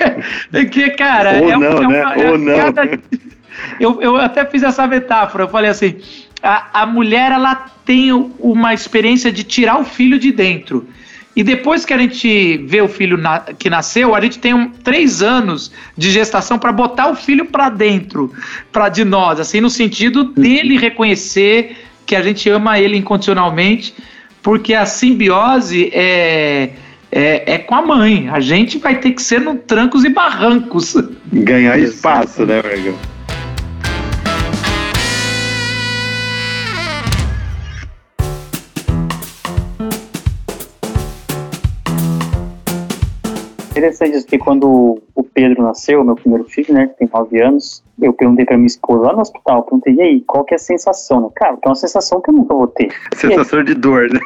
porque 0.50 0.90
cara, 0.90 1.42
Ou 1.42 1.50
é, 1.50 1.56
não, 1.56 1.76
é 1.76 1.86
né? 1.86 2.02
uma, 2.02 2.30
Ou 2.30 2.38
não. 2.38 2.56
Cada, 2.56 2.98
eu, 3.78 4.00
eu 4.00 4.16
até 4.16 4.44
fiz 4.46 4.62
essa 4.62 4.86
metáfora, 4.86 5.44
eu 5.44 5.48
falei 5.48 5.70
assim, 5.70 5.96
a, 6.42 6.82
a 6.82 6.86
mulher 6.86 7.32
ela 7.32 7.54
tem 7.84 8.12
uma 8.38 8.72
experiência 8.72 9.30
de 9.30 9.44
tirar 9.44 9.78
o 9.78 9.84
filho 9.84 10.18
de 10.18 10.32
dentro. 10.32 10.88
E 11.36 11.44
depois 11.44 11.84
que 11.84 11.92
a 11.92 11.98
gente 11.98 12.56
vê 12.66 12.80
o 12.80 12.88
filho 12.88 13.18
na, 13.18 13.40
que 13.40 13.68
nasceu, 13.68 14.14
a 14.14 14.20
gente 14.22 14.38
tem 14.38 14.54
um, 14.54 14.70
três 14.70 15.22
anos 15.22 15.70
de 15.96 16.10
gestação 16.10 16.58
para 16.58 16.72
botar 16.72 17.08
o 17.10 17.14
filho 17.14 17.44
para 17.44 17.68
dentro, 17.68 18.32
para 18.72 18.88
de 18.88 19.04
nós, 19.04 19.38
assim, 19.38 19.60
no 19.60 19.68
sentido 19.68 20.24
dele 20.24 20.78
reconhecer 20.78 21.76
que 22.06 22.16
a 22.16 22.22
gente 22.22 22.48
ama 22.48 22.78
ele 22.78 22.96
incondicionalmente, 22.96 23.94
porque 24.42 24.72
a 24.72 24.86
simbiose 24.86 25.90
é, 25.92 26.70
é, 27.12 27.54
é, 27.54 27.58
com 27.58 27.74
a 27.74 27.82
mãe. 27.82 28.30
A 28.30 28.40
gente 28.40 28.78
vai 28.78 28.98
ter 28.98 29.10
que 29.10 29.20
ser 29.20 29.40
no 29.40 29.56
trancos 29.56 30.04
e 30.04 30.08
barrancos. 30.08 30.96
Ganhar 31.30 31.78
espaço, 31.78 32.46
né, 32.46 32.62
Margão? 32.62 33.15
Interessante 43.76 44.16
isso, 44.16 44.26
que 44.26 44.38
quando 44.38 45.02
o 45.14 45.22
Pedro 45.22 45.62
nasceu, 45.62 46.02
meu 46.02 46.14
primeiro 46.14 46.44
filho, 46.44 46.72
né, 46.72 46.86
que 46.86 46.98
tem 46.98 47.08
nove 47.12 47.40
anos, 47.42 47.84
eu 48.00 48.12
perguntei 48.12 48.44
pra 48.44 48.56
minha 48.56 48.66
esposa 48.66 49.06
lá 49.06 49.12
no 49.12 49.20
hospital, 49.20 49.62
perguntei, 49.62 49.94
e 49.94 50.00
aí, 50.00 50.20
qual 50.22 50.44
que 50.44 50.54
é 50.54 50.56
a 50.56 50.58
sensação? 50.58 51.20
Né? 51.20 51.28
Cara, 51.34 51.56
que 51.56 51.66
é 51.66 51.68
uma 51.68 51.74
sensação 51.74 52.20
que 52.20 52.30
eu 52.30 52.34
nunca 52.34 52.54
vou 52.54 52.66
ter. 52.66 52.90
Sensação 53.14 53.62
de 53.62 53.74
dor, 53.74 54.08
né? 54.10 54.20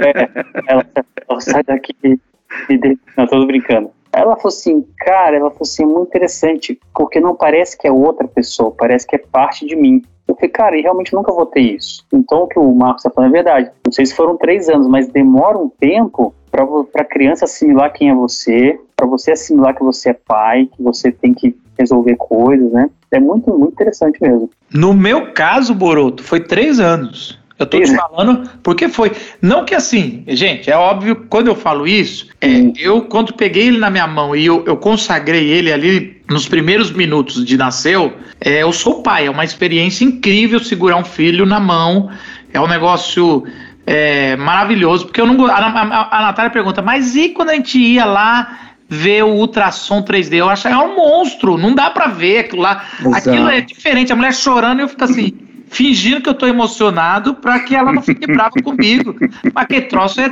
É, 0.00 0.28
ela, 0.68 0.86
ela 1.28 1.40
sai 1.40 1.62
daqui 1.62 1.94
e 2.02 2.78
de... 2.78 2.98
Não, 3.16 3.26
tô 3.26 3.44
brincando. 3.46 3.90
Ela 4.12 4.34
falou 4.36 4.48
assim, 4.48 4.84
cara, 4.98 5.36
ela 5.36 5.50
falou 5.50 5.62
assim, 5.62 5.82
é 5.82 5.86
muito 5.86 6.08
interessante, 6.08 6.80
porque 6.94 7.20
não 7.20 7.34
parece 7.34 7.76
que 7.76 7.86
é 7.86 7.92
outra 7.92 8.26
pessoa, 8.26 8.74
parece 8.76 9.06
que 9.06 9.14
é 9.14 9.18
parte 9.18 9.66
de 9.66 9.76
mim. 9.76 10.02
Eu 10.26 10.34
falei, 10.34 10.48
cara, 10.48 10.76
e 10.76 10.82
realmente 10.82 11.14
nunca 11.14 11.32
vou 11.32 11.46
ter 11.46 11.60
isso. 11.60 12.04
Então 12.12 12.42
o 12.42 12.48
que 12.48 12.58
o 12.58 12.74
Marcos 12.74 13.04
está 13.04 13.10
falando 13.10 13.30
é 13.30 13.42
verdade. 13.42 13.70
Não 13.84 13.92
sei 13.92 14.06
se 14.06 14.14
foram 14.16 14.36
três 14.36 14.68
anos, 14.68 14.88
mas 14.88 15.08
demora 15.08 15.58
um 15.58 15.68
tempo 15.68 16.34
para 16.50 16.64
a 17.02 17.04
criança 17.04 17.44
assimilar 17.44 17.92
quem 17.92 18.10
é 18.10 18.14
você, 18.14 18.80
para 18.96 19.06
você 19.06 19.32
assimilar 19.32 19.74
que 19.74 19.82
você 19.82 20.10
é 20.10 20.14
pai, 20.14 20.68
que 20.74 20.82
você 20.82 21.12
tem 21.12 21.34
que 21.34 21.54
resolver 21.78 22.16
coisas, 22.16 22.72
né? 22.72 22.88
É 23.10 23.20
muito, 23.20 23.50
muito 23.56 23.74
interessante 23.74 24.18
mesmo. 24.20 24.50
No 24.72 24.94
meu 24.94 25.32
caso, 25.32 25.74
Boroto, 25.74 26.24
foi 26.24 26.40
três 26.40 26.80
anos. 26.80 27.38
Eu 27.58 27.64
tô 27.64 27.80
te 27.80 27.94
falando 27.94 28.50
porque 28.62 28.86
foi. 28.86 29.12
Não 29.40 29.64
que 29.64 29.74
assim, 29.74 30.24
gente, 30.28 30.70
é 30.70 30.76
óbvio, 30.76 31.24
quando 31.30 31.46
eu 31.46 31.54
falo 31.54 31.86
isso, 31.86 32.28
é, 32.38 32.48
eu, 32.78 33.02
quando 33.02 33.32
peguei 33.32 33.68
ele 33.68 33.78
na 33.78 33.88
minha 33.88 34.06
mão 34.06 34.36
e 34.36 34.44
eu, 34.44 34.62
eu 34.66 34.76
consagrei 34.76 35.48
ele 35.48 35.72
ali 35.72 36.20
nos 36.28 36.46
primeiros 36.46 36.90
minutos 36.92 37.42
de 37.42 37.56
nasceu, 37.56 38.12
é, 38.42 38.62
eu 38.62 38.72
sou 38.72 39.02
pai, 39.02 39.26
é 39.26 39.30
uma 39.30 39.44
experiência 39.44 40.04
incrível 40.04 40.60
segurar 40.60 40.96
um 40.96 41.04
filho 41.04 41.46
na 41.46 41.58
mão, 41.58 42.10
é 42.52 42.60
um 42.60 42.66
negócio 42.66 43.44
é, 43.86 44.36
maravilhoso, 44.36 45.06
porque 45.06 45.20
eu 45.20 45.26
não. 45.26 45.46
A, 45.46 45.54
a, 45.54 46.18
a 46.18 46.22
Natália 46.22 46.50
pergunta, 46.50 46.82
mas 46.82 47.16
e 47.16 47.30
quando 47.30 47.50
a 47.50 47.54
gente 47.54 47.78
ia 47.78 48.04
lá 48.04 48.65
ver 48.88 49.24
o 49.24 49.28
ultrassom 49.28 50.02
3D. 50.02 50.34
Eu 50.34 50.48
acho 50.48 50.62
que 50.62 50.74
é 50.74 50.78
um 50.78 50.96
monstro, 50.96 51.58
não 51.58 51.74
dá 51.74 51.90
para 51.90 52.06
ver 52.06 52.38
aquilo 52.38 52.62
lá. 52.62 52.84
Exato. 53.00 53.30
Aquilo 53.30 53.48
é 53.48 53.60
diferente, 53.60 54.12
a 54.12 54.16
mulher 54.16 54.34
chorando 54.34 54.80
e 54.80 54.82
eu 54.82 54.88
fico 54.88 55.04
assim, 55.04 55.46
fingindo 55.68 56.20
que 56.20 56.28
eu 56.28 56.34
tô 56.34 56.46
emocionado 56.46 57.34
para 57.34 57.58
que 57.60 57.74
ela 57.74 57.92
não 57.92 58.02
fique 58.02 58.26
brava 58.26 58.54
comigo. 58.62 59.16
Mas 59.52 59.66
que 59.66 59.80
troço 59.82 60.20
é, 60.20 60.30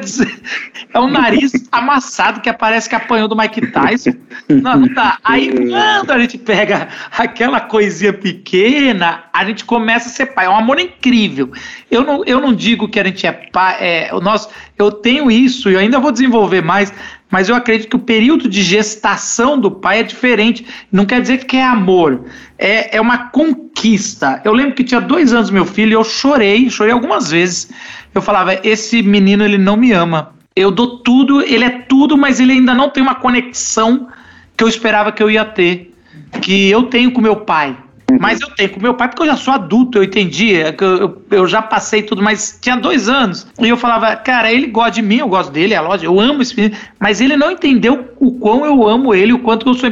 é 0.93 1.01
um 1.01 1.09
nariz 1.09 1.53
amassado 1.73 2.41
que 2.41 2.53
parece 2.53 2.89
que 2.89 2.95
apanhou 2.95 3.29
do 3.29 3.37
Mike 3.37 3.67
Tyson. 3.73 4.15
Não, 4.49 4.81
não 4.81 4.95
dá. 4.95 5.19
Aí 5.25 5.51
quando 5.51 6.11
a 6.11 6.19
gente 6.19 6.39
pega 6.39 6.89
aquela 7.11 7.61
coisinha 7.61 8.13
pequena, 8.13 9.25
a 9.33 9.45
gente 9.45 9.65
começa 9.65 10.09
a 10.09 10.13
ser 10.13 10.27
pai. 10.27 10.47
É 10.47 10.51
um 10.51 10.57
amor 10.57 10.79
incrível. 10.79 11.51
Eu 11.91 12.05
não, 12.05 12.25
eu 12.25 12.41
não 12.41 12.55
digo 12.55 12.89
que 12.89 13.01
a 13.01 13.05
gente 13.05 13.27
é 13.27 13.33
pai, 13.33 13.77
é, 13.81 14.15
o 14.15 14.21
nosso, 14.21 14.49
eu 14.79 14.91
tenho 14.91 15.31
isso 15.31 15.71
e 15.71 15.77
ainda 15.77 15.99
vou 15.99 16.13
desenvolver 16.13 16.63
mais, 16.63 16.93
mas 17.31 17.49
eu 17.49 17.55
acredito 17.57 17.89
que 17.89 17.97
o 17.97 18.01
período 18.01 18.49
de 18.49 18.63
gestação 18.63 19.59
do 19.59 19.71
pai 19.71 20.01
é 20.01 20.03
diferente. 20.03 20.65
Não 20.93 21.05
quer 21.05 21.21
dizer 21.21 21.45
que 21.45 21.57
é 21.57 21.65
amor, 21.65 22.27
é, 22.59 22.97
é 22.97 23.01
uma 23.01 23.31
conquista. 23.31 24.41
Eu 24.45 24.53
lembro 24.53 24.75
que 24.75 24.85
tinha 24.85 25.01
dois 25.01 25.33
anos 25.33 25.51
meu 25.51 25.65
filho 25.65 25.91
e 25.91 25.95
eu 25.95 26.05
chorei, 26.05 26.71
chorei 26.71 26.93
algumas 26.93 27.31
vezes. 27.31 27.71
Eu 28.15 28.23
falava: 28.23 28.59
esse 28.63 29.03
menino 29.03 29.45
ele 29.45 29.59
não 29.59 29.77
me 29.77 29.93
ama. 29.93 30.33
Eu 30.55 30.71
dou 30.71 30.99
tudo, 30.99 31.43
ele 31.43 31.65
é 31.65 31.71
tudo, 31.71 32.17
mas 32.17 32.39
ele 32.39 32.53
ainda 32.53 32.75
não 32.75 32.89
tem 32.89 33.03
uma 33.03 33.17
conexão 33.17 34.09
que 34.57 34.63
eu 34.63 34.69
esperava 34.69 35.11
que 35.11 35.21
eu 35.21 35.29
ia 35.29 35.45
ter, 35.45 35.93
que 36.41 36.71
eu 36.71 36.85
tenho 36.85 37.11
com 37.11 37.21
meu 37.21 37.37
pai. 37.37 37.77
Mas 38.21 38.41
eu 38.41 38.49
tenho 38.51 38.71
com 38.71 38.81
meu 38.81 38.95
pai, 38.95 39.09
porque 39.09 39.23
eu 39.23 39.27
já 39.27 39.37
sou 39.37 39.55
adulto, 39.55 39.99
eu 39.99 40.05
entendi, 40.05 40.55
é 40.55 40.75
eu, 40.79 40.97
eu, 40.97 41.23
eu, 41.31 41.47
já 41.47 41.63
passei 41.63 42.03
tudo, 42.03 42.23
mas 42.23 42.59
tinha 42.61 42.77
dois 42.77 43.09
anos. 43.09 43.47
E 43.59 43.69
eu 43.69 43.77
falava, 43.77 44.15
cara, 44.17 44.53
ele 44.53 44.67
gosta 44.67 44.93
de 44.93 45.03
mim, 45.03 45.19
eu 45.19 45.29
gosto 45.29 45.51
dele, 45.51 45.75
é 45.75 45.81
lógico, 45.81 46.13
eu 46.13 46.21
amo 46.21 46.43
esse 46.43 46.57
menino, 46.57 46.77
mas 46.99 47.21
ele 47.21 47.37
não 47.37 47.51
entendeu 47.51 48.13
o 48.19 48.33
quão 48.33 48.65
eu 48.65 48.87
amo 48.87 49.15
ele, 49.15 49.33
o 49.33 49.39
quanto 49.39 49.69
eu 49.69 49.75
sou 49.75 49.91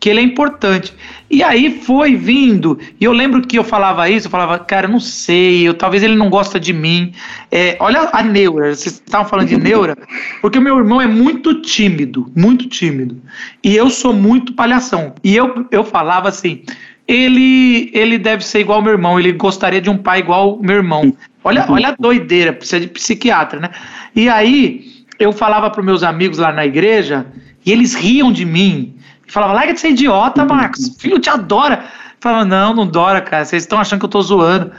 que 0.00 0.10
ele 0.10 0.20
é 0.20 0.22
importante. 0.22 0.92
E 1.30 1.42
aí 1.42 1.80
foi 1.80 2.14
vindo, 2.14 2.78
e 3.00 3.04
eu 3.04 3.12
lembro 3.12 3.40
que 3.42 3.58
eu 3.58 3.64
falava 3.64 4.08
isso, 4.08 4.26
eu 4.26 4.30
falava, 4.30 4.58
cara, 4.58 4.86
não 4.86 5.00
sei, 5.00 5.66
eu, 5.66 5.74
talvez 5.74 6.02
ele 6.02 6.14
não 6.14 6.28
gosta 6.28 6.60
de 6.60 6.72
mim. 6.72 7.12
É, 7.50 7.76
olha 7.80 8.08
a 8.12 8.22
neura, 8.22 8.74
vocês 8.74 8.94
estavam 8.94 9.26
falando 9.26 9.48
de 9.48 9.56
neura, 9.56 9.96
porque 10.42 10.58
o 10.58 10.62
meu 10.62 10.76
irmão 10.78 11.00
é 11.00 11.06
muito 11.06 11.60
tímido, 11.62 12.30
muito 12.36 12.68
tímido. 12.68 13.20
E 13.62 13.74
eu 13.74 13.88
sou 13.88 14.12
muito 14.12 14.52
palhação. 14.52 15.14
E 15.24 15.34
eu, 15.34 15.66
eu 15.70 15.84
falava 15.84 16.28
assim 16.28 16.62
ele, 17.06 17.90
ele 17.92 18.18
deve 18.18 18.44
ser 18.44 18.60
igual 18.60 18.78
ao 18.78 18.84
meu 18.84 18.92
irmão, 18.92 19.18
ele 19.18 19.32
gostaria 19.32 19.80
de 19.80 19.90
um 19.90 19.96
pai 19.96 20.20
igual 20.20 20.50
ao 20.50 20.58
meu 20.58 20.76
irmão. 20.76 21.14
Olha, 21.42 21.66
olha 21.68 21.88
a 21.88 21.96
doideira, 21.98 22.52
precisa 22.52 22.80
de 22.80 22.86
psiquiatra, 22.86 23.60
né? 23.60 23.70
E 24.16 24.28
aí 24.28 25.04
eu 25.18 25.32
falava 25.32 25.70
para 25.70 25.82
meus 25.82 26.02
amigos 26.02 26.38
lá 26.38 26.52
na 26.52 26.64
igreja 26.64 27.26
e 27.64 27.70
eles 27.70 27.94
riam 27.94 28.32
de 28.32 28.44
mim. 28.44 28.94
Falava, 29.26 29.52
larga 29.52 29.74
de 29.74 29.80
ser 29.80 29.90
idiota, 29.90 30.44
Marcos, 30.44 30.96
filho 30.98 31.18
te 31.18 31.28
adora. 31.28 31.84
Falava, 32.20 32.44
não, 32.44 32.74
não 32.74 32.82
adora, 32.84 33.20
cara, 33.20 33.44
vocês 33.44 33.64
estão 33.64 33.78
achando 33.78 34.00
que 34.00 34.06
eu 34.06 34.10
tô 34.10 34.22
zoando. 34.22 34.72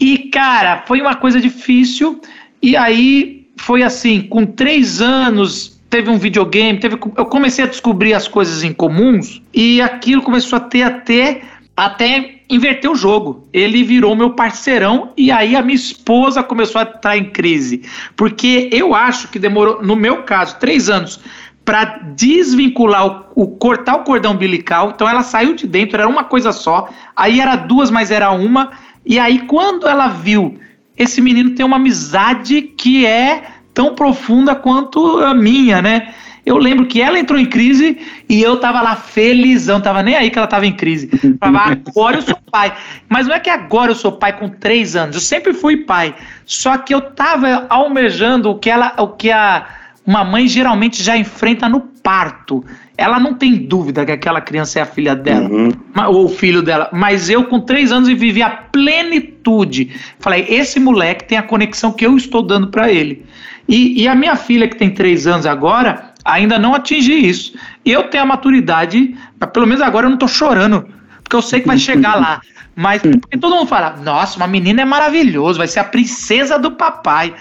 E, 0.00 0.30
cara, 0.30 0.84
foi 0.86 1.00
uma 1.00 1.14
coisa 1.14 1.40
difícil. 1.40 2.20
E 2.62 2.76
aí 2.76 3.46
foi 3.56 3.82
assim, 3.82 4.22
com 4.22 4.46
três 4.46 5.02
anos 5.02 5.78
teve 5.90 6.10
um 6.10 6.18
videogame, 6.18 6.78
teve, 6.78 6.98
eu 7.16 7.26
comecei 7.26 7.64
a 7.64 7.68
descobrir 7.68 8.12
as 8.14 8.28
coisas 8.28 8.62
em 8.62 8.72
comuns 8.72 9.40
e 9.54 9.80
aquilo 9.80 10.22
começou 10.22 10.58
a 10.58 10.60
ter 10.60 10.82
até 10.82 11.40
até 11.78 12.40
inverter 12.50 12.90
o 12.90 12.96
jogo. 12.96 13.48
Ele 13.52 13.84
virou 13.84 14.16
meu 14.16 14.30
parceirão 14.30 15.12
e 15.16 15.30
aí 15.30 15.54
a 15.54 15.62
minha 15.62 15.76
esposa 15.76 16.42
começou 16.42 16.80
a 16.80 16.84
estar 16.84 17.16
em 17.16 17.30
crise. 17.30 17.82
Porque 18.16 18.68
eu 18.72 18.94
acho 18.94 19.28
que 19.28 19.38
demorou, 19.38 19.80
no 19.80 19.94
meu 19.94 20.24
caso, 20.24 20.58
três 20.58 20.88
anos 20.90 21.20
para 21.64 22.00
desvincular 22.16 23.06
o, 23.06 23.42
o, 23.42 23.46
cortar 23.46 23.96
o 23.96 24.02
cordão 24.02 24.32
umbilical. 24.32 24.90
Então 24.92 25.08
ela 25.08 25.22
saiu 25.22 25.54
de 25.54 25.66
dentro, 25.68 26.00
era 26.00 26.08
uma 26.08 26.24
coisa 26.24 26.50
só. 26.50 26.88
Aí 27.14 27.40
era 27.40 27.54
duas, 27.54 27.90
mas 27.90 28.10
era 28.10 28.32
uma. 28.32 28.72
E 29.06 29.18
aí 29.18 29.40
quando 29.46 29.86
ela 29.86 30.08
viu 30.08 30.58
esse 30.96 31.20
menino 31.20 31.50
tem 31.50 31.64
uma 31.64 31.76
amizade 31.76 32.60
que 32.60 33.06
é 33.06 33.44
tão 33.72 33.94
profunda 33.94 34.56
quanto 34.56 35.18
a 35.18 35.32
minha, 35.32 35.80
né? 35.80 36.12
Eu 36.48 36.56
lembro 36.56 36.86
que 36.86 37.00
ela 37.02 37.18
entrou 37.18 37.38
em 37.38 37.44
crise 37.44 37.98
e 38.26 38.42
eu 38.42 38.58
tava 38.58 38.80
lá 38.80 38.96
felizão, 38.96 39.82
tava 39.82 40.02
nem 40.02 40.16
aí 40.16 40.30
que 40.30 40.38
ela 40.38 40.46
tava 40.46 40.66
em 40.66 40.72
crise. 40.72 41.10
Falava, 41.38 41.72
agora 41.72 42.16
eu 42.16 42.22
sou 42.22 42.38
pai. 42.50 42.72
Mas 43.06 43.26
não 43.26 43.34
é 43.34 43.40
que 43.40 43.50
agora 43.50 43.90
eu 43.90 43.94
sou 43.94 44.12
pai 44.12 44.38
com 44.38 44.48
três 44.48 44.96
anos, 44.96 45.16
eu 45.16 45.20
sempre 45.20 45.52
fui 45.52 45.78
pai. 45.78 46.14
Só 46.46 46.78
que 46.78 46.94
eu 46.94 47.02
tava 47.02 47.66
almejando 47.68 48.50
o 48.50 48.58
que 48.58 48.70
ela, 48.70 48.94
o 48.98 49.08
que 49.08 49.30
a 49.30 49.66
uma 50.06 50.24
mãe 50.24 50.48
geralmente 50.48 51.02
já 51.02 51.18
enfrenta 51.18 51.68
no 51.68 51.80
parto. 51.80 52.64
Ela 52.96 53.20
não 53.20 53.34
tem 53.34 53.54
dúvida 53.54 54.06
que 54.06 54.12
aquela 54.12 54.40
criança 54.40 54.78
é 54.78 54.82
a 54.82 54.86
filha 54.86 55.14
dela, 55.14 55.50
uhum. 55.50 55.70
ou 56.08 56.24
o 56.24 56.28
filho 56.30 56.62
dela. 56.62 56.88
Mas 56.94 57.28
eu, 57.28 57.44
com 57.44 57.60
três 57.60 57.92
anos, 57.92 58.08
vivi 58.08 58.42
a 58.42 58.48
plenitude. 58.48 59.94
Falei, 60.18 60.46
esse 60.48 60.80
moleque 60.80 61.26
tem 61.26 61.36
a 61.36 61.42
conexão 61.42 61.92
que 61.92 62.06
eu 62.06 62.16
estou 62.16 62.40
dando 62.40 62.68
para 62.68 62.90
ele. 62.90 63.26
E, 63.68 64.02
e, 64.02 64.08
a 64.08 64.14
minha 64.14 64.34
filha, 64.34 64.66
que 64.66 64.76
tem 64.76 64.88
três 64.88 65.26
anos 65.26 65.44
agora, 65.44 66.07
ainda 66.28 66.58
não 66.58 66.74
atingi 66.74 67.26
isso. 67.26 67.54
E 67.84 67.90
eu 67.90 68.04
tenho 68.04 68.24
a 68.24 68.26
maturidade, 68.26 69.16
pelo 69.52 69.66
menos 69.66 69.82
agora 69.82 70.06
eu 70.06 70.10
não 70.10 70.16
estou 70.16 70.28
chorando, 70.28 70.86
porque 71.22 71.34
eu 71.34 71.42
sei 71.42 71.60
que 71.60 71.66
vai 71.66 71.78
chegar 71.78 72.14
lá. 72.16 72.40
Mas 72.76 73.02
porque 73.02 73.36
todo 73.36 73.56
mundo 73.56 73.66
fala, 73.66 73.96
nossa, 74.04 74.36
uma 74.36 74.46
menina 74.46 74.82
é 74.82 74.84
maravilhoso, 74.84 75.58
vai 75.58 75.66
ser 75.66 75.80
a 75.80 75.84
princesa 75.84 76.56
do 76.58 76.70
papai. 76.70 77.34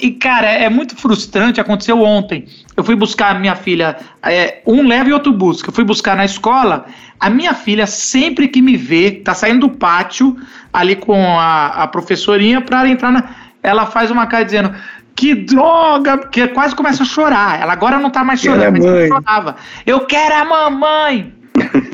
E, 0.00 0.10
cara, 0.10 0.48
é 0.50 0.68
muito 0.68 0.96
frustrante, 0.96 1.60
aconteceu 1.60 2.02
ontem. 2.02 2.46
Eu 2.76 2.82
fui 2.82 2.96
buscar 2.96 3.36
a 3.36 3.38
minha 3.38 3.54
filha, 3.54 3.96
é, 4.22 4.60
um 4.66 4.86
leva 4.88 5.08
e 5.08 5.12
outro 5.12 5.32
busca. 5.32 5.68
Eu 5.68 5.72
fui 5.72 5.84
buscar 5.84 6.16
na 6.16 6.24
escola. 6.24 6.86
A 7.20 7.30
minha 7.30 7.54
filha, 7.54 7.86
sempre 7.86 8.48
que 8.48 8.60
me 8.60 8.76
vê, 8.76 9.12
tá 9.12 9.34
saindo 9.34 9.68
do 9.68 9.76
pátio 9.76 10.36
ali 10.72 10.96
com 10.96 11.38
a, 11.38 11.66
a 11.68 11.86
professorinha 11.86 12.60
para 12.60 12.88
entrar 12.88 13.12
na. 13.12 13.24
Ela 13.62 13.86
faz 13.86 14.10
uma 14.10 14.26
cara 14.26 14.44
dizendo: 14.44 14.74
que 15.22 15.36
droga, 15.36 16.18
que 16.18 16.48
quase 16.48 16.74
começa 16.74 17.04
a 17.04 17.06
chorar. 17.06 17.60
Ela 17.60 17.72
agora 17.72 18.00
não 18.00 18.10
tá 18.10 18.24
mais 18.24 18.40
chorando, 18.40 18.72
mas 18.72 18.84
ela 18.84 19.06
chorava. 19.06 19.56
Eu 19.86 20.00
quero 20.00 20.34
a 20.34 20.44
mamãe. 20.44 21.32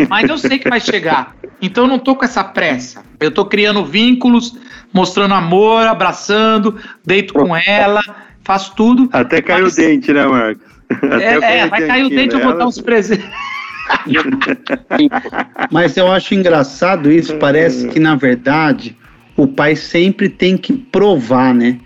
mas 0.09 0.31
eu 0.31 0.39
sei 0.39 0.59
que 0.59 0.67
vai 0.67 0.81
chegar. 0.81 1.37
Então 1.61 1.85
eu 1.85 1.91
não 1.91 1.99
tô 1.99 2.17
com 2.17 2.25
essa 2.25 2.43
pressa. 2.43 3.03
Eu 3.21 3.31
tô 3.31 3.45
criando 3.45 3.85
vínculos, 3.85 4.57
mostrando 4.95 5.35
amor, 5.35 5.87
abraçando, 5.87 6.77
deito 7.05 7.35
com 7.35 7.55
ela, 7.55 8.01
faço 8.43 8.75
tudo. 8.75 9.11
Até 9.13 9.43
caiu 9.43 9.65
mas... 9.65 9.75
o 9.75 9.77
dente, 9.77 10.11
né, 10.11 10.25
Marcos? 10.25 10.65
é, 11.21 11.59
é 11.59 11.67
vai 11.67 11.87
cair 11.87 12.07
o 12.07 12.09
dente, 12.09 12.35
eu 12.35 12.43
vou 12.43 12.57
dar 12.57 12.67
uns 12.67 12.81
presentes. 12.81 13.29
Mas 15.71 15.97
eu 15.97 16.13
acho 16.13 16.35
engraçado 16.35 17.11
isso, 17.11 17.37
parece 17.37 17.89
que 17.89 17.99
na 17.99 18.17
verdade 18.17 18.95
o 19.35 19.47
pai 19.47 19.77
sempre 19.77 20.29
tem 20.29 20.59
que 20.59 20.75
provar, 20.75 21.55
né? 21.55 21.79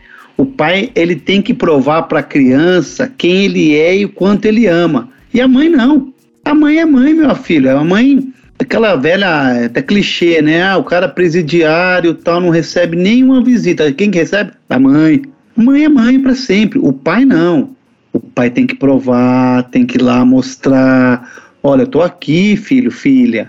O 0.42 0.46
pai 0.46 0.90
ele 0.96 1.14
tem 1.14 1.40
que 1.40 1.54
provar 1.54 2.02
para 2.02 2.18
a 2.18 2.22
criança 2.24 3.08
quem 3.16 3.44
ele 3.44 3.76
é 3.76 3.98
e 3.98 4.06
o 4.06 4.08
quanto 4.08 4.44
ele 4.44 4.66
ama. 4.66 5.08
E 5.32 5.40
a 5.40 5.46
mãe 5.46 5.68
não. 5.68 6.12
A 6.44 6.52
mãe 6.52 6.80
é 6.80 6.84
mãe, 6.84 7.14
meu 7.14 7.32
filho. 7.36 7.70
A 7.78 7.84
mãe 7.84 8.28
aquela 8.58 8.96
velha 8.96 9.66
até 9.66 9.80
clichê, 9.80 10.42
né? 10.42 10.64
Ah, 10.64 10.78
o 10.78 10.82
cara 10.82 11.08
presidiário 11.08 12.12
tal 12.14 12.40
não 12.40 12.50
recebe 12.50 12.96
nenhuma 12.96 13.40
visita. 13.40 13.92
Quem 13.92 14.10
que 14.10 14.18
recebe? 14.18 14.50
A 14.68 14.80
mãe. 14.80 15.22
A 15.56 15.62
mãe 15.62 15.84
é 15.84 15.88
mãe 15.88 16.18
para 16.18 16.34
sempre. 16.34 16.80
O 16.80 16.92
pai 16.92 17.24
não. 17.24 17.76
O 18.12 18.18
pai 18.18 18.50
tem 18.50 18.66
que 18.66 18.74
provar, 18.74 19.62
tem 19.70 19.86
que 19.86 19.96
ir 19.96 20.02
lá 20.02 20.24
mostrar. 20.24 21.52
Olha, 21.62 21.82
eu 21.82 21.86
tô 21.86 22.02
aqui, 22.02 22.56
filho, 22.56 22.90
filha. 22.90 23.48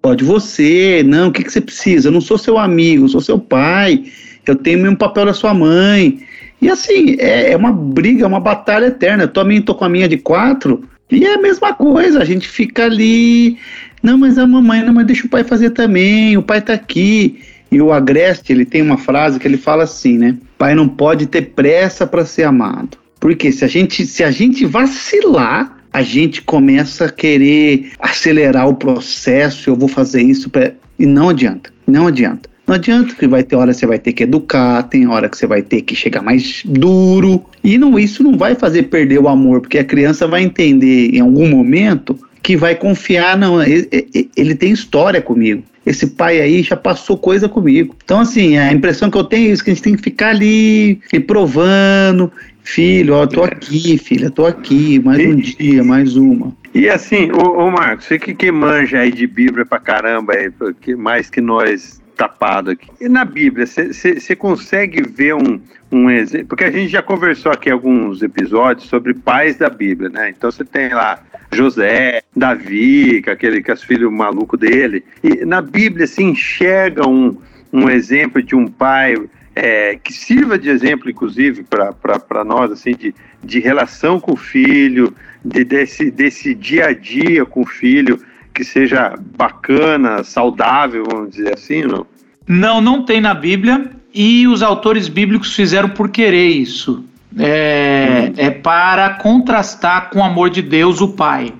Pode 0.00 0.24
você. 0.24 1.02
Não, 1.06 1.28
o 1.28 1.32
que, 1.32 1.44
que 1.44 1.52
você 1.52 1.60
precisa? 1.60 2.08
Eu 2.08 2.12
não 2.12 2.20
sou 2.22 2.38
seu 2.38 2.56
amigo, 2.56 3.06
sou 3.10 3.20
seu 3.20 3.38
pai. 3.38 4.04
Eu 4.46 4.56
tenho 4.56 4.78
o 4.78 4.82
mesmo 4.82 4.96
papel 4.96 5.26
da 5.26 5.34
sua 5.34 5.52
mãe. 5.52 6.18
E 6.60 6.68
assim, 6.68 7.16
é, 7.18 7.52
é 7.52 7.56
uma 7.56 7.72
briga, 7.72 8.24
é 8.24 8.26
uma 8.26 8.40
batalha 8.40 8.86
eterna. 8.86 9.24
Eu 9.24 9.28
também 9.28 9.62
tô 9.62 9.74
com 9.74 9.84
a 9.84 9.88
minha 9.88 10.08
de 10.08 10.16
quatro. 10.16 10.84
E 11.10 11.24
é 11.24 11.34
a 11.34 11.40
mesma 11.40 11.74
coisa, 11.74 12.20
a 12.20 12.24
gente 12.24 12.46
fica 12.48 12.84
ali 12.84 13.58
não, 14.02 14.16
mas 14.16 14.38
a 14.38 14.46
mamãe, 14.46 14.82
não, 14.82 14.94
mas 14.94 15.06
deixa 15.06 15.26
o 15.26 15.30
pai 15.30 15.44
fazer 15.44 15.70
também, 15.70 16.36
o 16.36 16.42
pai 16.42 16.60
tá 16.60 16.72
aqui. 16.72 17.40
E 17.70 17.80
o 17.80 17.92
Agreste, 17.92 18.52
ele 18.52 18.64
tem 18.64 18.82
uma 18.82 18.96
frase 18.96 19.38
que 19.38 19.46
ele 19.46 19.56
fala 19.56 19.84
assim, 19.84 20.18
né? 20.18 20.36
Pai 20.58 20.74
não 20.74 20.88
pode 20.88 21.26
ter 21.26 21.42
pressa 21.52 22.06
para 22.06 22.24
ser 22.24 22.44
amado. 22.44 22.98
Porque 23.20 23.52
se 23.52 23.64
a 23.64 23.68
gente, 23.68 24.04
se 24.06 24.24
a 24.24 24.30
gente 24.30 24.64
vacilar, 24.64 25.78
a 25.92 26.02
gente 26.02 26.42
começa 26.42 27.04
a 27.04 27.10
querer 27.10 27.92
acelerar 28.00 28.68
o 28.68 28.74
processo, 28.74 29.70
eu 29.70 29.76
vou 29.76 29.88
fazer 29.88 30.22
isso, 30.22 30.48
pra... 30.48 30.72
e 30.98 31.06
não 31.06 31.28
adianta, 31.28 31.70
não 31.86 32.06
adianta. 32.06 32.48
Não 32.70 32.76
adianta 32.76 33.16
que 33.16 33.26
vai 33.26 33.42
ter 33.42 33.56
hora 33.56 33.72
que 33.72 33.80
você 33.80 33.86
vai 33.86 33.98
ter 33.98 34.12
que 34.12 34.22
educar, 34.22 34.84
tem 34.84 35.08
hora 35.08 35.28
que 35.28 35.36
você 35.36 35.44
vai 35.44 35.60
ter 35.60 35.82
que 35.82 35.92
chegar 35.96 36.22
mais 36.22 36.62
duro. 36.64 37.44
E 37.64 37.76
não, 37.76 37.98
isso 37.98 38.22
não 38.22 38.38
vai 38.38 38.54
fazer 38.54 38.84
perder 38.84 39.18
o 39.18 39.26
amor, 39.26 39.60
porque 39.60 39.76
a 39.76 39.84
criança 39.84 40.24
vai 40.28 40.44
entender 40.44 41.10
em 41.12 41.18
algum 41.18 41.48
momento 41.48 42.16
que 42.40 42.56
vai 42.56 42.76
confiar, 42.76 43.36
não, 43.36 43.60
ele, 43.60 43.88
ele 44.36 44.54
tem 44.54 44.70
história 44.70 45.20
comigo. 45.20 45.64
Esse 45.84 46.06
pai 46.06 46.40
aí 46.40 46.62
já 46.62 46.76
passou 46.76 47.18
coisa 47.18 47.48
comigo. 47.48 47.96
Então, 48.04 48.20
assim, 48.20 48.56
a 48.56 48.72
impressão 48.72 49.10
que 49.10 49.18
eu 49.18 49.24
tenho 49.24 49.48
é 49.48 49.52
isso, 49.52 49.64
que 49.64 49.72
a 49.72 49.74
gente 49.74 49.82
tem 49.82 49.96
que 49.96 50.02
ficar 50.02 50.28
ali 50.28 51.00
e 51.12 51.18
provando. 51.18 52.30
Filho, 52.62 53.14
ó, 53.14 53.26
tô 53.26 53.42
aqui, 53.42 53.98
filha, 53.98 54.30
tô 54.30 54.46
aqui, 54.46 55.00
mais 55.00 55.18
um 55.18 55.34
dia, 55.34 55.82
mais 55.82 56.14
uma. 56.14 56.52
E 56.72 56.88
assim, 56.88 57.32
ô, 57.32 57.68
Marcos, 57.68 58.04
você 58.04 58.16
que, 58.16 58.32
que 58.32 58.52
manja 58.52 59.00
aí 59.00 59.10
de 59.10 59.26
Bíblia 59.26 59.66
pra 59.66 59.80
caramba, 59.80 60.34
aí, 60.34 60.52
mais 60.94 61.28
que 61.28 61.40
nós 61.40 62.00
tapado 62.20 62.72
aqui. 62.72 62.90
E 63.00 63.08
na 63.08 63.24
Bíblia, 63.24 63.66
você 63.66 64.36
consegue 64.36 65.00
ver 65.00 65.34
um, 65.34 65.58
um 65.90 66.10
exemplo? 66.10 66.48
Porque 66.48 66.64
a 66.64 66.70
gente 66.70 66.88
já 66.88 67.00
conversou 67.00 67.50
aqui 67.50 67.70
alguns 67.70 68.22
episódios 68.22 68.90
sobre 68.90 69.14
pais 69.14 69.56
da 69.56 69.70
Bíblia, 69.70 70.10
né? 70.10 70.28
Então 70.28 70.50
você 70.50 70.62
tem 70.62 70.90
lá 70.90 71.18
José, 71.50 72.22
Davi, 72.36 73.22
com 73.22 73.30
aquele 73.30 73.62
com 73.62 73.72
os 73.72 73.82
filhos 73.82 74.12
maluco 74.12 74.58
dele. 74.58 75.02
E 75.24 75.46
na 75.46 75.62
Bíblia 75.62 76.06
se 76.06 76.22
enxerga 76.22 77.08
um, 77.08 77.38
um 77.72 77.88
exemplo 77.88 78.42
de 78.42 78.54
um 78.54 78.66
pai 78.66 79.16
é, 79.56 79.96
que 79.96 80.12
sirva 80.12 80.58
de 80.58 80.68
exemplo, 80.68 81.08
inclusive, 81.08 81.64
para 81.64 82.44
nós, 82.44 82.70
assim, 82.70 82.92
de, 82.92 83.14
de 83.42 83.60
relação 83.60 84.20
com 84.20 84.32
o 84.32 84.36
filho, 84.36 85.14
de, 85.42 85.64
desse, 85.64 86.10
desse 86.10 86.54
dia 86.54 86.88
a 86.88 86.92
dia 86.92 87.46
com 87.46 87.62
o 87.62 87.66
filho 87.66 88.20
que 88.52 88.64
seja 88.64 89.14
bacana, 89.36 90.22
saudável, 90.22 91.04
vamos 91.10 91.30
dizer 91.30 91.54
assim, 91.54 91.82
não? 91.82 92.06
Não, 92.50 92.80
não 92.80 93.04
tem 93.04 93.20
na 93.20 93.32
Bíblia 93.32 93.92
e 94.12 94.48
os 94.48 94.60
autores 94.60 95.08
bíblicos 95.08 95.54
fizeram 95.54 95.88
por 95.88 96.08
querer 96.08 96.48
isso. 96.48 97.04
É, 97.38 98.32
é 98.36 98.50
para 98.50 99.10
contrastar 99.10 100.10
com 100.10 100.18
o 100.18 100.24
amor 100.24 100.50
de 100.50 100.60
Deus, 100.60 101.00
o 101.00 101.10
Pai. 101.10 101.54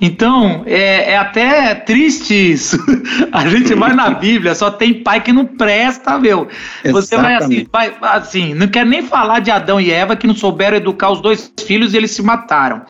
Então, 0.00 0.62
é, 0.64 1.12
é, 1.12 1.18
até 1.18 1.74
triste 1.74 2.32
isso. 2.32 2.78
A 3.32 3.46
gente 3.46 3.74
vai 3.74 3.92
na 3.92 4.08
Bíblia, 4.08 4.54
só 4.54 4.70
tem 4.70 4.94
pai 4.94 5.20
que 5.20 5.30
não 5.30 5.44
presta, 5.44 6.18
meu. 6.18 6.48
Você 6.90 7.18
vai 7.18 7.34
assim, 7.34 7.66
vai 7.70 7.94
assim, 8.00 8.54
não 8.54 8.66
quer 8.66 8.86
nem 8.86 9.02
falar 9.02 9.40
de 9.40 9.50
Adão 9.50 9.78
e 9.78 9.90
Eva 9.90 10.16
que 10.16 10.26
não 10.26 10.34
souberam 10.34 10.78
educar 10.78 11.10
os 11.10 11.20
dois 11.20 11.52
filhos 11.66 11.92
e 11.92 11.98
eles 11.98 12.12
se 12.12 12.22
mataram. 12.22 12.80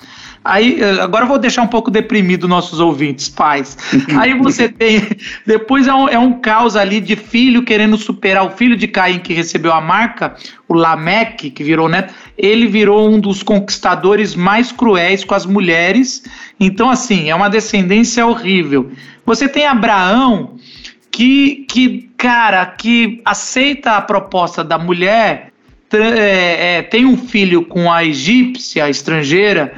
Aí, 0.44 0.78
eh, 0.78 1.00
agora 1.00 1.24
eu 1.24 1.28
vou 1.28 1.38
deixar 1.38 1.62
um 1.62 1.66
pouco 1.66 1.90
deprimido 1.90 2.46
nossos 2.46 2.78
ouvintes, 2.78 3.30
pais. 3.30 3.78
Aí 4.18 4.34
você 4.34 4.68
tem. 4.68 5.00
Depois 5.46 5.86
é 5.86 5.94
um, 5.94 6.08
é 6.08 6.18
um 6.18 6.38
caos 6.38 6.76
ali 6.76 7.00
de 7.00 7.16
filho 7.16 7.62
querendo 7.62 7.96
superar 7.96 8.44
o 8.44 8.50
filho 8.50 8.76
de 8.76 8.86
Caim 8.86 9.20
que 9.20 9.32
recebeu 9.32 9.72
a 9.72 9.80
marca, 9.80 10.36
o 10.68 10.74
Lameque, 10.74 11.50
que 11.50 11.64
virou 11.64 11.88
neto. 11.88 12.12
Ele 12.36 12.66
virou 12.66 13.08
um 13.08 13.18
dos 13.18 13.42
conquistadores 13.42 14.34
mais 14.34 14.70
cruéis 14.70 15.24
com 15.24 15.34
as 15.34 15.46
mulheres. 15.46 16.22
Então, 16.60 16.90
assim, 16.90 17.30
é 17.30 17.34
uma 17.34 17.48
descendência 17.48 18.26
horrível. 18.26 18.92
Você 19.24 19.48
tem 19.48 19.66
Abraão, 19.66 20.56
que, 21.10 21.64
que 21.68 22.10
cara, 22.18 22.66
que 22.66 23.22
aceita 23.24 23.92
a 23.92 24.02
proposta 24.02 24.62
da 24.62 24.78
mulher. 24.78 25.52
É, 25.92 26.78
é, 26.78 26.82
tem 26.82 27.04
um 27.04 27.16
filho 27.16 27.64
com 27.64 27.90
a 27.90 28.04
egípcia, 28.04 28.84
a 28.84 28.90
estrangeira, 28.90 29.74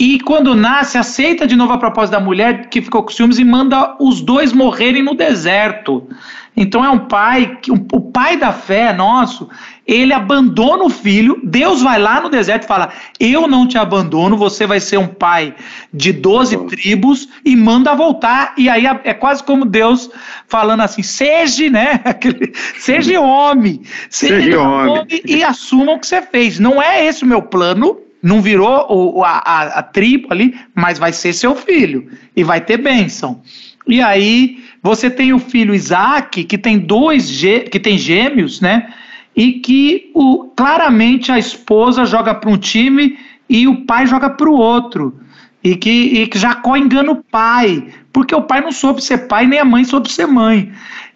e 0.00 0.18
quando 0.18 0.54
nasce, 0.54 0.96
aceita 0.96 1.46
de 1.46 1.54
novo 1.54 1.74
a 1.74 1.78
proposta 1.78 2.16
da 2.16 2.24
mulher 2.24 2.70
que 2.70 2.80
ficou 2.80 3.02
com 3.02 3.10
ciúmes 3.10 3.38
e 3.38 3.44
manda 3.44 3.96
os 4.00 4.22
dois 4.22 4.50
morrerem 4.50 5.02
no 5.02 5.14
deserto. 5.14 6.08
Então 6.56 6.82
é 6.82 6.88
um 6.88 7.00
pai, 7.00 7.58
que 7.60 7.70
o 7.70 8.00
pai 8.00 8.38
da 8.38 8.50
fé 8.50 8.94
nosso, 8.94 9.46
ele 9.86 10.14
abandona 10.14 10.84
o 10.84 10.88
filho, 10.88 11.38
Deus 11.44 11.82
vai 11.82 11.98
lá 11.98 12.18
no 12.18 12.30
deserto 12.30 12.64
e 12.64 12.66
fala: 12.66 12.88
Eu 13.20 13.46
não 13.46 13.68
te 13.68 13.76
abandono, 13.76 14.38
você 14.38 14.66
vai 14.66 14.80
ser 14.80 14.96
um 14.96 15.06
pai 15.06 15.54
de 15.92 16.14
12 16.14 16.56
tribos 16.68 17.28
e 17.44 17.54
manda 17.54 17.94
voltar. 17.94 18.54
E 18.56 18.70
aí 18.70 18.86
é 19.04 19.12
quase 19.12 19.44
como 19.44 19.66
Deus 19.66 20.10
falando 20.48 20.80
assim: 20.80 21.02
seja, 21.02 21.68
né? 21.68 22.00
seja 22.80 23.20
homem, 23.20 23.82
seja, 24.08 24.40
seja 24.40 24.62
homem. 24.62 24.92
homem 24.92 25.22
e 25.26 25.44
assuma 25.44 25.92
o 25.92 25.98
que 25.98 26.06
você 26.06 26.22
fez. 26.22 26.58
Não 26.58 26.80
é 26.80 27.04
esse 27.04 27.22
o 27.22 27.26
meu 27.26 27.42
plano 27.42 27.98
não 28.22 28.42
virou 28.42 28.86
o, 28.90 29.24
a, 29.24 29.38
a, 29.38 29.62
a 29.78 29.82
tribo 29.82 30.28
ali, 30.30 30.54
mas 30.74 30.98
vai 30.98 31.12
ser 31.12 31.32
seu 31.32 31.54
filho 31.54 32.08
e 32.36 32.44
vai 32.44 32.60
ter 32.60 32.76
bênção. 32.76 33.40
E 33.86 34.00
aí 34.00 34.62
você 34.82 35.10
tem 35.10 35.32
o 35.32 35.38
filho 35.38 35.74
Isaac, 35.74 36.44
que 36.44 36.58
tem 36.58 36.78
dois 36.78 37.40
que 37.70 37.80
tem 37.80 37.98
gêmeos, 37.98 38.60
né? 38.60 38.92
E 39.34 39.54
que 39.54 40.10
o, 40.14 40.44
claramente 40.56 41.32
a 41.32 41.38
esposa 41.38 42.04
joga 42.04 42.34
para 42.34 42.50
um 42.50 42.58
time 42.58 43.18
e 43.48 43.66
o 43.66 43.84
pai 43.84 44.06
joga 44.06 44.30
para 44.30 44.48
o 44.48 44.54
outro. 44.54 45.18
E 45.62 45.76
que, 45.76 45.90
e 45.90 46.26
que 46.26 46.38
Jacó 46.38 46.76
engana 46.76 47.12
o 47.12 47.22
pai, 47.22 47.88
porque 48.12 48.34
o 48.34 48.42
pai 48.42 48.62
não 48.62 48.72
soube 48.72 49.02
ser 49.02 49.28
pai, 49.28 49.46
nem 49.46 49.58
a 49.58 49.64
mãe 49.64 49.84
soube 49.84 50.10
ser 50.10 50.26
mãe. 50.26 50.72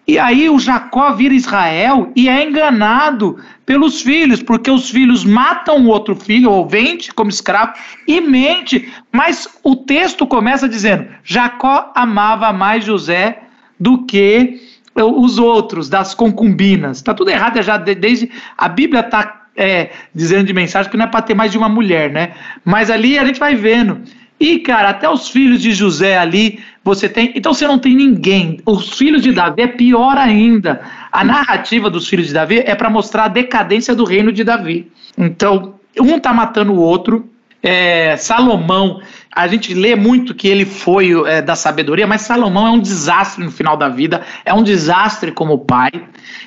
E 0.07 0.19
aí 0.19 0.49
o 0.49 0.59
Jacó 0.59 1.13
vira 1.13 1.33
Israel 1.33 2.11
e 2.15 2.29
é 2.29 2.43
enganado 2.43 3.39
pelos 3.65 4.01
filhos, 4.01 4.43
porque 4.43 4.69
os 4.69 4.89
filhos 4.89 5.25
matam 5.25 5.85
o 5.85 5.87
outro 5.87 6.15
filho 6.15 6.51
ou 6.51 6.67
vende 6.67 7.11
como 7.11 7.29
escravo 7.29 7.73
e 8.07 8.21
mente. 8.21 8.91
Mas 9.11 9.47
o 9.63 9.75
texto 9.75 10.27
começa 10.27 10.69
dizendo: 10.69 11.07
Jacó 11.23 11.91
amava 11.95 12.53
mais 12.53 12.85
José 12.85 13.39
do 13.79 14.05
que 14.05 14.61
os 14.95 15.39
outros, 15.39 15.89
das 15.89 16.13
concubinas. 16.13 16.97
Está 16.97 17.13
tudo 17.13 17.31
errado 17.31 17.61
já 17.61 17.77
desde. 17.77 18.29
A 18.55 18.69
Bíblia 18.69 19.01
está 19.01 19.47
é, 19.55 19.89
dizendo 20.13 20.45
de 20.45 20.53
mensagem 20.53 20.91
que 20.91 20.97
não 20.97 21.05
é 21.05 21.09
para 21.09 21.21
ter 21.21 21.33
mais 21.33 21.51
de 21.51 21.57
uma 21.57 21.69
mulher, 21.69 22.11
né? 22.11 22.33
Mas 22.63 22.91
ali 22.91 23.17
a 23.17 23.25
gente 23.25 23.39
vai 23.39 23.55
vendo. 23.55 24.01
E, 24.39 24.59
cara, 24.59 24.89
até 24.89 25.09
os 25.09 25.29
filhos 25.29 25.61
de 25.61 25.71
José 25.73 26.17
ali, 26.17 26.59
você 26.83 27.07
tem. 27.07 27.31
Então 27.35 27.53
você 27.53 27.65
não 27.65 27.79
tem 27.79 27.95
ninguém. 27.95 28.59
Os 28.65 28.97
filhos 28.97 29.23
de 29.23 29.31
Davi 29.31 29.61
é 29.61 29.67
pior 29.67 30.17
ainda. 30.17 30.81
A 31.11 31.23
narrativa 31.23 31.89
dos 31.89 32.07
filhos 32.07 32.27
de 32.27 32.33
Davi 32.33 32.59
é 32.65 32.75
para 32.75 32.89
mostrar 32.89 33.25
a 33.25 33.29
decadência 33.29 33.95
do 33.95 34.03
reino 34.03 34.31
de 34.31 34.43
Davi. 34.43 34.91
Então, 35.17 35.75
um 35.99 36.19
tá 36.19 36.33
matando 36.33 36.73
o 36.73 36.79
outro. 36.79 37.29
É, 37.63 38.15
Salomão, 38.17 39.01
a 39.33 39.47
gente 39.47 39.73
lê 39.73 39.95
muito 39.95 40.35
que 40.35 40.47
ele 40.47 40.65
foi 40.65 41.11
é, 41.27 41.41
da 41.41 41.55
sabedoria, 41.55 42.05
mas 42.05 42.21
Salomão 42.21 42.67
é 42.67 42.69
um 42.69 42.79
desastre 42.79 43.43
no 43.43 43.49
final 43.49 43.75
da 43.75 43.89
vida, 43.89 44.21
é 44.45 44.53
um 44.53 44.61
desastre 44.61 45.31
como 45.31 45.57
pai 45.57 45.91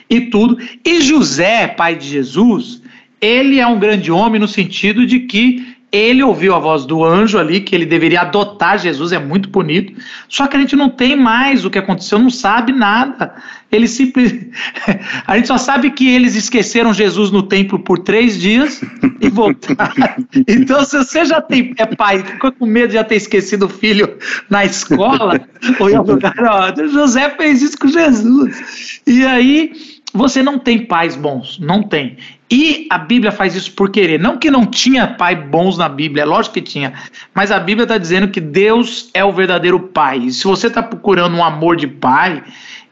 e 0.09 0.21
tudo. 0.21 0.57
E 0.85 1.01
José, 1.01 1.67
pai 1.67 1.97
de 1.97 2.07
Jesus, 2.07 2.81
ele 3.21 3.59
é 3.59 3.67
um 3.67 3.81
grande 3.81 4.13
homem 4.13 4.41
no 4.41 4.47
sentido 4.47 5.05
de 5.05 5.21
que 5.21 5.68
ele 5.91 6.23
ouviu 6.23 6.55
a 6.55 6.59
voz 6.59 6.85
do 6.85 7.03
anjo 7.03 7.39
ali, 7.39 7.61
que 7.61 7.75
ele 7.75 7.87
deveria 7.87 8.21
adotar 8.21 8.79
Jesus, 8.79 9.11
é 9.11 9.19
muito 9.19 9.49
bonito. 9.49 9.95
Só 10.29 10.47
que 10.47 10.57
a 10.57 10.61
gente 10.61 10.77
não 10.77 10.91
tem 10.91 11.17
mais 11.17 11.65
o 11.65 11.71
que 11.71 11.79
aconteceu, 11.79 12.19
não 12.19 12.29
sabe 12.29 12.73
nada. 12.73 13.35
Ele 13.73 13.89
simplesmente. 13.89 14.51
A 15.27 15.37
gente 15.37 15.49
só 15.49 15.59
sabe 15.59 15.91
que 15.91 16.09
eles 16.09 16.35
esqueceram 16.35 16.95
Jesus 16.95 17.31
no 17.31 17.43
templo 17.43 17.79
por 17.79 17.99
três 17.99 18.39
dias 18.41 18.81
e 19.21 19.29
voltaram. 19.29 19.93
Então, 20.49 20.85
se 20.85 20.97
você 20.97 21.25
já 21.25 21.41
tem, 21.41 21.75
é 21.77 21.85
pai, 21.85 22.23
ficou 22.23 22.51
com 22.53 22.65
medo 22.65 22.89
de 22.89 22.95
já 22.95 23.05
ter 23.05 23.17
esquecido 23.17 23.67
o 23.67 23.69
filho 23.69 24.17
na 24.49 24.65
escola, 24.65 25.41
ou 25.79 25.91
em 25.91 25.97
algum 25.97 26.13
lugar, 26.13 26.35
ó, 26.41 26.75
José 26.87 27.31
fez 27.31 27.61
isso 27.61 27.79
com 27.79 27.89
Jesus. 27.89 29.01
E 29.07 29.25
aí 29.25 29.73
você 30.15 30.43
não 30.43 30.59
tem 30.59 30.87
pais 30.87 31.17
bons, 31.17 31.59
não 31.59 31.83
tem. 31.83 32.17
E 32.51 32.87
a 32.91 32.97
Bíblia 32.97 33.31
faz 33.31 33.55
isso 33.55 33.73
por 33.73 33.91
querer. 33.91 34.19
Não 34.19 34.39
que 34.39 34.51
não 34.51 34.65
tinha 34.65 35.07
pai 35.07 35.37
bons 35.37 35.77
na 35.77 35.89
Bíblia, 35.89 36.23
é 36.23 36.27
lógico 36.27 36.55
que 36.55 36.63
tinha. 36.63 36.95
Mas 37.35 37.51
a 37.51 37.59
Bíblia 37.61 37.85
está 37.85 37.99
dizendo 37.99 38.29
que 38.29 38.41
Deus 38.41 39.11
é 39.13 39.23
o 39.23 39.33
verdadeiro 39.33 39.79
pai. 39.79 40.19
E 40.19 40.33
se 40.33 40.45
você 40.45 40.69
está 40.69 40.83
procurando 40.83 41.37
um 41.37 41.45
amor 41.45 41.77
de 41.77 41.87
pai, 41.87 42.43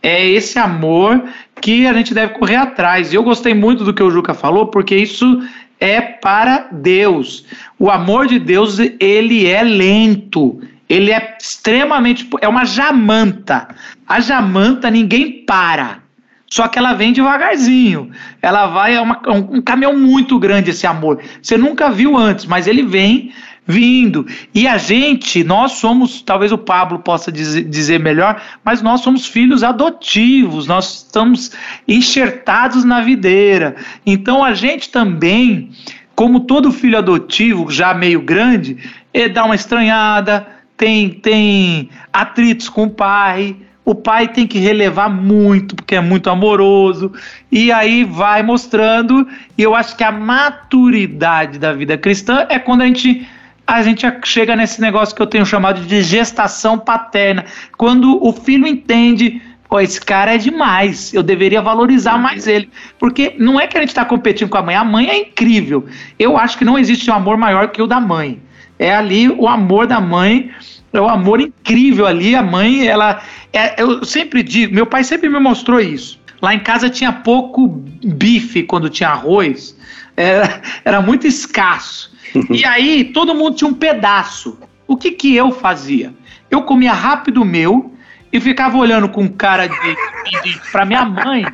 é 0.03 0.27
esse 0.29 0.59
amor 0.59 1.23
que 1.61 1.87
a 1.87 1.93
gente 1.95 2.13
deve 2.13 2.35
correr 2.35 2.57
atrás. 2.57 3.13
E 3.13 3.17
eu 3.17 3.23
gostei 3.23 3.55
muito 3.55 3.83
do 3.83 3.95
que 3.95 4.03
o 4.03 4.11
Juca 4.11 4.35
falou, 4.35 4.67
porque 4.67 4.95
isso 4.95 5.43
é 5.81 6.01
para 6.01 6.69
Deus. 6.71 7.45
O 7.79 7.91
amor 7.91 8.27
de 8.27 8.39
Deus, 8.39 8.79
ele 9.01 9.47
é 9.47 9.63
lento. 9.63 10.61
Ele 10.89 11.11
é 11.11 11.37
extremamente. 11.41 12.29
É 12.41 12.49
uma 12.49 12.65
jamanta. 12.65 13.69
A 14.07 14.21
jamanta 14.21 14.91
ninguém 14.91 15.45
para. 15.45 16.01
Só 16.49 16.69
que 16.69 16.79
ela 16.79 16.93
vem 16.93 17.13
devagarzinho. 17.13 18.11
Ela 18.47 18.69
vai, 18.69 18.95
é 18.95 19.01
uma, 19.01 19.21
um, 19.27 19.57
um 19.57 19.61
caminhão 19.61 19.99
muito 19.99 20.39
grande 20.39 20.71
esse 20.71 20.87
amor. 20.87 21.21
Você 21.43 21.57
nunca 21.57 21.91
viu 21.91 22.17
antes, 22.17 22.47
mas 22.47 22.69
ele 22.69 22.85
vem 22.85 23.33
vindo. 23.67 24.25
E 24.55 24.69
a 24.69 24.79
gente, 24.79 25.43
nós 25.43 25.73
somos, 25.73 26.23
talvez 26.23 26.53
o 26.53 26.59
Pablo 26.59 27.01
possa 27.01 27.33
dizer, 27.33 27.65
dizer, 27.65 27.99
melhor, 27.99 28.41
mas 28.65 28.81
nós 28.81 29.01
somos 29.01 29.27
filhos 29.27 29.65
adotivos, 29.65 30.69
nós 30.69 30.99
estamos 30.99 31.51
enxertados 31.89 32.85
na 32.85 33.01
videira. 33.01 33.75
Então 34.07 34.45
a 34.45 34.55
gente 34.55 34.91
também, 34.91 35.73
como 36.15 36.39
todo 36.39 36.71
filho 36.71 36.99
adotivo, 36.99 37.69
já 37.69 37.93
meio 37.93 38.21
grande, 38.21 38.77
é, 39.13 39.29
dá 39.29 39.45
uma 39.45 39.57
estranhada, 39.57 40.47
tem, 40.77 41.11
tem 41.11 41.91
atritos 42.13 42.69
com 42.69 42.85
o 42.85 42.91
pai, 42.91 43.57
o 43.87 43.95
pai 43.95 44.27
tem 44.27 44.49
que 44.49 44.59
relevar 44.59 45.09
muito, 45.09 45.77
porque 45.77 45.95
é 45.95 46.01
muito 46.01 46.29
amoroso, 46.29 47.13
e 47.53 47.71
aí 47.71 48.03
vai 48.03 48.43
mostrando, 48.43 49.27
e 49.57 49.63
eu 49.63 49.77
acho 49.77 49.97
que 49.97 50.03
a 50.03 50.11
maturidade 50.11 51.57
da 51.57 51.73
vida 51.73 51.97
cristã 51.97 52.45
é 52.51 52.59
quando 52.59 52.83
a 52.83 52.87
gente 52.87 53.27
a 53.65 53.83
gente 53.83 54.07
chega 54.25 54.55
nesse 54.55 54.81
negócio 54.81 55.15
que 55.15 55.21
eu 55.21 55.27
tenho 55.27 55.45
chamado 55.45 55.81
de 55.81 56.01
gestação 56.01 56.79
paterna, 56.79 57.45
quando 57.77 58.25
o 58.25 58.33
filho 58.33 58.65
entende, 58.65 59.43
pô, 59.69 59.81
esse 59.81 60.01
cara 60.01 60.35
é 60.35 60.39
demais, 60.39 61.13
eu 61.13 61.23
deveria 61.23 61.61
valorizar 61.61 62.17
mais 62.17 62.47
ele, 62.47 62.71
porque 62.97 63.35
não 63.39 63.59
é 63.61 63.67
que 63.67 63.77
a 63.77 63.81
gente 63.81 63.89
está 63.89 64.05
competindo 64.05 64.49
com 64.49 64.59
a 64.59 64.63
mãe, 64.63 64.77
a 64.77 64.85
mãe 64.85 65.09
é 65.09 65.19
incrível, 65.19 65.85
eu 66.17 66.37
acho 66.37 66.59
que 66.59 66.65
não 66.65 66.79
existe 66.79 67.11
um 67.11 67.15
amor 67.15 67.37
maior 67.37 67.69
que 67.69 67.83
o 67.83 67.89
da 67.89 68.01
mãe, 68.01 68.41
é 68.79 68.95
ali 68.95 69.29
o 69.29 69.49
amor 69.49 69.87
da 69.87 70.01
mãe, 70.01 70.51
é 70.93 71.01
o 71.01 71.09
amor 71.09 71.41
incrível 71.41 72.07
ali, 72.07 72.35
a 72.35 72.43
mãe, 72.43 72.87
ela, 72.87 73.23
é, 73.53 73.81
eu 73.81 74.05
sempre 74.05 74.43
digo, 74.43 74.75
meu 74.75 74.87
pai 74.87 75.05
sempre 75.05 75.29
me 75.29 75.39
mostrou 75.39 75.81
isso, 75.81 76.21
lá 76.41 76.55
em 76.55 76.61
casa 76.61 76.91
tinha 76.91 77.13
pouco 77.13 77.69
bife 78.05 78.63
quando 78.63 78.91
tinha 78.91 79.11
arroz, 79.11 79.77
era, 80.17 80.63
era 80.85 81.01
muito 81.01 81.27
escasso, 81.27 82.15
e 82.51 82.65
aí 82.65 83.05
todo 83.05 83.35
mundo 83.35 83.57
tinha 83.57 83.69
um 83.69 83.75
pedaço. 83.75 84.59
O 84.89 84.97
que 84.97 85.11
que 85.11 85.35
eu 85.35 85.51
fazia? 85.51 86.15
Eu 86.49 86.63
comia 86.63 86.93
rápido 86.93 87.43
o 87.43 87.45
meu 87.45 87.93
e 88.33 88.41
ficava 88.41 88.77
olhando 88.77 89.09
com 89.09 89.29
cara 89.29 89.67
de, 89.67 89.97
de, 90.43 90.71
para 90.71 90.85
minha 90.85 91.05
mãe. 91.05 91.45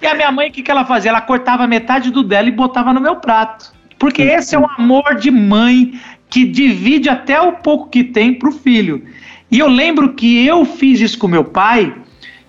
E 0.00 0.06
a 0.06 0.14
minha 0.14 0.32
mãe, 0.32 0.48
o 0.48 0.52
que, 0.52 0.62
que 0.62 0.70
ela 0.70 0.84
fazia? 0.84 1.10
Ela 1.10 1.20
cortava 1.20 1.66
metade 1.66 2.10
do 2.10 2.22
dela 2.22 2.48
e 2.48 2.52
botava 2.52 2.92
no 2.92 3.00
meu 3.00 3.16
prato. 3.16 3.72
Porque 3.98 4.22
esse 4.22 4.54
é 4.54 4.58
o 4.58 4.68
amor 4.78 5.14
de 5.14 5.30
mãe 5.30 6.00
que 6.34 6.44
divide 6.44 7.08
até 7.08 7.40
o 7.40 7.52
pouco 7.52 7.88
que 7.88 8.02
tem 8.02 8.34
pro 8.34 8.50
filho. 8.50 9.04
E 9.48 9.60
eu 9.60 9.68
lembro 9.68 10.14
que 10.14 10.44
eu 10.44 10.64
fiz 10.64 11.00
isso 11.00 11.16
com 11.16 11.28
meu 11.28 11.44
pai 11.44 11.94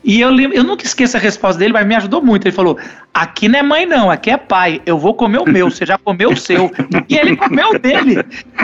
e 0.04 0.20
eu, 0.20 0.32
lembro, 0.32 0.58
eu 0.58 0.64
nunca 0.64 0.84
esqueço 0.84 1.16
a 1.16 1.20
resposta 1.20 1.60
dele, 1.60 1.72
mas 1.72 1.86
me 1.86 1.94
ajudou 1.94 2.20
muito. 2.20 2.48
Ele 2.48 2.56
falou: 2.56 2.80
aqui 3.14 3.48
não 3.48 3.60
é 3.60 3.62
mãe, 3.62 3.86
não, 3.86 4.10
aqui 4.10 4.32
é 4.32 4.38
pai. 4.38 4.82
Eu 4.88 4.98
vou 4.98 5.14
comer 5.14 5.38
o 5.38 5.48
meu, 5.48 5.70
você 5.70 5.86
já 5.86 6.00
comeu 6.00 6.32
o 6.32 6.36
seu. 6.36 6.72
E 7.08 7.16
ele 7.16 7.36
comeu 7.36 7.70
o 7.70 7.78
dele. 7.78 8.24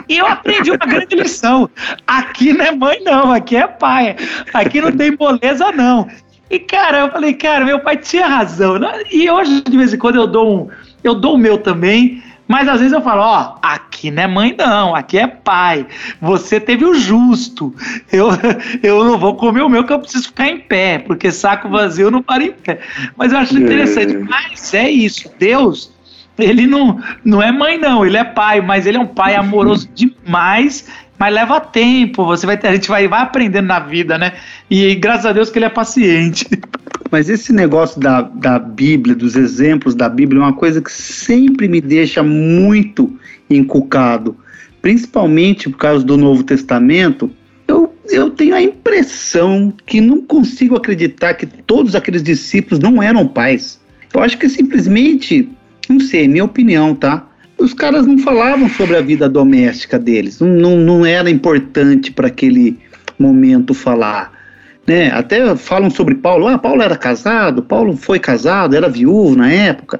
E 0.10 0.18
eu 0.18 0.26
aprendi 0.26 0.72
uma 0.72 0.86
grande 0.88 1.16
lição. 1.16 1.70
Aqui 2.08 2.52
não 2.52 2.66
é 2.66 2.72
mãe, 2.72 3.04
não, 3.04 3.32
aqui 3.32 3.56
é 3.58 3.68
pai. 3.68 4.16
Aqui 4.52 4.82
não 4.82 4.92
tem 4.92 5.16
moleza, 5.20 5.72
não. 5.72 6.08
E, 6.50 6.58
cara, 6.58 7.02
eu 7.02 7.12
falei, 7.12 7.36
cara, 7.36 7.64
meu 7.64 7.80
pai 7.80 7.98
tinha 7.98 8.26
razão. 8.26 8.80
Né? 8.80 9.04
E 9.12 9.30
hoje, 9.30 9.62
de 9.62 9.78
vez 9.78 9.94
em 9.94 10.00
quando, 10.00 10.16
eu 10.16 10.26
dou 10.26 10.64
um, 10.64 10.68
eu 11.04 11.14
dou 11.14 11.36
o 11.36 11.38
meu 11.38 11.60
também. 11.60 12.24
Mas 12.52 12.68
às 12.68 12.80
vezes 12.80 12.92
eu 12.92 13.02
falo, 13.02 13.22
ó, 13.22 13.56
aqui 13.62 14.12
não 14.12 14.24
é 14.24 14.28
mãe 14.28 14.56
não, 14.58 14.94
aqui 14.94 15.18
é 15.18 15.26
pai. 15.26 15.88
Você 16.20 16.60
teve 16.60 16.84
o 16.84 16.94
justo. 16.94 17.74
Eu, 18.12 18.28
eu 18.84 19.06
não 19.06 19.18
vou 19.18 19.36
comer 19.36 19.62
o 19.62 19.70
meu 19.70 19.86
que 19.86 19.94
eu 19.94 20.00
preciso 20.00 20.28
ficar 20.28 20.50
em 20.50 20.60
pé, 20.60 21.00
porque 21.00 21.32
saco 21.32 21.70
vazio 21.70 22.12
não 22.12 22.22
para 22.22 22.44
em 22.44 22.52
pé. 22.52 22.82
Mas 23.16 23.32
eu 23.32 23.40
acho 23.40 23.58
interessante. 23.58 24.18
É. 24.18 24.20
Mas 24.20 24.74
é 24.74 24.90
isso, 24.92 25.32
Deus, 25.40 25.94
ele 26.38 26.68
não, 26.68 27.02
não 27.24 27.42
é 27.42 27.54
mãe 27.54 27.78
não, 27.78 28.06
ele 28.06 28.18
é 28.18 28.24
pai, 28.26 28.60
mas 28.60 28.86
ele 28.86 28.98
é 28.98 29.00
um 29.00 29.08
pai 29.08 29.36
amoroso 29.36 29.88
demais 29.96 30.86
mas 31.18 31.36
leva 31.36 31.62
tempo, 31.62 32.26
você 32.26 32.48
vai 32.48 32.58
ter, 32.58 32.68
a 32.70 32.74
gente 32.74 32.90
vai, 32.90 33.08
vai 33.08 33.22
aprendendo 33.22 33.68
na 33.68 33.80
vida, 33.80 34.18
né? 34.18 34.34
E 34.68 34.96
graças 34.96 35.28
a 35.28 35.32
Deus 35.32 35.52
que 35.52 35.60
ele 35.60 35.66
é 35.66 35.70
paciente. 35.70 36.50
Mas 37.12 37.30
esse 37.30 37.52
negócio 37.52 38.00
da, 38.00 38.22
da 38.22 38.58
Bíblia, 38.58 39.14
dos 39.14 39.36
exemplos 39.36 39.94
da 39.94 40.08
Bíblia, 40.08 40.40
é 40.40 40.44
uma 40.46 40.54
coisa 40.54 40.82
que 40.82 40.92
sempre 40.92 41.68
me 41.68 41.82
deixa 41.82 42.24
muito 42.24 43.14
encucado, 43.50 44.38
principalmente 44.82 45.70
por 45.70 45.78
causa 45.78 46.06
do 46.06 46.16
Novo 46.16 46.42
Testamento. 46.42 47.30
Eu, 47.68 47.94
eu 48.10 48.30
tenho 48.30 48.56
a 48.56 48.62
impressão 48.62 49.74
que 49.86 50.00
não 50.00 50.22
consigo 50.22 50.78
acreditar 50.78 51.34
que 51.34 51.46
todos 51.46 51.96
aqueles 51.96 52.24
discípulos 52.24 52.80
não 52.80 53.04
eram 53.04 53.28
pais. 53.28 53.78
Eu 54.14 54.22
acho 54.22 54.38
que 54.38 54.48
simplesmente, 54.48 55.50
não 55.90 56.00
sei, 56.00 56.30
minha 56.30 56.46
opinião, 56.46 56.96
tá? 56.96 57.28
Os 57.58 57.74
caras 57.74 58.08
não 58.08 58.18
falavam 58.20 58.70
sobre 58.70 58.96
a 58.96 59.02
vida 59.02 59.28
doméstica 59.28 60.00
deles, 60.00 60.40
não, 60.40 60.48
não, 60.48 60.78
não 60.78 61.06
era 61.06 61.30
importante 61.30 62.10
para 62.10 62.28
aquele 62.28 62.80
momento 63.20 63.74
falar 63.74 64.41
né? 64.86 65.12
Até 65.12 65.56
falam 65.56 65.90
sobre 65.90 66.16
Paulo, 66.16 66.48
ah, 66.48 66.58
Paulo 66.58 66.82
era 66.82 66.96
casado, 66.96 67.62
Paulo 67.62 67.96
foi 67.96 68.20
casado, 68.20 68.76
era 68.76 68.90
viúvo 68.90 69.36
na 69.36 69.52
época. 69.52 70.00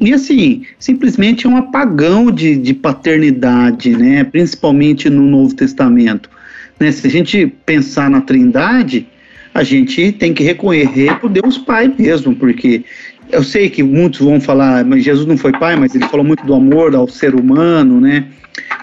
E 0.00 0.12
assim, 0.12 0.62
simplesmente 0.78 1.46
é 1.46 1.48
um 1.48 1.56
apagão 1.56 2.30
de, 2.30 2.56
de 2.56 2.74
paternidade, 2.74 3.90
né? 3.90 4.24
Principalmente 4.24 5.10
no 5.10 5.22
Novo 5.22 5.54
Testamento. 5.54 6.30
Né? 6.78 6.92
Se 6.92 7.06
a 7.06 7.10
gente 7.10 7.46
pensar 7.66 8.08
na 8.08 8.20
Trindade, 8.20 9.06
a 9.52 9.62
gente 9.62 10.12
tem 10.12 10.32
que 10.32 10.42
recorrer 10.42 11.18
para 11.18 11.28
Deus 11.28 11.58
Pai 11.58 11.92
mesmo, 11.96 12.34
porque 12.34 12.84
eu 13.30 13.42
sei 13.42 13.68
que 13.68 13.82
muitos 13.82 14.20
vão 14.20 14.40
falar, 14.40 14.84
mas 14.84 15.04
Jesus 15.04 15.26
não 15.26 15.36
foi 15.36 15.52
pai, 15.52 15.76
mas 15.76 15.94
ele 15.94 16.06
falou 16.06 16.24
muito 16.24 16.44
do 16.44 16.54
amor 16.54 16.94
ao 16.94 17.08
ser 17.08 17.34
humano, 17.34 18.00
né? 18.00 18.26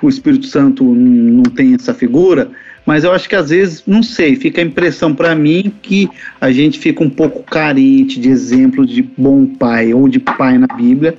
O 0.02 0.10
Espírito 0.10 0.46
Santo 0.48 0.84
não 0.84 1.44
tem 1.44 1.74
essa 1.74 1.94
figura, 1.94 2.50
mas 2.92 3.06
eu 3.06 3.14
acho 3.14 3.30
que 3.30 3.38
às 3.38 3.52
vezes, 3.52 3.84
não 3.88 4.04
sei, 4.04 4.36
fica 4.36 4.60
a 4.60 4.66
impressão 4.66 5.16
para 5.16 5.34
mim 5.34 5.72
que 5.82 6.10
a 6.42 6.52
gente 6.52 6.78
fica 6.78 7.02
um 7.02 7.10
pouco 7.10 7.42
carente 7.42 8.20
de 8.20 8.28
exemplos 8.28 8.90
de 8.90 9.02
bom 9.02 9.46
pai 9.46 9.94
ou 9.94 10.10
de 10.10 10.20
pai 10.20 10.58
na 10.58 10.68
Bíblia, 10.68 11.18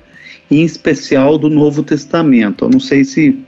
em 0.51 0.63
especial 0.63 1.39
do 1.39 1.49
Novo 1.49 1.83
Testamento. 1.83 2.67
Eu 2.67 2.69
não 2.69 2.79
sei 2.79 3.05
se, 3.05 3.39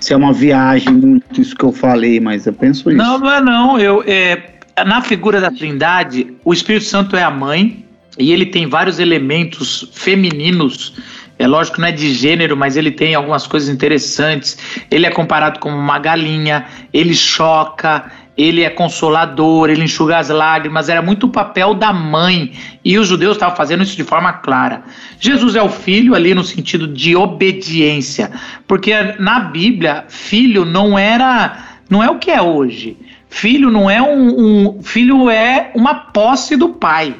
se 0.00 0.14
é 0.14 0.16
uma 0.16 0.32
viagem 0.32 0.94
muito 0.94 1.38
isso 1.38 1.54
que 1.54 1.62
eu 1.62 1.72
falei, 1.72 2.18
mas 2.20 2.46
eu 2.46 2.54
penso 2.54 2.88
isso. 2.88 2.96
Não, 2.96 3.18
não 3.18 3.30
é 3.30 3.40
não. 3.42 3.78
Eu, 3.78 4.02
é, 4.06 4.54
na 4.86 5.02
figura 5.02 5.38
da 5.38 5.50
Trindade, 5.50 6.28
o 6.42 6.54
Espírito 6.54 6.86
Santo 6.86 7.14
é 7.16 7.22
a 7.22 7.30
mãe 7.30 7.84
e 8.18 8.32
ele 8.32 8.46
tem 8.46 8.66
vários 8.66 8.98
elementos 8.98 9.90
femininos 9.92 10.94
é 11.38 11.46
lógico 11.46 11.76
que 11.76 11.80
não 11.80 11.88
é 11.88 11.92
de 11.92 12.12
gênero, 12.14 12.56
mas 12.56 12.76
ele 12.76 12.90
tem 12.90 13.14
algumas 13.14 13.46
coisas 13.46 13.68
interessantes. 13.68 14.56
Ele 14.90 15.06
é 15.06 15.10
comparado 15.10 15.58
como 15.58 15.76
uma 15.76 15.98
galinha, 15.98 16.66
ele 16.92 17.14
choca, 17.14 18.10
ele 18.36 18.62
é 18.62 18.70
consolador, 18.70 19.68
ele 19.68 19.82
enxuga 19.82 20.18
as 20.18 20.28
lágrimas, 20.28 20.88
era 20.88 21.02
muito 21.02 21.26
o 21.26 21.30
papel 21.30 21.74
da 21.74 21.92
mãe. 21.92 22.52
E 22.84 22.98
os 22.98 23.08
judeus 23.08 23.36
estavam 23.36 23.56
fazendo 23.56 23.82
isso 23.82 23.96
de 23.96 24.04
forma 24.04 24.32
clara. 24.32 24.82
Jesus 25.18 25.56
é 25.56 25.62
o 25.62 25.68
filho 25.68 26.14
ali 26.14 26.34
no 26.34 26.44
sentido 26.44 26.86
de 26.86 27.16
obediência, 27.16 28.30
porque 28.66 28.94
na 29.18 29.40
Bíblia, 29.40 30.04
filho 30.08 30.64
não 30.64 30.98
era, 30.98 31.78
não 31.90 32.02
é 32.02 32.10
o 32.10 32.18
que 32.18 32.30
é 32.30 32.40
hoje. 32.40 32.96
Filho 33.28 33.70
não 33.70 33.90
é 33.90 34.00
um, 34.00 34.76
um 34.76 34.82
filho 34.82 35.28
é 35.28 35.72
uma 35.74 35.94
posse 35.94 36.56
do 36.56 36.68
pai. 36.68 37.16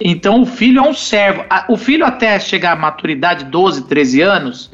Então 0.00 0.42
o 0.42 0.46
filho 0.46 0.80
é 0.80 0.82
um 0.82 0.94
servo. 0.94 1.44
O 1.68 1.76
filho 1.76 2.04
até 2.04 2.38
chegar 2.38 2.72
à 2.72 2.76
maturidade, 2.76 3.44
12, 3.44 3.86
13 3.86 4.20
anos, 4.20 4.70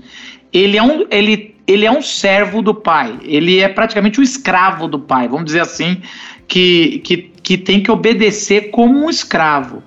ele 0.52 0.76
é 0.76 0.82
um, 0.82 1.06
ele, 1.10 1.54
ele 1.66 1.86
é 1.86 1.90
um 1.90 2.02
servo 2.02 2.60
do 2.60 2.74
pai. 2.74 3.18
Ele 3.22 3.60
é 3.60 3.68
praticamente 3.68 4.20
o 4.20 4.22
escravo 4.22 4.88
do 4.88 4.98
pai, 4.98 5.28
vamos 5.28 5.46
dizer 5.46 5.60
assim, 5.60 6.02
que, 6.48 7.00
que, 7.04 7.16
que 7.42 7.56
tem 7.56 7.82
que 7.82 7.90
obedecer 7.90 8.70
como 8.70 9.04
um 9.04 9.08
escravo. 9.08 9.82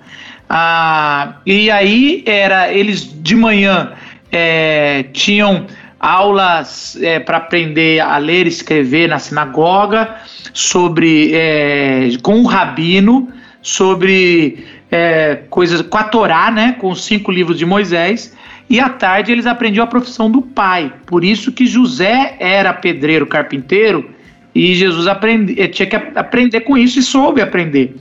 Ah, 0.48 1.36
e 1.44 1.70
aí 1.70 2.22
era 2.24 2.72
eles 2.72 3.02
de 3.22 3.34
manhã 3.34 3.92
é, 4.30 5.04
tinham 5.12 5.66
aulas 5.98 6.96
é, 7.02 7.18
para 7.18 7.38
aprender 7.38 8.00
a 8.00 8.16
ler 8.18 8.46
e 8.46 8.48
escrever 8.48 9.08
na 9.08 9.18
sinagoga 9.18 10.16
sobre 10.52 11.32
é, 11.34 12.10
com 12.22 12.40
o 12.40 12.46
rabino 12.46 13.28
sobre 13.66 14.64
é, 14.90 15.40
coisas 15.50 15.82
com 15.82 15.98
a 15.98 16.04
Torá, 16.04 16.50
né, 16.50 16.76
com 16.78 16.90
os 16.90 17.04
cinco 17.04 17.30
livros 17.30 17.58
de 17.58 17.66
Moisés, 17.66 18.34
e 18.68 18.80
à 18.80 18.88
tarde 18.88 19.32
eles 19.32 19.46
aprendiam 19.46 19.84
a 19.84 19.86
profissão 19.86 20.30
do 20.30 20.42
pai. 20.42 20.92
Por 21.06 21.24
isso 21.24 21.52
que 21.52 21.66
José 21.66 22.36
era 22.38 22.72
pedreiro, 22.72 23.26
carpinteiro, 23.26 24.10
e 24.54 24.74
Jesus 24.74 25.06
aprendi, 25.06 25.60
eh, 25.60 25.68
tinha 25.68 25.86
que 25.86 25.96
aprender 25.96 26.60
com 26.60 26.76
isso 26.76 26.98
e 26.98 27.02
soube 27.02 27.40
aprender. 27.40 27.94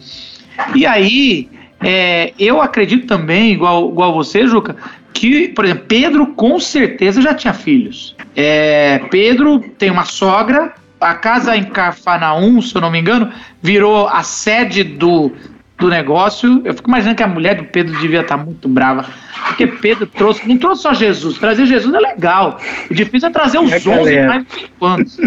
E 0.74 0.86
aí, 0.86 1.50
é, 1.82 2.34
eu 2.40 2.62
acredito 2.62 3.06
também, 3.06 3.52
igual, 3.52 3.90
igual 3.92 4.14
você, 4.14 4.48
Juca, 4.48 4.76
que, 5.14 5.50
por 5.50 5.66
exemplo, 5.66 5.86
Pedro 5.88 6.28
com 6.28 6.60
certeza 6.60 7.22
já 7.22 7.34
tinha 7.34 7.54
filhos. 7.54 8.16
É, 8.36 9.00
Pedro 9.12 9.60
tem 9.78 9.92
uma 9.92 10.06
sogra, 10.06 10.74
a 11.00 11.14
casa 11.14 11.56
em 11.56 11.66
Cafarnaum, 11.66 12.62
se 12.62 12.76
eu 12.76 12.82
não 12.82 12.90
me 12.90 13.00
engano, 13.00 13.32
virou 13.62 14.08
a 14.08 14.24
sede 14.24 14.84
do, 14.84 15.32
do 15.78 15.90
negócio. 15.90 16.62
Eu 16.64 16.74
fico 16.74 16.90
imaginando 16.90 17.18
que 17.18 17.24
a 17.24 17.28
mulher 17.28 17.56
do 17.56 17.66
Pedro 17.66 17.98
devia 18.00 18.22
estar 18.22 18.38
muito 18.38 18.68
brava. 18.68 19.06
Porque 19.48 19.68
Pedro 19.68 20.08
trouxe, 20.08 20.48
não 20.48 20.58
trouxe 20.58 20.82
só 20.82 20.94
Jesus. 20.94 21.38
Trazer 21.38 21.66
Jesus 21.66 21.94
é 21.94 22.00
legal. 22.00 22.60
O 22.90 22.94
difícil 22.94 23.30
é 23.30 23.32
trazer 23.32 23.60
os 23.60 23.72
é 23.72 23.78
11 23.78 24.22
mais 24.28 24.46
quantos. 24.80 25.20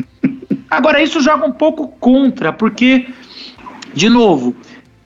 Agora, 0.71 1.03
isso 1.03 1.21
joga 1.21 1.47
um 1.47 1.53
pouco 1.53 1.89
contra, 1.89 2.53
porque, 2.53 3.07
de 3.95 4.09
novo, 4.09 4.55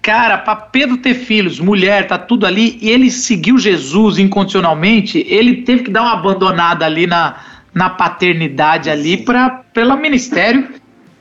cara, 0.01 0.39
para 0.39 0.57
Pedro 0.57 0.97
ter 0.97 1.15
filhos, 1.15 1.61
mulher, 1.61 2.09
tá 2.09 2.19
tudo 2.19 2.47
ali, 2.47 2.79
e 2.81 2.91
ele 2.91 3.11
seguiu 3.11 3.59
Jesus 3.59 4.19
incondicionalmente, 4.19 5.25
ele 5.29 5.63
teve 5.63 5.85
que 5.85 5.91
dar 5.91 6.03
uma 6.03 6.15
abandonada 6.15 6.85
ali 6.85 7.07
na, 7.07 7.37
na 7.73 7.91
paternidade 7.91 8.91
ali 8.91 9.17
para 9.17 9.63
pelo 9.73 9.97
ministério. 9.97 10.69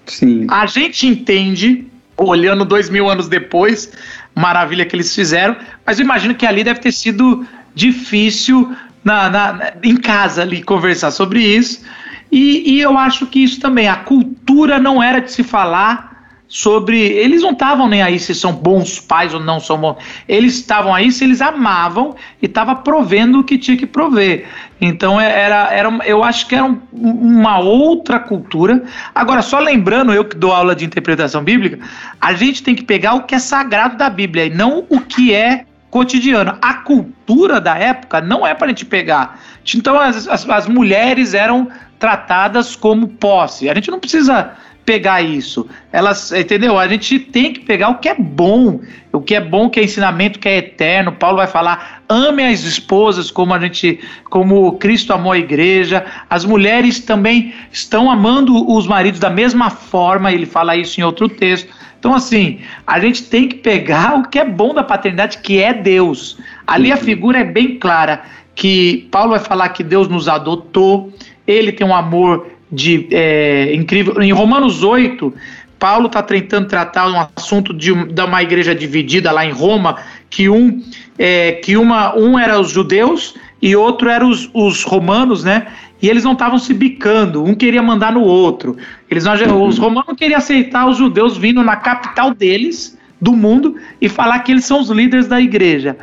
Sim. 0.08 0.48
A 0.50 0.66
gente 0.66 1.06
entende, 1.06 1.86
olhando 2.18 2.66
dois 2.66 2.90
mil 2.90 3.10
anos 3.10 3.28
depois, 3.28 3.92
maravilha 4.36 4.86
que 4.86 4.96
eles 4.96 5.14
fizeram, 5.14 5.56
mas 5.86 6.00
eu 6.00 6.06
imagino 6.06 6.36
que 6.36 6.46
ali 6.46 6.64
deve 6.64 6.80
ter 6.80 6.92
sido 6.92 7.46
difícil 7.74 8.76
na, 9.04 9.30
na, 9.30 9.74
em 9.84 9.98
casa 9.98 10.42
ali 10.42 10.62
conversar 10.62 11.12
sobre 11.12 11.42
isso. 11.42 11.84
E, 12.32 12.76
e 12.76 12.82
eu 12.82 12.98
acho 12.98 13.26
que 13.28 13.44
isso 13.44 13.60
também, 13.60 13.88
a 13.88 13.98
cultura 13.98 14.80
não 14.80 15.04
era 15.04 15.20
de 15.20 15.32
se 15.32 15.44
falar 15.44 16.11
sobre. 16.52 17.00
Eles 17.00 17.42
não 17.42 17.52
estavam 17.52 17.88
nem 17.88 18.02
aí 18.02 18.20
se 18.20 18.36
são 18.36 18.52
bons 18.52 19.00
pais 19.00 19.34
ou 19.34 19.40
não 19.40 19.58
são 19.58 19.78
bons. 19.78 19.96
Eles 20.28 20.56
estavam 20.56 20.94
aí 20.94 21.10
se 21.10 21.24
eles 21.24 21.42
amavam 21.42 22.14
e 22.42 22.46
estavam 22.46 22.76
provendo 22.76 23.40
o 23.40 23.44
que 23.44 23.58
tinha 23.58 23.78
que 23.78 23.88
prover. 23.88 24.46
Então 24.82 25.20
é, 25.20 25.32
era, 25.44 25.74
era 25.74 25.90
eu 26.06 26.22
acho 26.22 26.48
que 26.48 26.54
era 26.54 26.66
um, 26.66 26.78
uma 26.92 27.60
outra 27.60 28.20
cultura. 28.20 28.84
Agora, 29.16 29.42
só 29.42 29.60
lembrando, 29.60 30.12
eu 30.12 30.26
que 30.26 30.36
dou 30.36 30.52
aula 30.52 30.76
de 30.76 30.84
interpretação 30.84 31.42
bíblica, 31.42 31.80
a 32.20 32.34
gente 32.34 32.62
tem 32.62 32.76
que 32.76 32.84
pegar 32.84 33.14
o 33.14 33.24
que 33.24 33.34
é 33.34 33.40
sagrado 33.40 33.96
da 33.96 34.10
Bíblia 34.10 34.48
e 34.48 34.50
não 34.50 34.86
o 34.90 35.00
que 35.00 35.34
é 35.34 35.64
cotidiano. 35.90 36.58
A 36.62 36.74
cultura 36.74 37.62
da 37.62 37.78
época 37.78 38.20
não 38.20 38.46
é 38.46 38.54
para 38.54 38.66
a 38.66 38.70
gente 38.70 38.86
pegar. 38.86 39.40
Então 39.74 39.98
as, 39.98 40.28
as, 40.28 40.50
as 40.50 40.68
mulheres 40.68 41.34
eram 41.34 41.70
tratadas 41.98 42.76
como 42.76 43.08
posse. 43.08 43.70
A 43.70 43.74
gente 43.74 43.90
não 43.90 44.00
precisa 44.00 44.54
pegar 44.86 45.22
isso. 45.22 45.68
Elas, 45.92 46.32
entendeu? 46.32 46.78
A 46.78 46.88
gente 46.88 47.20
tem 47.20 47.54
que 47.54 47.62
pegar 47.62 47.90
o 47.90 48.00
que 48.00 48.10
é 48.10 48.16
bom, 48.16 48.80
o 49.12 49.22
que 49.22 49.36
é 49.36 49.42
bom, 49.42 49.70
que 49.70 49.80
é 49.80 49.84
ensinamento 49.84 50.40
que 50.40 50.48
é 50.48 50.58
eterno. 50.58 51.12
Paulo 51.12 51.38
vai 51.38 51.48
falar: 51.48 52.04
ame 52.10 52.44
as 52.44 52.64
esposas 52.64 53.30
como 53.32 53.54
a 53.54 53.60
gente, 53.60 54.00
como 54.30 54.74
Cristo 54.74 55.14
amou 55.14 55.34
a 55.34 55.38
igreja. 55.38 56.06
As 56.30 56.46
mulheres 56.46 57.00
também 57.00 57.54
estão 57.72 58.10
amando 58.10 58.70
os 58.72 58.88
maridos 58.88 59.20
da 59.20 59.30
mesma 59.30 59.70
forma. 59.70 60.32
Ele 60.32 60.46
fala 60.46 60.76
isso 60.76 61.00
em 61.00 61.04
outro 61.04 61.30
texto. 61.30 61.70
Então, 62.00 62.16
assim, 62.16 62.60
a 62.88 63.00
gente 63.00 63.24
tem 63.24 63.48
que 63.48 63.56
pegar 63.56 64.18
o 64.18 64.28
que 64.28 64.40
é 64.40 64.46
bom 64.46 64.74
da 64.74 64.84
paternidade, 64.84 65.38
que 65.38 65.62
é 65.62 65.72
Deus. 65.72 66.40
Ali 66.66 66.92
a 66.92 66.98
figura 66.98 67.40
é 67.40 67.44
bem 67.44 67.78
clara 67.78 68.24
que 68.56 69.08
Paulo 69.12 69.32
vai 69.32 69.40
falar 69.40 69.70
que 69.70 69.84
Deus 69.84 70.08
nos 70.08 70.28
adotou, 70.28 71.14
ele 71.46 71.72
tem 71.72 71.86
um 71.86 71.94
amor 71.94 72.48
de 72.72 73.08
é, 73.12 73.74
incrível. 73.74 74.22
Em 74.22 74.32
Romanos 74.32 74.84
8, 74.84 75.34
Paulo 75.82 76.06
está 76.06 76.22
tentando 76.22 76.68
tratar 76.68 77.08
um 77.10 77.28
assunto 77.36 77.74
de, 77.74 77.92
de, 77.92 78.22
uma 78.22 78.44
igreja 78.44 78.76
dividida 78.76 79.32
lá 79.32 79.44
em 79.46 79.52
Roma, 79.52 79.98
que 80.30 80.48
um, 80.48 80.82
é, 81.18 81.54
que 81.54 81.76
uma, 81.76 82.16
um 82.16 82.38
era 82.38 82.60
os 82.60 82.70
judeus 82.70 83.36
e 83.60 83.76
outro 83.76 84.08
era 84.08 84.26
os, 84.26 84.48
os 84.54 84.84
romanos, 84.84 85.44
né? 85.44 85.68
E 86.00 86.08
eles 86.08 86.24
não 86.24 86.34
estavam 86.34 86.60
se 86.60 86.74
bicando, 86.74 87.44
um 87.44 87.54
queria 87.54 87.82
mandar 87.82 88.12
no 88.12 88.22
outro. 88.22 88.78
Eles 89.10 89.24
não, 89.24 89.64
os 89.64 89.78
romanos 89.78 90.16
queriam 90.16 90.38
aceitar 90.38 90.88
os 90.88 90.98
judeus 90.98 91.38
vindo 91.38 91.64
na 91.64 91.76
capital 91.76 92.34
deles, 92.34 92.98
do 93.20 93.34
mundo, 93.34 93.76
e 94.00 94.08
falar 94.08 94.40
que 94.40 94.52
eles 94.52 94.66
são 94.66 94.80
os 94.80 94.90
líderes 94.90 95.28
da 95.28 95.40
igreja. 95.40 95.96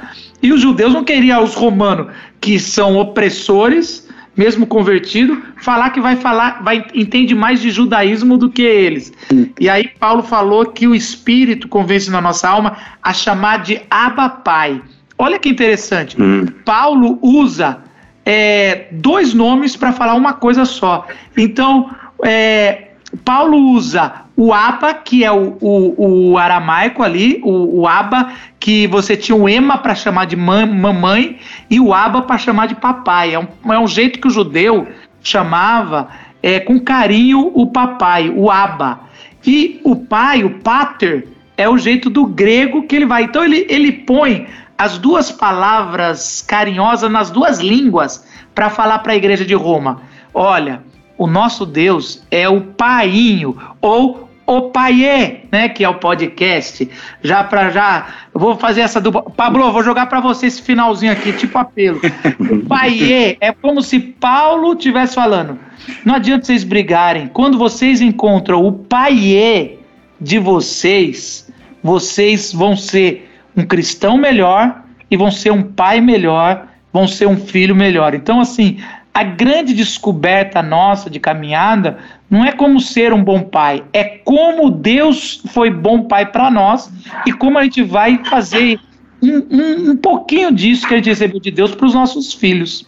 E 0.42 0.52
os 0.52 0.60
judeus 0.60 0.92
não 0.92 1.04
queriam 1.04 1.42
os 1.42 1.54
romanos, 1.54 2.12
que 2.40 2.60
são 2.60 2.96
opressores, 2.96 4.07
mesmo 4.38 4.66
convertido, 4.66 5.42
falar 5.60 5.90
que 5.90 6.00
vai 6.00 6.14
falar, 6.14 6.62
vai 6.62 6.86
entende 6.94 7.34
mais 7.34 7.60
de 7.60 7.70
judaísmo 7.70 8.38
do 8.38 8.48
que 8.48 8.62
eles. 8.62 9.12
E 9.58 9.68
aí 9.68 9.88
Paulo 9.98 10.22
falou 10.22 10.64
que 10.66 10.86
o 10.86 10.94
Espírito 10.94 11.66
convence 11.66 12.08
na 12.08 12.20
nossa 12.20 12.48
alma 12.48 12.76
a 13.02 13.12
chamar 13.12 13.64
de 13.64 13.80
Abba 13.90 14.28
Pai. 14.28 14.80
Olha 15.18 15.40
que 15.40 15.48
interessante. 15.48 16.16
Hum. 16.22 16.46
Paulo 16.64 17.18
usa 17.20 17.78
é, 18.24 18.86
dois 18.92 19.34
nomes 19.34 19.74
para 19.74 19.92
falar 19.92 20.14
uma 20.14 20.34
coisa 20.34 20.64
só. 20.64 21.04
Então, 21.36 21.90
é, 22.24 22.90
Paulo 23.24 23.72
usa 23.72 24.27
o 24.40 24.54
Abba, 24.54 24.94
que 24.94 25.24
é 25.24 25.32
o, 25.32 25.58
o, 25.60 26.30
o 26.30 26.38
aramaico 26.38 27.02
ali, 27.02 27.40
o, 27.42 27.80
o 27.80 27.88
Abba, 27.88 28.32
que 28.60 28.86
você 28.86 29.16
tinha 29.16 29.34
um 29.34 29.48
Ema 29.48 29.78
para 29.78 29.96
chamar 29.96 30.26
de 30.26 30.36
mamãe 30.36 31.40
e 31.68 31.80
o 31.80 31.92
Abba 31.92 32.22
para 32.22 32.38
chamar 32.38 32.68
de 32.68 32.76
papai. 32.76 33.34
É 33.34 33.38
um, 33.40 33.48
é 33.72 33.78
um 33.80 33.88
jeito 33.88 34.20
que 34.20 34.28
o 34.28 34.30
judeu 34.30 34.86
chamava 35.20 36.06
é, 36.40 36.60
com 36.60 36.78
carinho 36.78 37.50
o 37.52 37.66
papai, 37.66 38.30
o 38.30 38.48
Abba. 38.48 39.00
E 39.44 39.80
o 39.82 39.96
pai, 39.96 40.44
o 40.44 40.60
pater, 40.60 41.26
é 41.56 41.68
o 41.68 41.76
jeito 41.76 42.08
do 42.08 42.24
grego 42.24 42.84
que 42.84 42.94
ele 42.94 43.06
vai. 43.06 43.24
Então 43.24 43.42
ele, 43.42 43.66
ele 43.68 43.90
põe 43.90 44.46
as 44.78 44.98
duas 44.98 45.32
palavras 45.32 46.42
carinhosas 46.42 47.10
nas 47.10 47.28
duas 47.28 47.58
línguas 47.58 48.24
para 48.54 48.70
falar 48.70 49.00
para 49.00 49.14
a 49.14 49.16
igreja 49.16 49.44
de 49.44 49.54
Roma. 49.54 50.00
Olha, 50.32 50.80
o 51.16 51.26
nosso 51.26 51.66
Deus 51.66 52.24
é 52.30 52.48
o 52.48 52.60
painho 52.60 53.56
ou 53.80 54.27
o 54.48 54.70
Paiê, 54.70 55.40
né, 55.52 55.68
que 55.68 55.84
é 55.84 55.88
o 55.88 55.94
podcast. 55.94 56.88
Já 57.22 57.44
para 57.44 57.68
já, 57.68 58.06
vou 58.32 58.56
fazer 58.56 58.80
essa 58.80 58.98
dupla. 58.98 59.22
Pablo, 59.22 59.70
vou 59.70 59.84
jogar 59.84 60.06
para 60.06 60.20
você 60.20 60.46
esse 60.46 60.62
finalzinho 60.62 61.12
aqui, 61.12 61.34
tipo 61.34 61.58
apelo. 61.58 62.00
O 62.40 62.64
Paiê 62.66 63.36
é 63.42 63.52
como 63.52 63.82
se 63.82 64.00
Paulo 64.00 64.74
tivesse 64.74 65.14
falando. 65.14 65.58
Não 66.02 66.14
adianta 66.14 66.46
vocês 66.46 66.64
brigarem. 66.64 67.28
Quando 67.28 67.58
vocês 67.58 68.00
encontram 68.00 68.64
o 68.64 68.72
Paiê 68.72 69.76
de 70.18 70.38
vocês, 70.38 71.52
vocês 71.82 72.50
vão 72.50 72.74
ser 72.74 73.30
um 73.54 73.66
cristão 73.66 74.16
melhor 74.16 74.82
e 75.10 75.16
vão 75.16 75.30
ser 75.30 75.52
um 75.52 75.62
pai 75.62 76.00
melhor, 76.00 76.68
vão 76.90 77.06
ser 77.06 77.26
um 77.26 77.36
filho 77.36 77.76
melhor. 77.76 78.14
Então, 78.14 78.40
assim, 78.40 78.78
a 79.18 79.24
grande 79.24 79.74
descoberta 79.74 80.62
nossa 80.62 81.10
de 81.10 81.18
caminhada 81.18 81.98
não 82.30 82.44
é 82.44 82.52
como 82.52 82.80
ser 82.80 83.12
um 83.12 83.24
bom 83.24 83.42
pai, 83.42 83.82
é 83.92 84.04
como 84.04 84.70
Deus 84.70 85.42
foi 85.52 85.70
bom 85.70 86.04
pai 86.04 86.26
para 86.26 86.48
nós 86.52 86.88
e 87.26 87.32
como 87.32 87.58
a 87.58 87.64
gente 87.64 87.82
vai 87.82 88.22
fazer 88.26 88.78
um, 89.20 89.44
um, 89.50 89.90
um, 89.90 89.96
pouquinho 89.96 90.52
disso 90.52 90.86
que 90.86 90.94
a 90.94 90.98
gente 90.98 91.08
recebeu 91.08 91.40
de 91.40 91.50
Deus 91.50 91.74
para 91.74 91.86
os 91.86 91.94
nossos 91.94 92.32
filhos. 92.32 92.86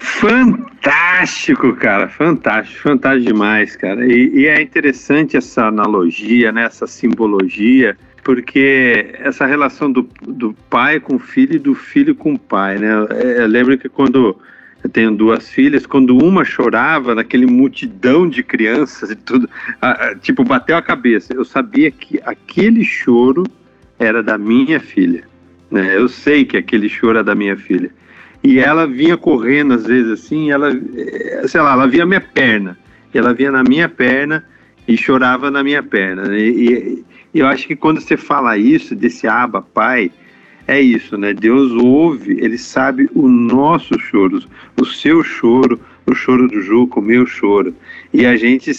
Fantástico, 0.00 1.76
cara, 1.76 2.08
fantástico, 2.08 2.80
fantástico 2.80 3.32
demais, 3.32 3.76
cara. 3.76 4.04
E, 4.04 4.32
e 4.34 4.46
é 4.46 4.60
interessante 4.60 5.36
essa 5.36 5.66
analogia, 5.66 6.50
né, 6.50 6.64
essa 6.64 6.88
simbologia, 6.88 7.96
porque 8.24 9.14
essa 9.20 9.46
relação 9.46 9.92
do, 9.92 10.08
do 10.26 10.56
pai 10.68 10.98
com 10.98 11.14
o 11.14 11.20
filho 11.20 11.54
e 11.54 11.60
do 11.60 11.72
filho 11.72 12.16
com 12.16 12.34
o 12.34 12.38
pai, 12.38 12.78
né? 12.78 12.90
Eu 13.36 13.46
lembro 13.46 13.78
que 13.78 13.88
quando 13.88 14.36
eu 14.82 14.90
tenho 14.90 15.14
duas 15.14 15.48
filhas, 15.48 15.86
quando 15.86 16.16
uma 16.16 16.44
chorava, 16.44 17.14
naquele 17.14 17.46
multidão 17.46 18.28
de 18.28 18.42
crianças 18.42 19.10
e 19.10 19.16
tudo, 19.16 19.48
tipo, 20.20 20.42
bateu 20.42 20.76
a 20.76 20.82
cabeça. 20.82 21.32
Eu 21.32 21.44
sabia 21.44 21.90
que 21.90 22.20
aquele 22.24 22.84
choro 22.84 23.44
era 23.98 24.22
da 24.22 24.36
minha 24.36 24.80
filha. 24.80 25.22
Né? 25.70 25.96
Eu 25.96 26.08
sei 26.08 26.44
que 26.44 26.56
aquele 26.56 26.88
choro 26.88 27.18
era 27.18 27.24
da 27.24 27.34
minha 27.34 27.56
filha. 27.56 27.90
E 28.42 28.58
ela 28.58 28.86
vinha 28.86 29.16
correndo, 29.16 29.74
às 29.74 29.86
vezes, 29.86 30.10
assim, 30.10 30.50
ela, 30.50 30.72
eh, 30.72 31.44
sei 31.46 31.60
lá, 31.60 31.74
ela 31.74 31.86
via 31.86 32.04
minha 32.04 32.20
perna. 32.20 32.76
Ela 33.14 33.32
vinha 33.32 33.52
na 33.52 33.62
minha 33.62 33.88
perna 33.88 34.44
e 34.88 34.96
chorava 34.96 35.48
na 35.48 35.62
minha 35.62 35.82
perna. 35.82 36.36
E, 36.36 37.04
e 37.32 37.38
eu 37.38 37.46
acho 37.46 37.68
que 37.68 37.76
quando 37.76 38.00
você 38.00 38.16
fala 38.16 38.58
isso, 38.58 38.96
desse 38.96 39.28
aba, 39.28 39.62
pai, 39.62 40.10
é 40.66 40.80
isso, 40.80 41.16
né? 41.16 41.32
Deus 41.32 41.72
ouve, 41.72 42.38
ele 42.40 42.58
sabe 42.58 43.08
o 43.14 43.28
nosso 43.28 43.98
choro, 43.98 44.42
o 44.80 44.84
seu 44.84 45.22
choro, 45.22 45.80
o 46.06 46.14
choro 46.14 46.48
do 46.48 46.60
Juco, 46.60 47.00
o 47.00 47.02
meu 47.02 47.26
choro. 47.26 47.74
E 48.12 48.24
a 48.24 48.36
gente, 48.36 48.72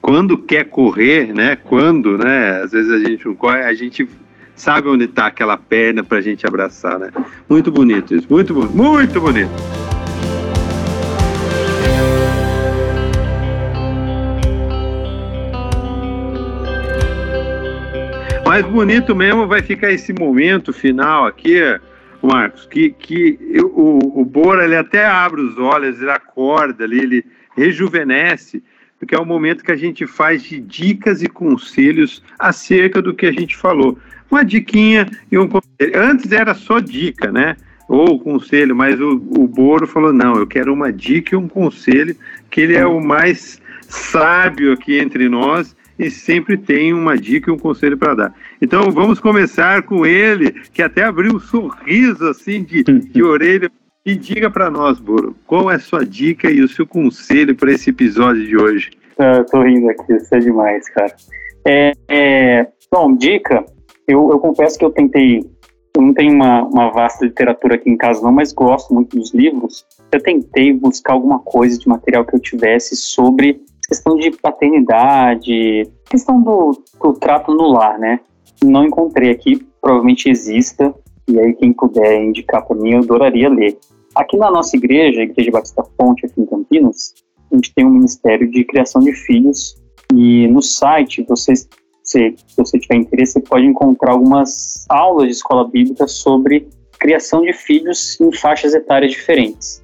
quando 0.00 0.36
quer 0.36 0.64
correr, 0.64 1.32
né? 1.32 1.56
Quando, 1.56 2.18
né? 2.18 2.62
Às 2.62 2.72
vezes 2.72 2.90
a 2.90 2.98
gente 2.98 3.26
não 3.26 3.34
corre, 3.34 3.62
a 3.62 3.74
gente 3.74 4.08
sabe 4.54 4.88
onde 4.88 5.04
está 5.04 5.26
aquela 5.26 5.56
perna 5.56 6.02
para 6.02 6.18
a 6.18 6.22
gente 6.22 6.46
abraçar, 6.46 6.98
né? 6.98 7.10
Muito 7.48 7.70
bonito 7.70 8.14
isso, 8.14 8.26
muito, 8.30 8.54
muito 8.54 9.20
bonito. 9.20 9.91
Mais 18.52 18.66
bonito 18.66 19.16
mesmo 19.16 19.46
vai 19.46 19.62
ficar 19.62 19.90
esse 19.92 20.12
momento 20.12 20.74
final 20.74 21.24
aqui, 21.24 21.58
Marcos, 22.22 22.66
que, 22.66 22.90
que 22.90 23.38
eu, 23.50 23.68
o, 23.68 24.20
o 24.20 24.24
Bora 24.26 24.66
ele 24.66 24.76
até 24.76 25.06
abre 25.06 25.40
os 25.40 25.56
olhos, 25.56 25.98
ele 25.98 26.10
acorda 26.10 26.84
ali, 26.84 26.98
ele 26.98 27.24
rejuvenesce, 27.56 28.62
porque 28.98 29.14
é 29.14 29.18
o 29.18 29.24
momento 29.24 29.64
que 29.64 29.72
a 29.72 29.76
gente 29.76 30.06
faz 30.06 30.42
de 30.42 30.60
dicas 30.60 31.22
e 31.22 31.28
conselhos 31.28 32.22
acerca 32.38 33.00
do 33.00 33.14
que 33.14 33.24
a 33.24 33.32
gente 33.32 33.56
falou. 33.56 33.96
Uma 34.30 34.44
diquinha 34.44 35.08
e 35.30 35.38
um 35.38 35.48
conselho. 35.48 35.92
Antes 35.94 36.30
era 36.30 36.52
só 36.52 36.78
dica, 36.78 37.32
né? 37.32 37.56
Ou 37.88 38.20
conselho, 38.20 38.76
mas 38.76 39.00
o, 39.00 39.12
o 39.12 39.48
Boro 39.48 39.86
falou: 39.86 40.12
não, 40.12 40.36
eu 40.36 40.46
quero 40.46 40.74
uma 40.74 40.92
dica 40.92 41.34
e 41.34 41.38
um 41.38 41.48
conselho, 41.48 42.14
que 42.50 42.60
ele 42.60 42.76
é 42.76 42.84
o 42.84 43.00
mais 43.00 43.62
sábio 43.88 44.74
aqui 44.74 44.98
entre 44.98 45.26
nós 45.26 45.74
e 46.02 46.10
sempre 46.10 46.56
tem 46.56 46.92
uma 46.92 47.16
dica 47.16 47.50
e 47.50 47.54
um 47.54 47.58
conselho 47.58 47.96
para 47.96 48.14
dar. 48.14 48.34
Então 48.60 48.90
vamos 48.90 49.20
começar 49.20 49.82
com 49.82 50.04
ele, 50.04 50.52
que 50.72 50.82
até 50.82 51.04
abriu 51.04 51.36
um 51.36 51.40
sorriso 51.40 52.26
assim 52.26 52.62
de, 52.62 52.82
de 52.82 53.22
orelha 53.22 53.70
E 54.04 54.16
diga 54.16 54.50
para 54.50 54.70
nós, 54.70 54.98
Boro, 54.98 55.36
qual 55.46 55.70
é 55.70 55.76
a 55.76 55.80
sua 55.80 56.04
dica 56.04 56.50
e 56.50 56.60
o 56.60 56.68
seu 56.68 56.86
conselho 56.86 57.54
para 57.54 57.72
esse 57.72 57.90
episódio 57.90 58.46
de 58.46 58.56
hoje? 58.56 58.90
Eu 59.18 59.44
tô 59.46 59.62
rindo 59.62 59.88
aqui, 59.88 60.14
isso 60.14 60.34
é 60.34 60.38
demais, 60.38 60.88
cara. 60.90 61.14
É, 61.64 61.92
é, 62.08 62.66
bom, 62.90 63.16
dica, 63.16 63.64
eu, 64.08 64.30
eu 64.30 64.38
confesso 64.40 64.78
que 64.78 64.84
eu 64.84 64.90
tentei 64.90 65.40
eu 65.94 66.00
não 66.00 66.14
tenho 66.14 66.34
uma, 66.34 66.62
uma, 66.62 66.90
vasta 66.90 67.26
literatura 67.26 67.74
aqui 67.74 67.90
em 67.90 67.96
casa, 67.98 68.22
não, 68.22 68.32
mas 68.32 68.50
gosto 68.50 68.94
muito 68.94 69.14
dos 69.14 69.34
livros. 69.34 69.84
Eu 70.10 70.22
tentei 70.22 70.72
buscar 70.72 71.12
alguma 71.12 71.38
coisa 71.40 71.78
de 71.78 71.86
material 71.86 72.24
que 72.24 72.34
eu 72.34 72.40
tivesse 72.40 72.96
sobre 72.96 73.60
questão 73.92 74.16
de 74.16 74.30
paternidade, 74.30 75.86
questão 76.06 76.42
do, 76.42 76.82
do 76.98 77.12
trato 77.12 77.52
no 77.52 77.72
lar, 77.72 77.98
né? 77.98 78.20
Não 78.64 78.86
encontrei 78.86 79.30
aqui, 79.30 79.62
provavelmente 79.82 80.30
exista, 80.30 80.94
e 81.28 81.38
aí 81.38 81.52
quem 81.52 81.74
puder 81.74 82.24
indicar 82.24 82.64
para 82.64 82.74
mim, 82.74 82.92
eu 82.92 83.00
adoraria 83.00 83.50
ler. 83.50 83.78
Aqui 84.14 84.38
na 84.38 84.50
nossa 84.50 84.78
igreja, 84.78 85.20
a 85.20 85.24
Igreja 85.24 85.50
Batista 85.50 85.84
Fonte, 85.84 86.24
aqui 86.24 86.40
em 86.40 86.46
Campinas, 86.46 87.12
a 87.50 87.54
gente 87.54 87.74
tem 87.74 87.84
um 87.84 87.90
ministério 87.90 88.50
de 88.50 88.64
criação 88.64 89.02
de 89.02 89.12
filhos, 89.12 89.76
e 90.14 90.48
no 90.48 90.62
site, 90.62 91.22
vocês, 91.28 91.68
se 92.02 92.34
você 92.56 92.78
tiver 92.78 92.96
interesse, 92.96 93.34
você 93.34 93.40
pode 93.40 93.66
encontrar 93.66 94.12
algumas 94.12 94.86
aulas 94.88 95.26
de 95.26 95.32
escola 95.32 95.68
bíblica 95.68 96.08
sobre 96.08 96.66
criação 96.98 97.42
de 97.42 97.52
filhos 97.52 98.18
em 98.22 98.32
faixas 98.32 98.72
etárias 98.72 99.12
diferentes. 99.12 99.81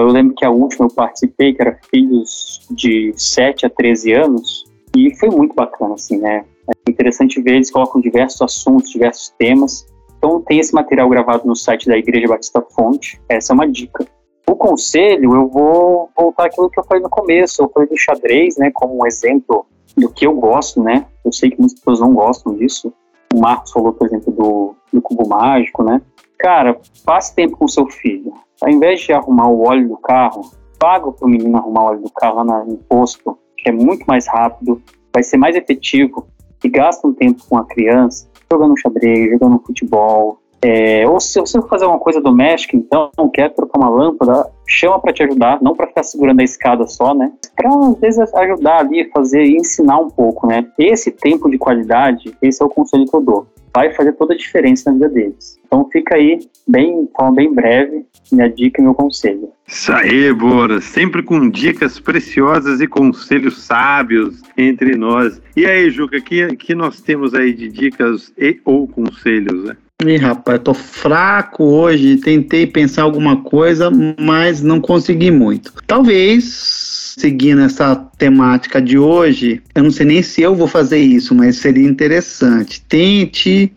Então, 0.00 0.08
eu 0.08 0.14
lembro 0.14 0.34
que 0.34 0.46
a 0.46 0.50
última 0.50 0.86
eu 0.86 0.90
participei, 0.90 1.52
que 1.52 1.60
era 1.60 1.78
filhos 1.90 2.66
de 2.70 3.12
7 3.14 3.66
a 3.66 3.70
13 3.70 4.14
anos, 4.14 4.64
e 4.96 5.14
foi 5.16 5.28
muito 5.28 5.54
bacana, 5.54 5.92
assim, 5.92 6.16
né? 6.16 6.42
É 6.86 6.90
interessante 6.90 7.38
ver, 7.42 7.56
eles 7.56 7.70
colocam 7.70 8.00
diversos 8.00 8.40
assuntos, 8.40 8.90
diversos 8.90 9.28
temas. 9.38 9.86
Então, 10.16 10.40
tem 10.40 10.58
esse 10.58 10.72
material 10.72 11.06
gravado 11.10 11.46
no 11.46 11.54
site 11.54 11.86
da 11.86 11.98
Igreja 11.98 12.28
Batista 12.28 12.62
Fonte. 12.62 13.20
Essa 13.28 13.52
é 13.52 13.54
uma 13.54 13.68
dica. 13.68 14.06
O 14.48 14.56
conselho, 14.56 15.34
eu 15.34 15.48
vou 15.48 16.08
voltar 16.16 16.46
àquilo 16.46 16.70
que 16.70 16.80
eu 16.80 16.84
falei 16.84 17.02
no 17.02 17.10
começo. 17.10 17.62
Eu 17.62 17.68
falei 17.68 17.86
do 17.86 17.98
xadrez, 17.98 18.56
né, 18.56 18.70
como 18.72 19.02
um 19.02 19.06
exemplo 19.06 19.66
do 19.98 20.08
que 20.08 20.26
eu 20.26 20.32
gosto, 20.32 20.82
né? 20.82 21.04
Eu 21.22 21.30
sei 21.30 21.50
que 21.50 21.58
muitas 21.58 21.78
pessoas 21.78 22.00
não 22.00 22.14
gostam 22.14 22.54
disso. 22.54 22.90
O 23.34 23.38
Marcos 23.38 23.70
falou, 23.70 23.92
por 23.92 24.06
exemplo, 24.06 24.32
do, 24.32 24.74
do 24.90 25.02
cubo 25.02 25.28
mágico, 25.28 25.82
né? 25.82 26.00
Cara, 26.38 26.80
passe 27.04 27.34
tempo 27.34 27.58
com 27.58 27.68
seu 27.68 27.86
filho. 27.86 28.32
Ao 28.62 28.68
invés 28.68 29.00
de 29.00 29.12
arrumar 29.12 29.48
o 29.48 29.66
óleo 29.66 29.88
do 29.88 29.96
carro, 29.96 30.50
paga 30.78 31.10
para 31.10 31.26
o 31.26 31.30
menino 31.30 31.56
arrumar 31.56 31.82
o 31.82 31.86
óleo 31.86 32.02
do 32.02 32.10
carro 32.10 32.44
lá 32.44 32.64
no 32.64 32.76
posto, 32.76 33.38
que 33.56 33.68
é 33.68 33.72
muito 33.72 34.04
mais 34.06 34.26
rápido, 34.26 34.82
vai 35.12 35.22
ser 35.22 35.36
mais 35.36 35.56
efetivo 35.56 36.26
e 36.62 36.68
gasta 36.68 37.06
um 37.06 37.12
tempo 37.12 37.42
com 37.48 37.56
a 37.56 37.64
criança 37.64 38.28
jogando 38.52 38.78
xadrez, 38.78 39.30
jogando 39.30 39.62
futebol. 39.64 40.38
É, 40.62 41.08
ou 41.08 41.18
se 41.20 41.40
você 41.40 41.60
for 41.60 41.68
fazer 41.68 41.86
uma 41.86 41.98
coisa 41.98 42.20
doméstica, 42.20 42.76
então, 42.76 43.10
quer 43.32 43.54
trocar 43.54 43.78
uma 43.78 43.88
lâmpada, 43.88 44.50
chama 44.70 45.00
para 45.00 45.12
te 45.12 45.22
ajudar, 45.22 45.60
não 45.60 45.74
para 45.74 45.88
ficar 45.88 46.02
segurando 46.02 46.40
a 46.40 46.44
escada 46.44 46.86
só, 46.86 47.14
né? 47.14 47.32
Para 47.56 47.68
às 47.68 47.98
vezes 47.98 48.34
ajudar 48.34 48.78
ali, 48.78 49.10
fazer 49.10 49.44
e 49.44 49.56
ensinar 49.56 49.98
um 49.98 50.08
pouco, 50.08 50.46
né? 50.46 50.66
Esse 50.78 51.10
tempo 51.10 51.50
de 51.50 51.58
qualidade, 51.58 52.34
esse 52.40 52.62
é 52.62 52.64
o 52.64 52.70
conselho 52.70 53.06
que 53.06 53.16
eu 53.16 53.20
dou 53.20 53.46
vai 53.74 53.92
fazer 53.92 54.12
toda 54.12 54.34
a 54.34 54.36
diferença 54.36 54.90
na 54.90 54.94
vida 54.94 55.08
deles. 55.08 55.58
Então 55.66 55.88
fica 55.90 56.16
aí, 56.16 56.38
bem, 56.66 57.04
de 57.04 57.12
forma 57.12 57.36
bem 57.36 57.52
breve, 57.52 58.04
minha 58.30 58.48
dica 58.48 58.80
e 58.80 58.84
meu 58.84 58.94
conselho. 58.94 59.48
Isso 59.66 59.92
aí, 59.92 60.32
Bora, 60.32 60.80
sempre 60.80 61.22
com 61.22 61.48
dicas 61.48 62.00
preciosas 62.00 62.80
e 62.80 62.86
conselhos 62.86 63.62
sábios 63.62 64.42
entre 64.56 64.96
nós. 64.96 65.40
E 65.56 65.64
aí, 65.66 65.90
Juca, 65.90 66.20
que, 66.20 66.56
que 66.56 66.74
nós 66.74 67.00
temos 67.00 67.34
aí 67.34 67.52
de 67.52 67.68
dicas 67.68 68.32
e 68.36 68.60
ou 68.64 68.88
conselhos, 68.88 69.64
né? 69.64 69.76
Ih, 70.06 70.16
rapaz, 70.16 70.58
eu 70.58 70.64
tô 70.64 70.74
fraco 70.74 71.62
hoje, 71.64 72.16
tentei 72.16 72.66
pensar 72.66 73.02
alguma 73.02 73.42
coisa, 73.42 73.90
mas 74.18 74.62
não 74.62 74.80
consegui 74.80 75.30
muito. 75.30 75.72
Talvez, 75.86 77.14
seguindo 77.18 77.60
essa 77.60 77.96
temática 78.16 78.80
de 78.80 78.98
hoje, 78.98 79.62
eu 79.74 79.82
não 79.82 79.90
sei 79.90 80.06
nem 80.06 80.22
se 80.22 80.40
eu 80.40 80.54
vou 80.54 80.66
fazer 80.66 80.98
isso, 80.98 81.34
mas 81.34 81.56
seria 81.56 81.86
interessante. 81.86 82.80
Tente 82.82 83.72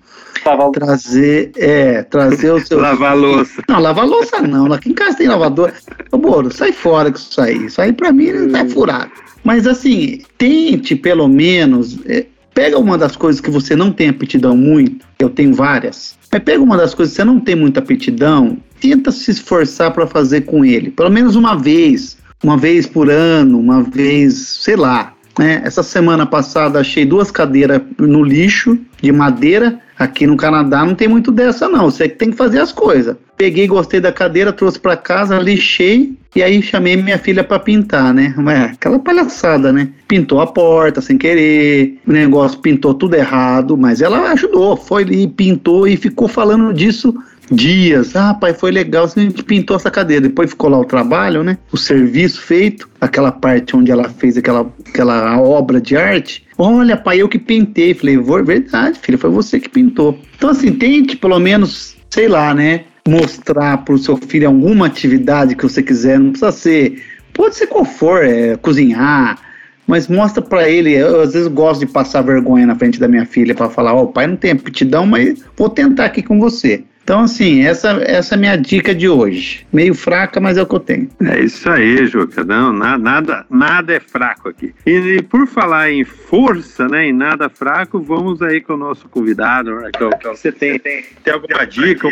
trazer, 0.73 1.51
é, 1.57 2.03
trazer 2.03 2.51
o 2.51 2.65
seu. 2.65 2.79
lavar 2.81 3.17
louça. 3.17 3.61
Não, 3.67 3.79
lavar 3.79 4.07
louça 4.07 4.41
não. 4.41 4.71
Aqui 4.71 4.89
em 4.89 4.93
casa 4.93 5.17
tem 5.17 5.27
lavador. 5.27 5.73
Ô, 6.11 6.17
Boro, 6.17 6.53
sai 6.53 6.71
fora 6.71 7.11
com 7.11 7.17
isso 7.17 7.41
aí. 7.41 7.65
Isso 7.65 7.81
aí 7.81 7.91
pra 7.91 8.13
mim 8.13 8.31
não 8.31 8.49
tá 8.49 8.65
furado. 8.65 9.11
Mas 9.43 9.67
assim, 9.67 10.21
tente 10.37 10.95
pelo 10.95 11.27
menos. 11.27 11.97
É, 12.05 12.25
Pega 12.53 12.77
uma 12.77 12.97
das 12.97 13.15
coisas 13.15 13.41
que 13.41 13.49
você 13.49 13.75
não 13.75 13.91
tem 13.91 14.09
aptidão 14.09 14.55
muito, 14.55 15.05
eu 15.23 15.29
tenho 15.29 15.53
várias, 15.53 16.17
mas 16.31 16.43
pega 16.43 16.61
uma 16.61 16.77
das 16.77 16.93
coisas 16.93 17.13
que 17.13 17.21
você 17.21 17.25
não 17.25 17.39
tem 17.39 17.55
muita 17.55 17.79
aptidão, 17.79 18.57
tenta 18.79 19.11
se 19.11 19.31
esforçar 19.31 19.91
para 19.91 20.05
fazer 20.07 20.41
com 20.41 20.65
ele, 20.65 20.91
pelo 20.91 21.09
menos 21.09 21.35
uma 21.35 21.55
vez, 21.55 22.17
uma 22.43 22.57
vez 22.57 22.85
por 22.85 23.09
ano, 23.09 23.59
uma 23.59 23.81
vez, 23.83 24.37
sei 24.61 24.75
lá. 24.75 25.13
Né? 25.39 25.61
Essa 25.63 25.81
semana 25.81 26.25
passada 26.25 26.79
achei 26.79 27.05
duas 27.05 27.31
cadeiras 27.31 27.81
no 27.97 28.23
lixo 28.23 28.77
de 29.01 29.11
madeira. 29.11 29.79
Aqui 30.03 30.27
no 30.27 30.35
Canadá 30.35 30.85
não 30.85 30.95
tem 30.95 31.07
muito 31.07 31.31
dessa 31.31 31.69
não. 31.69 31.89
Você 31.89 32.09
tem 32.09 32.29
que 32.29 32.35
fazer 32.35 32.59
as 32.59 32.73
coisas. 32.73 33.15
Peguei, 33.37 33.65
gostei 33.67 34.01
da 34.01 34.11
cadeira, 34.11 34.51
trouxe 34.51 34.77
para 34.77 34.97
casa, 34.97 35.39
lixei 35.39 36.17
e 36.35 36.43
aí 36.43 36.61
chamei 36.61 36.97
minha 36.97 37.17
filha 37.17 37.41
para 37.41 37.57
pintar, 37.57 38.13
né? 38.13 38.33
Mas 38.37 38.73
aquela 38.73 38.99
palhaçada, 38.99 39.71
né? 39.71 39.89
Pintou 40.05 40.41
a 40.41 40.47
porta 40.47 40.99
sem 40.99 41.17
querer, 41.17 41.99
o 42.05 42.11
negócio 42.11 42.59
pintou 42.59 42.93
tudo 42.93 43.15
errado, 43.15 43.77
mas 43.77 44.01
ela 44.01 44.31
ajudou, 44.33 44.75
foi 44.75 45.03
ali, 45.03 45.25
pintou 45.25 45.87
e 45.87 45.95
ficou 45.95 46.27
falando 46.27 46.73
disso 46.73 47.15
dias. 47.51 48.15
Ah, 48.15 48.33
pai, 48.33 48.53
foi 48.53 48.71
legal, 48.71 49.05
a 49.05 49.19
gente 49.19 49.43
pintou 49.43 49.75
essa 49.75 49.91
cadeira. 49.91 50.21
Depois 50.21 50.49
ficou 50.49 50.69
lá 50.69 50.79
o 50.79 50.85
trabalho, 50.85 51.43
né? 51.43 51.57
O 51.71 51.77
serviço 51.77 52.41
feito, 52.41 52.89
aquela 52.99 53.31
parte 53.31 53.75
onde 53.75 53.91
ela 53.91 54.09
fez 54.09 54.37
aquela, 54.37 54.71
aquela 54.87 55.39
obra 55.39 55.79
de 55.79 55.95
arte. 55.95 56.42
Olha, 56.57 56.97
pai, 56.97 57.21
eu 57.21 57.29
que 57.29 57.39
pintei. 57.39 57.93
Falei, 57.93 58.17
verdade, 58.17 58.99
filha, 58.99 59.17
foi 59.17 59.29
você 59.29 59.59
que 59.59 59.69
pintou. 59.69 60.19
Então, 60.35 60.49
assim, 60.49 60.71
tente 60.71 61.15
pelo 61.15 61.39
menos, 61.39 61.95
sei 62.09 62.27
lá, 62.27 62.53
né? 62.53 62.85
mostrar 63.07 63.77
para 63.83 63.93
o 63.93 63.97
seu 63.97 64.15
filho 64.17 64.47
alguma 64.47 64.87
atividade 64.87 65.55
que 65.55 65.63
você 65.63 65.83
quiser, 65.83 66.19
não 66.19 66.31
precisa 66.31 66.51
ser, 66.51 67.03
pode 67.33 67.55
ser 67.55 67.67
qual 67.67 67.83
for, 67.83 68.23
é, 68.23 68.55
cozinhar, 68.57 69.39
mas 69.85 70.07
mostra 70.07 70.41
para 70.41 70.69
ele. 70.69 70.93
Eu, 70.93 71.21
às 71.21 71.33
vezes 71.33 71.47
gosto 71.49 71.85
de 71.85 71.91
passar 71.91 72.21
vergonha 72.21 72.65
na 72.65 72.75
frente 72.75 72.99
da 72.99 73.07
minha 73.07 73.25
filha 73.25 73.53
para 73.53 73.69
falar: 73.69 73.93
Ó, 73.93 74.03
oh, 74.03 74.07
pai 74.07 74.27
não 74.27 74.35
tem 74.35 74.51
aptidão, 74.51 75.05
mas 75.05 75.43
vou 75.57 75.69
tentar 75.69 76.05
aqui 76.05 76.23
com 76.23 76.39
você. 76.39 76.83
Então, 77.03 77.21
assim, 77.21 77.65
essa, 77.65 78.01
essa 78.05 78.35
é 78.35 78.37
a 78.37 78.39
minha 78.39 78.55
dica 78.55 78.95
de 78.95 79.09
hoje. 79.09 79.67
Meio 79.73 79.93
fraca, 79.93 80.39
mas 80.39 80.57
é 80.57 80.61
o 80.61 80.65
que 80.65 80.75
eu 80.75 80.79
tenho. 80.79 81.09
É 81.21 81.39
isso 81.41 81.69
aí, 81.69 82.07
Juca. 82.07 82.43
Não, 82.43 82.71
nada, 82.71 83.45
nada 83.49 83.93
é 83.93 83.99
fraco 83.99 84.47
aqui. 84.47 84.73
E, 84.85 84.91
e 84.91 85.21
por 85.21 85.45
falar 85.45 85.91
em 85.91 86.05
força, 86.05 86.87
né, 86.87 87.07
em 87.07 87.13
nada 87.13 87.49
fraco, 87.49 87.99
vamos 87.99 88.41
aí 88.41 88.61
com 88.61 88.73
o 88.73 88.77
nosso 88.77 89.09
convidado, 89.09 89.75
Raquel. 89.81 90.11
Você 90.33 90.51
tem, 90.51 90.79
tem, 90.79 91.03
tem 91.23 91.33
alguma 91.33 91.65
dica? 91.65 92.09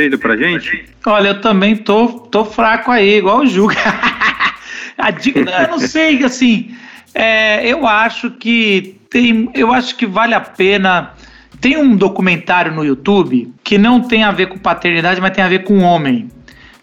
conselho 0.00 0.18
pra 0.18 0.36
gente? 0.36 0.84
Olha, 1.04 1.28
eu 1.28 1.40
também 1.40 1.76
tô, 1.76 2.08
tô 2.08 2.44
fraco 2.44 2.90
aí, 2.90 3.18
igual 3.18 3.40
o 3.40 3.46
Juca. 3.46 3.74
a 4.96 5.10
dica, 5.10 5.40
eu 5.40 5.68
não 5.68 5.78
sei, 5.78 6.24
assim, 6.24 6.74
é, 7.14 7.66
eu 7.66 7.86
acho 7.86 8.30
que 8.30 8.96
tem, 9.10 9.50
eu 9.54 9.72
acho 9.72 9.96
que 9.96 10.06
vale 10.06 10.34
a 10.34 10.40
pena. 10.40 11.12
Tem 11.60 11.76
um 11.76 11.94
documentário 11.94 12.72
no 12.72 12.84
YouTube 12.84 13.52
que 13.62 13.76
não 13.76 14.00
tem 14.00 14.24
a 14.24 14.32
ver 14.32 14.46
com 14.46 14.58
paternidade, 14.58 15.20
mas 15.20 15.32
tem 15.32 15.44
a 15.44 15.48
ver 15.48 15.64
com 15.64 15.80
homem. 15.80 16.30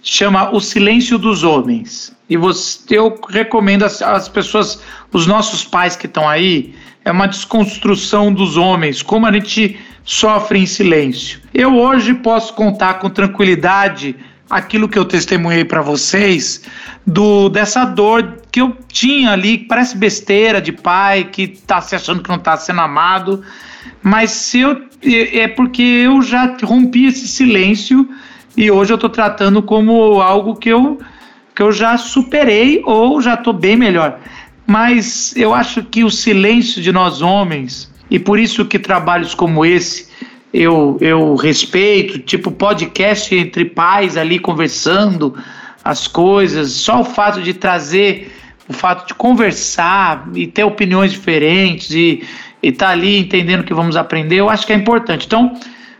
Chama 0.04 0.52
O 0.52 0.60
Silêncio 0.60 1.18
dos 1.18 1.44
Homens. 1.44 2.16
E 2.30 2.38
você, 2.38 2.98
eu 2.98 3.20
recomendo 3.30 3.84
as 3.84 4.30
pessoas, 4.30 4.82
os 5.12 5.26
nossos 5.26 5.64
pais 5.64 5.96
que 5.96 6.06
estão 6.06 6.30
aí, 6.30 6.76
é 7.04 7.12
uma 7.12 7.28
desconstrução 7.28 8.34
dos 8.34 8.58
homens, 8.58 9.02
como 9.02 9.26
a 9.26 9.32
gente 9.32 9.80
sofre 10.04 10.60
em 10.60 10.66
silêncio. 10.66 11.40
Eu 11.54 11.76
hoje 11.76 12.14
posso 12.14 12.54
contar 12.54 12.96
com 12.96 13.10
tranquilidade 13.10 14.16
aquilo 14.50 14.88
que 14.88 14.98
eu 14.98 15.06
testemunhei 15.06 15.66
para 15.66 15.82
vocês 15.82 16.62
do 17.06 17.50
dessa 17.50 17.86
dor 17.86 18.38
que 18.52 18.62
eu 18.62 18.76
tinha 18.88 19.32
ali, 19.32 19.60
que 19.60 19.66
parece 19.66 19.98
besteira 19.98 20.62
de 20.62 20.72
pai 20.72 21.26
que 21.26 21.44
está 21.44 21.82
se 21.82 21.96
achando 21.96 22.22
que 22.22 22.30
não 22.30 22.38
está 22.38 22.56
sendo 22.58 22.82
amado, 22.82 23.44
mas 24.02 24.32
se 24.32 24.60
eu 24.60 24.88
é, 25.04 25.48
porque 25.48 25.82
eu 25.82 26.22
já 26.22 26.58
rompi 26.64 27.06
esse 27.06 27.28
silêncio 27.28 28.10
e 28.56 28.72
hoje 28.72 28.92
eu 28.92 28.96
estou 28.96 29.10
tratando 29.10 29.62
como 29.62 30.20
algo 30.22 30.56
que 30.56 30.70
eu 30.70 31.00
que 31.56 31.62
eu 31.62 31.72
já 31.72 31.98
superei 31.98 32.82
ou 32.86 33.20
já 33.22 33.34
estou 33.34 33.52
bem 33.52 33.76
melhor. 33.76 34.20
Mas 34.66 35.36
eu 35.36 35.54
acho 35.54 35.82
que 35.84 36.04
o 36.04 36.10
silêncio 36.10 36.82
de 36.82 36.92
nós 36.92 37.22
homens 37.22 37.92
e 38.10 38.20
por 38.20 38.40
isso 38.40 38.66
que 38.66 38.78
trabalhos 38.78 39.34
como 39.34 39.66
esse 39.66 40.08
eu, 40.54 40.98
eu 41.02 41.36
respeito, 41.36 42.20
tipo 42.20 42.52
podcast 42.52 43.36
entre 43.36 43.66
pais 43.66 44.18
ali 44.18 44.40
conversando 44.40 45.36
as 45.84 46.08
coisas, 46.08 46.72
só 46.72 47.02
o 47.02 47.06
fato 47.06 47.42
de 47.42 47.54
trazer, 47.54 48.32
o 48.68 48.74
fato 48.74 49.08
de 49.08 49.14
conversar 49.14 50.28
e 50.34 50.48
ter 50.48 50.64
opiniões 50.64 51.12
diferentes 51.12 51.92
e 51.92 52.24
estar 52.62 52.88
tá 52.88 52.92
ali 52.92 53.18
entendendo 53.18 53.64
que 53.64 53.74
vamos 53.74 53.96
aprender, 53.96 54.38
eu 54.38 54.50
acho 54.50 54.66
que 54.66 54.74
é 54.74 54.76
importante. 54.76 55.26
Então, 55.26 55.58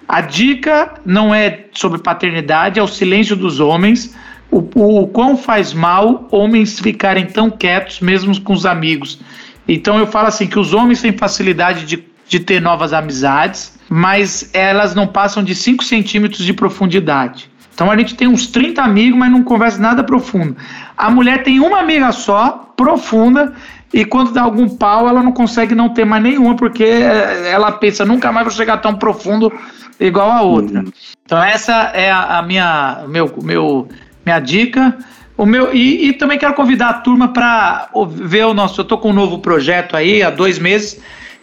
a 0.08 0.22
dica 0.22 0.94
não 1.06 1.34
é 1.36 1.66
sobre 1.74 2.00
paternidade, 2.00 2.80
é 2.80 2.84
o 2.84 2.88
silêncio 2.88 3.36
dos 3.36 3.60
homens, 3.60 4.16
o, 4.50 5.02
o 5.02 5.08
quão 5.08 5.36
faz 5.36 5.74
mal 5.74 6.28
homens 6.32 6.80
ficarem 6.80 7.26
tão 7.26 7.50
quietos, 7.50 8.00
mesmo 8.00 8.40
com 8.42 8.54
os 8.54 8.66
amigos. 8.66 9.20
Então 9.68 10.00
eu 10.00 10.08
falo 10.08 10.28
assim 10.28 10.48
que 10.48 10.58
os 10.58 10.74
homens 10.74 11.02
têm 11.02 11.12
facilidade 11.12 11.86
de, 11.86 12.04
de 12.28 12.40
ter 12.40 12.62
novas 12.62 12.94
amizades, 12.94 13.78
mas 13.90 14.50
elas 14.54 14.96
não 14.96 15.08
passam 15.08 15.44
de 15.44 15.54
5 15.54 15.84
centímetros 15.84 16.46
de 16.46 16.54
profundidade. 16.54 17.50
Então 17.74 17.92
a 17.92 17.98
gente 17.98 18.16
tem 18.16 18.28
uns 18.28 18.48
30 18.48 18.82
amigos, 18.82 19.20
mas 19.20 19.32
não 19.32 19.44
conversa 19.44 19.80
nada 19.80 20.04
profundo. 20.04 20.56
A 20.98 21.12
mulher 21.12 21.44
tem 21.44 21.60
uma 21.60 21.80
amiga 21.80 22.12
só, 22.12 22.72
profunda, 22.76 23.54
e 23.94 24.04
quando 24.04 24.32
dá 24.32 24.42
algum 24.42 24.68
pau, 24.68 25.08
ela 25.08 25.24
não 25.24 25.32
consegue 25.32 25.74
não 25.74 25.90
ter 25.90 26.06
mais 26.06 26.22
nenhuma, 26.22 26.56
porque 26.56 26.84
ela 26.84 27.72
pensa, 27.72 28.06
nunca 28.06 28.32
mais 28.32 28.46
vou 28.46 28.56
chegar 28.56 28.78
tão 28.78 28.96
profundo 28.96 29.52
igual 30.00 30.30
a 30.32 30.42
outra. 30.42 30.80
Uhum. 30.80 30.92
Então 31.26 31.42
essa 31.42 31.74
é 31.94 32.12
a, 32.12 32.40
a 32.40 32.42
minha, 32.42 33.06
meu, 33.08 33.34
meu, 33.42 33.88
minha 34.26 34.40
dica. 34.40 34.98
O 35.38 35.46
meu, 35.46 35.74
e, 35.74 36.10
e 36.10 36.14
também 36.14 36.38
quero 36.38 36.54
convidar 36.54 36.90
a 36.90 36.94
turma 36.96 37.30
para 37.30 37.90
ver 38.10 38.46
o 38.46 38.54
nosso. 38.54 38.82
Eu 38.82 38.84
estou 38.84 38.98
com 38.98 39.12
um 39.12 39.14
novo 39.14 39.40
projeto 39.40 39.96
aí 39.96 40.24
há 40.24 40.30
dois 40.30 40.58
meses, 40.60 41.00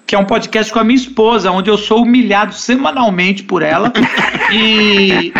que 0.06 0.14
é 0.14 0.18
um 0.18 0.24
podcast 0.24 0.72
com 0.72 0.78
a 0.78 0.84
minha 0.84 0.96
esposa, 0.96 1.50
onde 1.50 1.70
eu 1.70 1.78
sou 1.78 2.02
humilhado 2.02 2.54
semanalmente 2.54 3.42
por 3.42 3.62
ela. 3.62 3.92
e. 4.52 5.32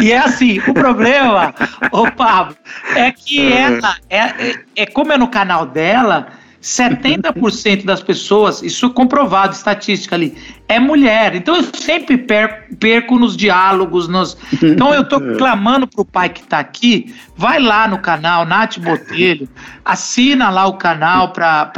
e 0.00 0.12
é 0.12 0.18
assim: 0.18 0.60
o 0.66 0.74
problema, 0.74 1.54
ô 1.90 2.10
Pablo, 2.10 2.56
é 2.94 3.10
que 3.12 3.52
ela, 3.52 3.96
é, 4.08 4.18
é, 4.18 4.54
é 4.76 4.86
como 4.86 5.12
é 5.12 5.18
no 5.18 5.28
canal 5.28 5.66
dela 5.66 6.28
70% 6.64 7.84
das 7.84 8.02
pessoas, 8.02 8.62
isso 8.62 8.86
é 8.86 8.90
comprovado, 8.90 9.52
estatística 9.52 10.16
ali, 10.16 10.34
é 10.66 10.80
mulher. 10.80 11.34
Então 11.36 11.54
eu 11.56 11.62
sempre 11.74 12.16
perco, 12.16 13.18
nos 13.18 13.36
diálogos. 13.36 14.08
Nos... 14.08 14.34
Então 14.62 14.94
eu 14.94 15.06
tô 15.06 15.16
é. 15.32 15.34
clamando 15.36 15.86
pro 15.86 16.06
pai 16.06 16.30
que 16.30 16.42
tá 16.42 16.58
aqui, 16.58 17.14
vai 17.36 17.60
lá 17.60 17.86
no 17.86 17.98
canal, 17.98 18.46
Nath 18.46 18.78
Botelho, 18.78 19.46
assina 19.84 20.48
lá 20.48 20.66
o 20.66 20.78
canal 20.78 21.32
para 21.32 21.70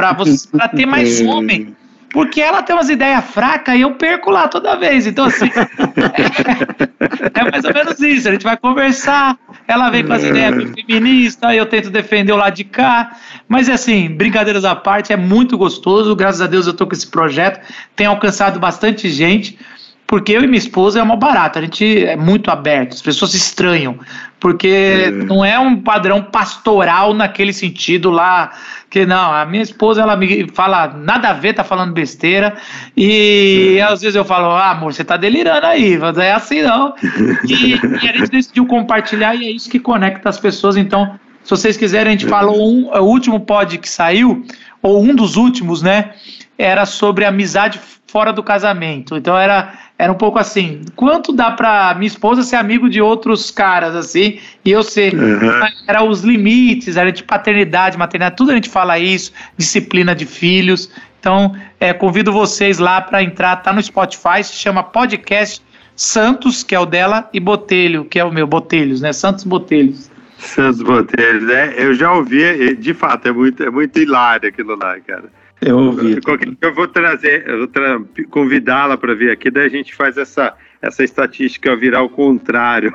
ter 0.76 0.86
mais 0.86 1.20
é. 1.20 1.24
homem 1.24 1.74
porque 2.16 2.40
ela 2.40 2.62
tem 2.62 2.74
umas 2.74 2.88
ideias 2.88 3.22
fracas 3.26 3.74
e 3.74 3.82
eu 3.82 3.90
perco 3.92 4.30
lá 4.30 4.48
toda 4.48 4.74
vez. 4.74 5.06
Então, 5.06 5.26
assim, 5.26 5.50
é, 5.54 5.60
é 7.40 7.50
mais 7.50 7.62
ou 7.62 7.74
menos 7.74 8.00
isso. 8.00 8.26
A 8.26 8.32
gente 8.32 8.42
vai 8.42 8.56
conversar, 8.56 9.36
ela 9.68 9.90
vem 9.90 10.02
com 10.02 10.14
as 10.14 10.24
ideias 10.24 10.54
feministas, 10.70 11.54
eu 11.54 11.66
tento 11.66 11.90
defender 11.90 12.32
o 12.32 12.36
lado 12.36 12.54
de 12.54 12.64
cá. 12.64 13.18
Mas, 13.46 13.68
assim, 13.68 14.08
brincadeiras 14.08 14.64
à 14.64 14.74
parte, 14.74 15.12
é 15.12 15.16
muito 15.16 15.58
gostoso. 15.58 16.16
Graças 16.16 16.40
a 16.40 16.46
Deus 16.46 16.66
eu 16.66 16.72
tô 16.72 16.86
com 16.86 16.94
esse 16.94 17.06
projeto, 17.06 17.60
tem 17.94 18.06
alcançado 18.06 18.58
bastante 18.58 19.10
gente 19.10 19.58
porque 20.06 20.32
eu 20.32 20.42
e 20.42 20.46
minha 20.46 20.58
esposa 20.58 21.00
é 21.00 21.02
uma 21.02 21.16
barata, 21.16 21.58
a 21.58 21.62
gente 21.62 22.04
é 22.04 22.16
muito 22.16 22.50
aberto, 22.50 22.92
as 22.92 23.02
pessoas 23.02 23.32
se 23.32 23.38
estranham, 23.38 23.98
porque 24.38 24.68
é. 25.06 25.10
não 25.10 25.44
é 25.44 25.58
um 25.58 25.80
padrão 25.80 26.22
pastoral 26.22 27.12
naquele 27.12 27.52
sentido 27.52 28.10
lá, 28.10 28.52
que 28.88 29.04
não, 29.04 29.32
a 29.32 29.44
minha 29.44 29.64
esposa 29.64 30.02
ela 30.02 30.16
me 30.16 30.48
fala 30.54 30.86
nada 30.86 31.30
a 31.30 31.32
ver, 31.32 31.54
tá 31.54 31.64
falando 31.64 31.92
besteira, 31.92 32.56
e 32.96 33.76
é. 33.78 33.82
às 33.82 34.00
vezes 34.00 34.14
eu 34.14 34.24
falo, 34.24 34.50
ah, 34.50 34.70
amor, 34.70 34.92
você 34.92 35.02
tá 35.02 35.16
delirando 35.16 35.66
aí, 35.66 35.98
não 35.98 36.08
é 36.22 36.32
assim 36.32 36.62
não. 36.62 36.94
E, 37.48 37.74
e, 37.74 38.08
a 38.08 38.12
gente 38.12 38.30
decidiu 38.30 38.66
compartilhar 38.66 39.34
e 39.34 39.46
é 39.46 39.50
isso 39.50 39.68
que 39.68 39.80
conecta 39.80 40.28
as 40.28 40.38
pessoas, 40.38 40.76
então, 40.76 41.18
se 41.42 41.50
vocês 41.50 41.76
quiserem, 41.76 42.08
a 42.08 42.12
gente 42.12 42.26
é. 42.26 42.28
falou 42.28 42.70
um, 42.70 42.90
o 42.90 43.02
último 43.02 43.40
pod 43.40 43.76
que 43.78 43.88
saiu, 43.88 44.44
ou 44.80 45.02
um 45.02 45.14
dos 45.14 45.36
últimos, 45.36 45.82
né, 45.82 46.12
era 46.56 46.86
sobre 46.86 47.24
amizade 47.24 47.80
fora 48.06 48.32
do 48.32 48.42
casamento, 48.42 49.16
então 49.16 49.36
era 49.36 49.72
era 49.98 50.12
um 50.12 50.16
pouco 50.16 50.38
assim, 50.38 50.82
quanto 50.94 51.32
dá 51.32 51.50
para 51.50 51.94
minha 51.94 52.06
esposa 52.06 52.42
ser 52.42 52.56
amigo 52.56 52.88
de 52.88 53.00
outros 53.00 53.50
caras, 53.50 53.94
assim, 53.94 54.38
e 54.64 54.70
eu 54.70 54.82
ser. 54.82 55.14
Uhum. 55.14 55.50
Era 55.86 56.02
os 56.02 56.20
limites, 56.22 56.96
era 56.96 57.10
de 57.10 57.24
paternidade, 57.24 57.96
maternidade, 57.96 58.36
tudo 58.36 58.50
a 58.50 58.54
gente 58.54 58.68
fala 58.68 58.98
isso, 58.98 59.32
disciplina 59.56 60.14
de 60.14 60.26
filhos. 60.26 60.90
Então, 61.18 61.56
é, 61.80 61.92
convido 61.92 62.30
vocês 62.30 62.78
lá 62.78 63.00
para 63.00 63.22
entrar, 63.22 63.56
tá 63.56 63.72
no 63.72 63.82
Spotify, 63.82 64.44
se 64.44 64.52
chama 64.52 64.82
Podcast 64.82 65.62
Santos, 65.96 66.62
que 66.62 66.74
é 66.74 66.78
o 66.78 66.84
dela, 66.84 67.28
e 67.32 67.40
Botelho, 67.40 68.04
que 68.04 68.18
é 68.18 68.24
o 68.24 68.30
meu, 68.30 68.46
Botelhos, 68.46 69.00
né? 69.00 69.14
Santos 69.14 69.44
Botelhos. 69.44 70.10
Santos 70.38 70.82
Botelhos, 70.82 71.42
né? 71.44 71.74
Eu 71.74 71.94
já 71.94 72.12
ouvi, 72.12 72.76
de 72.76 72.92
fato, 72.92 73.28
é 73.28 73.32
muito, 73.32 73.62
é 73.62 73.70
muito 73.70 73.98
hilário 73.98 74.46
aquilo 74.46 74.76
lá, 74.76 75.00
cara. 75.00 75.24
Eu 75.60 75.78
ouvi. 75.78 76.18
Eu 76.60 76.74
vou 76.74 76.86
trazer, 76.86 77.48
eu 77.48 77.58
vou 77.58 77.66
tra 77.66 78.00
convidá-la 78.30 78.96
para 78.96 79.14
vir 79.14 79.30
aqui, 79.30 79.50
daí 79.50 79.66
a 79.66 79.70
gente 79.70 79.94
faz 79.94 80.18
essa, 80.18 80.54
essa 80.82 81.02
estatística 81.02 81.74
virar 81.74 82.00
ao 82.00 82.10
contrário. 82.10 82.92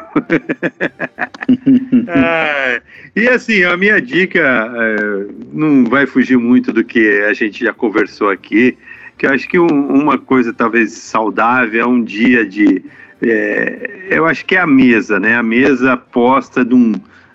é, 2.07 2.81
e 3.15 3.27
assim, 3.27 3.63
a 3.63 3.75
minha 3.75 3.99
dica 3.99 4.39
é, 4.39 5.25
não 5.51 5.85
vai 5.85 6.05
fugir 6.05 6.37
muito 6.37 6.71
do 6.71 6.83
que 6.83 7.21
a 7.23 7.33
gente 7.33 7.63
já 7.63 7.73
conversou 7.73 8.29
aqui, 8.29 8.77
que 9.17 9.25
eu 9.25 9.31
acho 9.31 9.49
que 9.49 9.57
um, 9.57 9.67
uma 9.67 10.17
coisa 10.17 10.53
talvez 10.53 10.91
saudável 10.93 11.81
é 11.81 11.85
um 11.85 12.03
dia 12.03 12.45
de. 12.45 12.83
É, 13.23 14.07
eu 14.09 14.25
acho 14.27 14.45
que 14.45 14.55
é 14.55 14.59
a 14.59 14.67
mesa, 14.67 15.19
né? 15.19 15.35
A 15.35 15.43
mesa 15.43 15.97
posta 15.97 16.63
de 16.63 16.75
um 16.75 16.93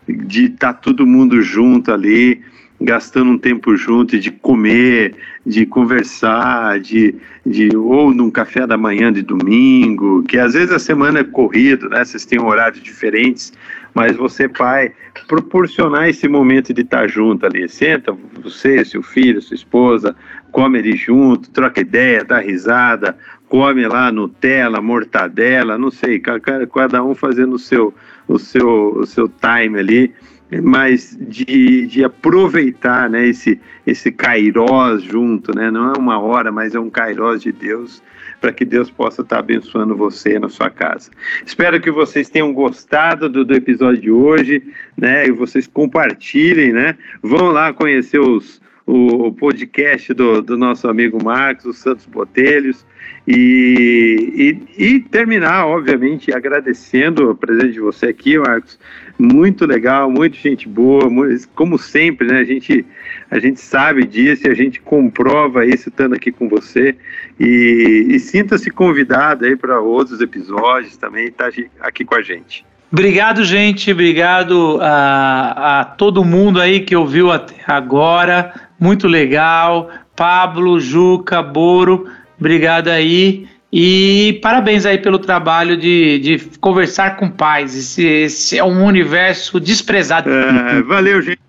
de 0.09 0.45
estar 0.45 0.73
tá 0.73 0.81
todo 0.81 1.05
mundo 1.05 1.43
junto 1.43 1.93
ali 1.93 2.41
gastando 2.81 3.31
um 3.31 3.39
tempo 3.39 3.77
junto 3.77 4.19
de 4.19 4.31
comer, 4.31 5.15
de 5.45 5.65
conversar, 5.65 6.79
de, 6.79 7.15
de 7.45 7.75
ou 7.75 8.13
num 8.13 8.31
café 8.31 8.67
da 8.67 8.77
manhã 8.77 9.13
de 9.13 9.23
domingo, 9.23 10.23
que 10.25 10.39
às 10.39 10.55
vezes 10.55 10.73
a 10.73 10.79
semana 10.79 11.21
é 11.21 11.25
corrido, 11.25 11.89
né? 11.89 12.05
Vocês 12.05 12.27
têm 12.27 12.41
horários 12.41 12.83
diferentes, 12.83 13.53
mas 13.95 14.17
você, 14.17 14.49
pai, 14.49 14.93
proporcionar 15.27 16.09
esse 16.09 16.29
momento 16.29 16.75
de 16.75 16.83
estar 16.83 17.09
junto 17.09 17.47
ali. 17.47 17.69
Senta 17.69 18.17
você, 18.43 18.85
seu 18.85 19.03
filho, 19.03 19.41
sua 19.41 19.55
esposa, 19.55 20.15
come 20.53 20.79
ali 20.79 20.97
junto, 20.97 21.51
troca 21.51 21.81
ideia, 21.81 22.25
dá 22.25 22.41
risada, 22.41 23.17
come 23.49 23.87
lá 23.87 24.13
Nutella, 24.13 24.83
mortadela, 24.83 25.79
não 25.79 25.91
sei, 25.91 26.21
cada 26.21 27.03
um 27.03 27.15
fazendo 27.15 27.55
o 27.55 27.59
seu, 27.59 27.95
o 28.29 28.39
seu, 28.39 28.99
o 28.99 29.07
seu 29.07 29.29
time 29.29 29.79
ali 29.79 30.15
mas 30.63 31.17
de, 31.21 31.87
de 31.87 32.05
aproveitar 32.05 33.11
né, 33.11 33.27
esse, 33.27 33.61
esse 33.87 34.13
kairós 34.13 35.03
junto, 35.03 35.55
né? 35.55 35.71
não 35.71 35.93
é 35.93 35.99
uma 35.99 36.21
hora, 36.21 36.53
mas 36.53 36.75
é 36.75 36.81
um 36.81 36.91
kairós 36.91 37.43
de 37.43 37.51
Deus, 37.51 38.03
para 38.41 38.53
que 38.53 38.65
Deus 38.65 38.91
possa 38.91 39.23
estar 39.23 39.39
abençoando 39.39 39.97
você 39.97 40.39
na 40.39 40.49
sua 40.49 40.71
casa. 40.71 41.11
Espero 41.45 41.81
que 41.81 41.91
vocês 41.91 42.29
tenham 42.29 42.53
gostado 42.53 43.29
do, 43.29 43.45
do 43.45 43.55
episódio 43.55 44.01
de 44.01 44.11
hoje, 44.11 44.63
né? 44.97 45.27
E 45.27 45.33
vocês 45.33 45.67
compartilhem, 45.67 46.73
né? 46.73 46.97
Vão 47.23 47.51
lá 47.51 47.73
conhecer 47.73 48.21
os, 48.21 48.61
o, 48.87 49.27
o 49.27 49.33
podcast 49.33 50.15
do, 50.15 50.41
do 50.43 50.57
nosso 50.57 50.87
amigo 50.89 51.23
Marcos, 51.23 51.65
o 51.65 51.73
Santos 51.73 52.07
Botelhos, 52.07 52.87
e, 53.27 54.61
e, 54.79 54.85
e, 54.85 55.01
terminar, 55.01 55.67
obviamente, 55.67 56.33
agradecendo 56.33 57.31
a 57.31 57.35
presença 57.35 57.73
de 57.73 57.81
você 57.81 58.07
aqui, 58.07 58.39
Marcos. 58.39 58.79
Muito 59.19 59.65
legal, 59.65 60.11
muito 60.11 60.37
gente 60.37 60.69
boa, 60.69 61.09
muito, 61.09 61.49
como 61.55 61.79
sempre, 61.79 62.27
né? 62.27 62.41
A 62.41 62.45
gente, 62.45 62.85
a 63.31 63.39
gente 63.39 63.61
sabe 63.61 64.07
disso 64.07 64.47
e 64.47 64.51
a 64.51 64.55
gente 64.55 64.81
comprova 64.81 65.65
isso 65.65 65.89
estando 65.89 66.15
aqui 66.15 66.31
com 66.31 66.49
você. 66.49 66.95
E, 67.41 68.07
e 68.11 68.21
sinta-se 68.21 68.71
convidado 68.71 69.47
aí 69.47 69.57
para 69.57 69.81
outros 69.81 70.21
episódios 70.21 70.97
também, 70.97 71.31
tá 71.31 71.51
aqui 71.81 72.05
com 72.05 72.15
a 72.15 72.23
gente. 72.23 72.65
Obrigado, 72.93 73.45
gente. 73.45 73.91
Obrigado 73.91 74.79
a, 74.81 75.81
a 75.81 75.85
todo 75.85 76.25
mundo 76.25 76.61
aí 76.61 76.81
que 76.81 76.95
ouviu 76.95 77.33
até 77.33 77.57
agora. 77.67 78.53
Muito 78.79 79.09
legal. 79.09 79.91
Pablo, 80.15 80.79
Juca, 80.79 81.43
Boro. 81.43 82.07
Obrigado 82.39 82.89
aí. 82.89 83.49
E 83.73 84.39
parabéns 84.43 84.87
aí 84.87 84.99
pelo 84.99 85.19
trabalho 85.19 85.77
de, 85.77 86.19
de 86.21 86.59
conversar 86.61 87.17
com 87.17 87.31
pais. 87.31 87.77
Esse, 87.77 88.05
esse 88.05 88.59
é 88.59 88.65
um 88.65 88.85
universo 88.85 89.59
desprezado. 89.59 90.31
É, 90.31 90.83
valeu, 90.83 91.21
gente. 91.21 91.41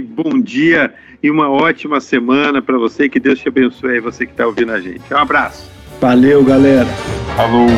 Bom 0.00 0.40
dia 0.40 0.94
e 1.22 1.30
uma 1.30 1.50
ótima 1.50 2.00
semana 2.00 2.62
para 2.62 2.78
você. 2.78 3.08
Que 3.08 3.20
Deus 3.20 3.38
te 3.38 3.48
abençoe 3.48 3.94
aí, 3.94 4.00
você 4.00 4.24
que 4.24 4.32
está 4.32 4.46
ouvindo 4.46 4.72
a 4.72 4.80
gente. 4.80 5.02
Um 5.12 5.18
abraço. 5.18 5.70
Valeu, 6.00 6.42
galera. 6.44 6.88
Falou. 7.36 7.68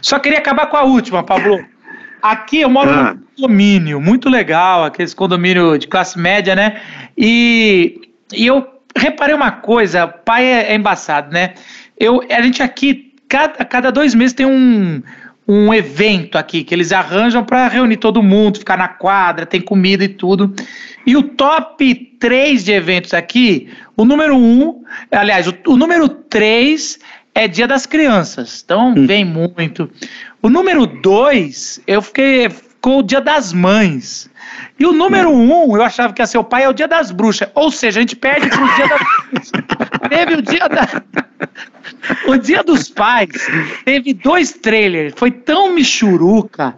Só 0.00 0.18
queria 0.18 0.40
acabar 0.40 0.66
com 0.66 0.76
a 0.76 0.82
última, 0.82 1.22
Pablo. 1.22 1.71
Aqui 2.22 2.60
eu 2.60 2.70
moro 2.70 2.90
ah. 2.90 3.14
num 3.14 3.20
condomínio 3.34 4.00
muito 4.00 4.28
legal, 4.28 4.84
aqueles 4.84 5.12
condomínio 5.12 5.76
de 5.76 5.88
classe 5.88 6.16
média, 6.18 6.54
né? 6.54 6.80
E, 7.18 8.00
e 8.32 8.46
eu 8.46 8.66
reparei 8.96 9.34
uma 9.34 9.50
coisa, 9.50 10.06
pai 10.06 10.44
é, 10.44 10.72
é 10.72 10.74
embaçado, 10.74 11.32
né? 11.32 11.54
Eu, 11.98 12.22
a 12.30 12.40
gente 12.42 12.62
aqui, 12.62 13.12
cada, 13.28 13.64
cada 13.64 13.90
dois 13.90 14.14
meses 14.14 14.32
tem 14.34 14.46
um, 14.46 15.02
um 15.46 15.74
evento 15.74 16.38
aqui 16.38 16.62
que 16.62 16.74
eles 16.74 16.92
arranjam 16.92 17.44
para 17.44 17.66
reunir 17.68 17.96
todo 17.96 18.22
mundo, 18.22 18.58
ficar 18.58 18.78
na 18.78 18.88
quadra, 18.88 19.44
tem 19.44 19.60
comida 19.60 20.04
e 20.04 20.08
tudo. 20.08 20.54
E 21.04 21.16
o 21.16 21.22
top 21.22 21.94
3 22.20 22.64
de 22.64 22.72
eventos 22.72 23.12
aqui, 23.12 23.68
o 23.96 24.04
número 24.04 24.36
1, 24.36 24.84
aliás, 25.10 25.48
o, 25.48 25.54
o 25.66 25.76
número 25.76 26.08
3 26.08 26.98
é 27.34 27.48
Dia 27.48 27.66
das 27.66 27.86
Crianças. 27.86 28.62
Então 28.64 28.90
hum. 28.90 29.06
vem 29.06 29.24
muito. 29.24 29.90
O 30.40 30.48
número 30.48 30.86
2, 30.86 31.82
eu 31.86 32.02
fiquei 32.02 32.50
ficou 32.82 32.98
o 32.98 33.02
Dia 33.02 33.20
das 33.20 33.52
Mães. 33.52 34.28
E 34.78 34.84
o 34.84 34.92
número 34.92 35.30
um, 35.30 35.76
eu 35.76 35.82
achava 35.84 36.12
que 36.12 36.20
ia 36.20 36.26
ser 36.26 36.38
o 36.38 36.44
pai, 36.44 36.64
é 36.64 36.68
o 36.68 36.72
Dia 36.72 36.88
das 36.88 37.12
Bruxas. 37.12 37.48
Ou 37.54 37.70
seja, 37.70 38.00
a 38.00 38.02
gente 38.02 38.16
perde 38.16 38.48
pro 38.48 38.74
Dia 38.74 38.88
das 38.88 39.00
Bruxas. 39.30 39.52
Teve 40.10 40.34
o 40.34 40.42
Dia 40.42 40.68
da... 40.68 41.02
O 42.26 42.36
Dia 42.36 42.64
dos 42.64 42.88
Pais 42.88 43.30
teve 43.84 44.12
dois 44.12 44.52
trailers. 44.52 45.14
Foi 45.16 45.30
tão 45.30 45.72
michuruca, 45.72 46.74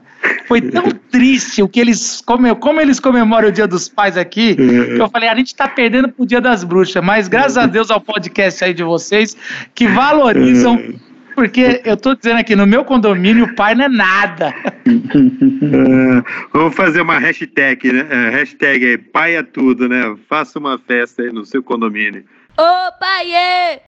foi 0.46 0.60
tão 0.60 0.90
triste 1.10 1.62
o 1.62 1.68
que 1.68 1.80
eles 1.80 2.20
como, 2.20 2.54
como 2.56 2.80
eles 2.80 3.00
comemoram 3.00 3.48
o 3.48 3.52
Dia 3.52 3.66
dos 3.66 3.88
Pais 3.88 4.16
aqui, 4.16 4.54
que 4.54 5.00
eu 5.00 5.08
falei, 5.08 5.28
a 5.28 5.34
gente 5.34 5.54
tá 5.54 5.68
perdendo 5.68 6.08
pro 6.08 6.26
Dia 6.26 6.40
das 6.40 6.64
Bruxas, 6.64 7.02
mas 7.02 7.28
graças 7.28 7.56
a 7.56 7.66
Deus 7.66 7.90
ao 7.90 8.00
podcast 8.00 8.64
aí 8.64 8.74
de 8.74 8.82
vocês 8.82 9.36
que 9.74 9.86
valorizam 9.86 10.78
porque 11.34 11.82
eu 11.84 11.96
tô 11.96 12.14
dizendo 12.14 12.38
aqui, 12.38 12.54
no 12.54 12.66
meu 12.66 12.84
condomínio, 12.84 13.46
o 13.46 13.54
pai 13.54 13.74
não 13.74 13.86
é 13.86 13.88
nada. 13.88 14.54
vamos 16.52 16.76
fazer 16.76 17.00
uma 17.00 17.18
hashtag, 17.18 17.92
né? 17.92 18.06
É, 18.08 18.30
hashtag 18.30 18.86
aí, 18.86 18.98
pai 18.98 19.34
é 19.34 19.42
tudo, 19.42 19.88
né? 19.88 20.16
Faça 20.28 20.58
uma 20.58 20.78
festa 20.78 21.22
aí 21.22 21.32
no 21.32 21.44
seu 21.44 21.62
condomínio. 21.62 22.24
Ô, 22.56 22.92
pai! 23.00 23.80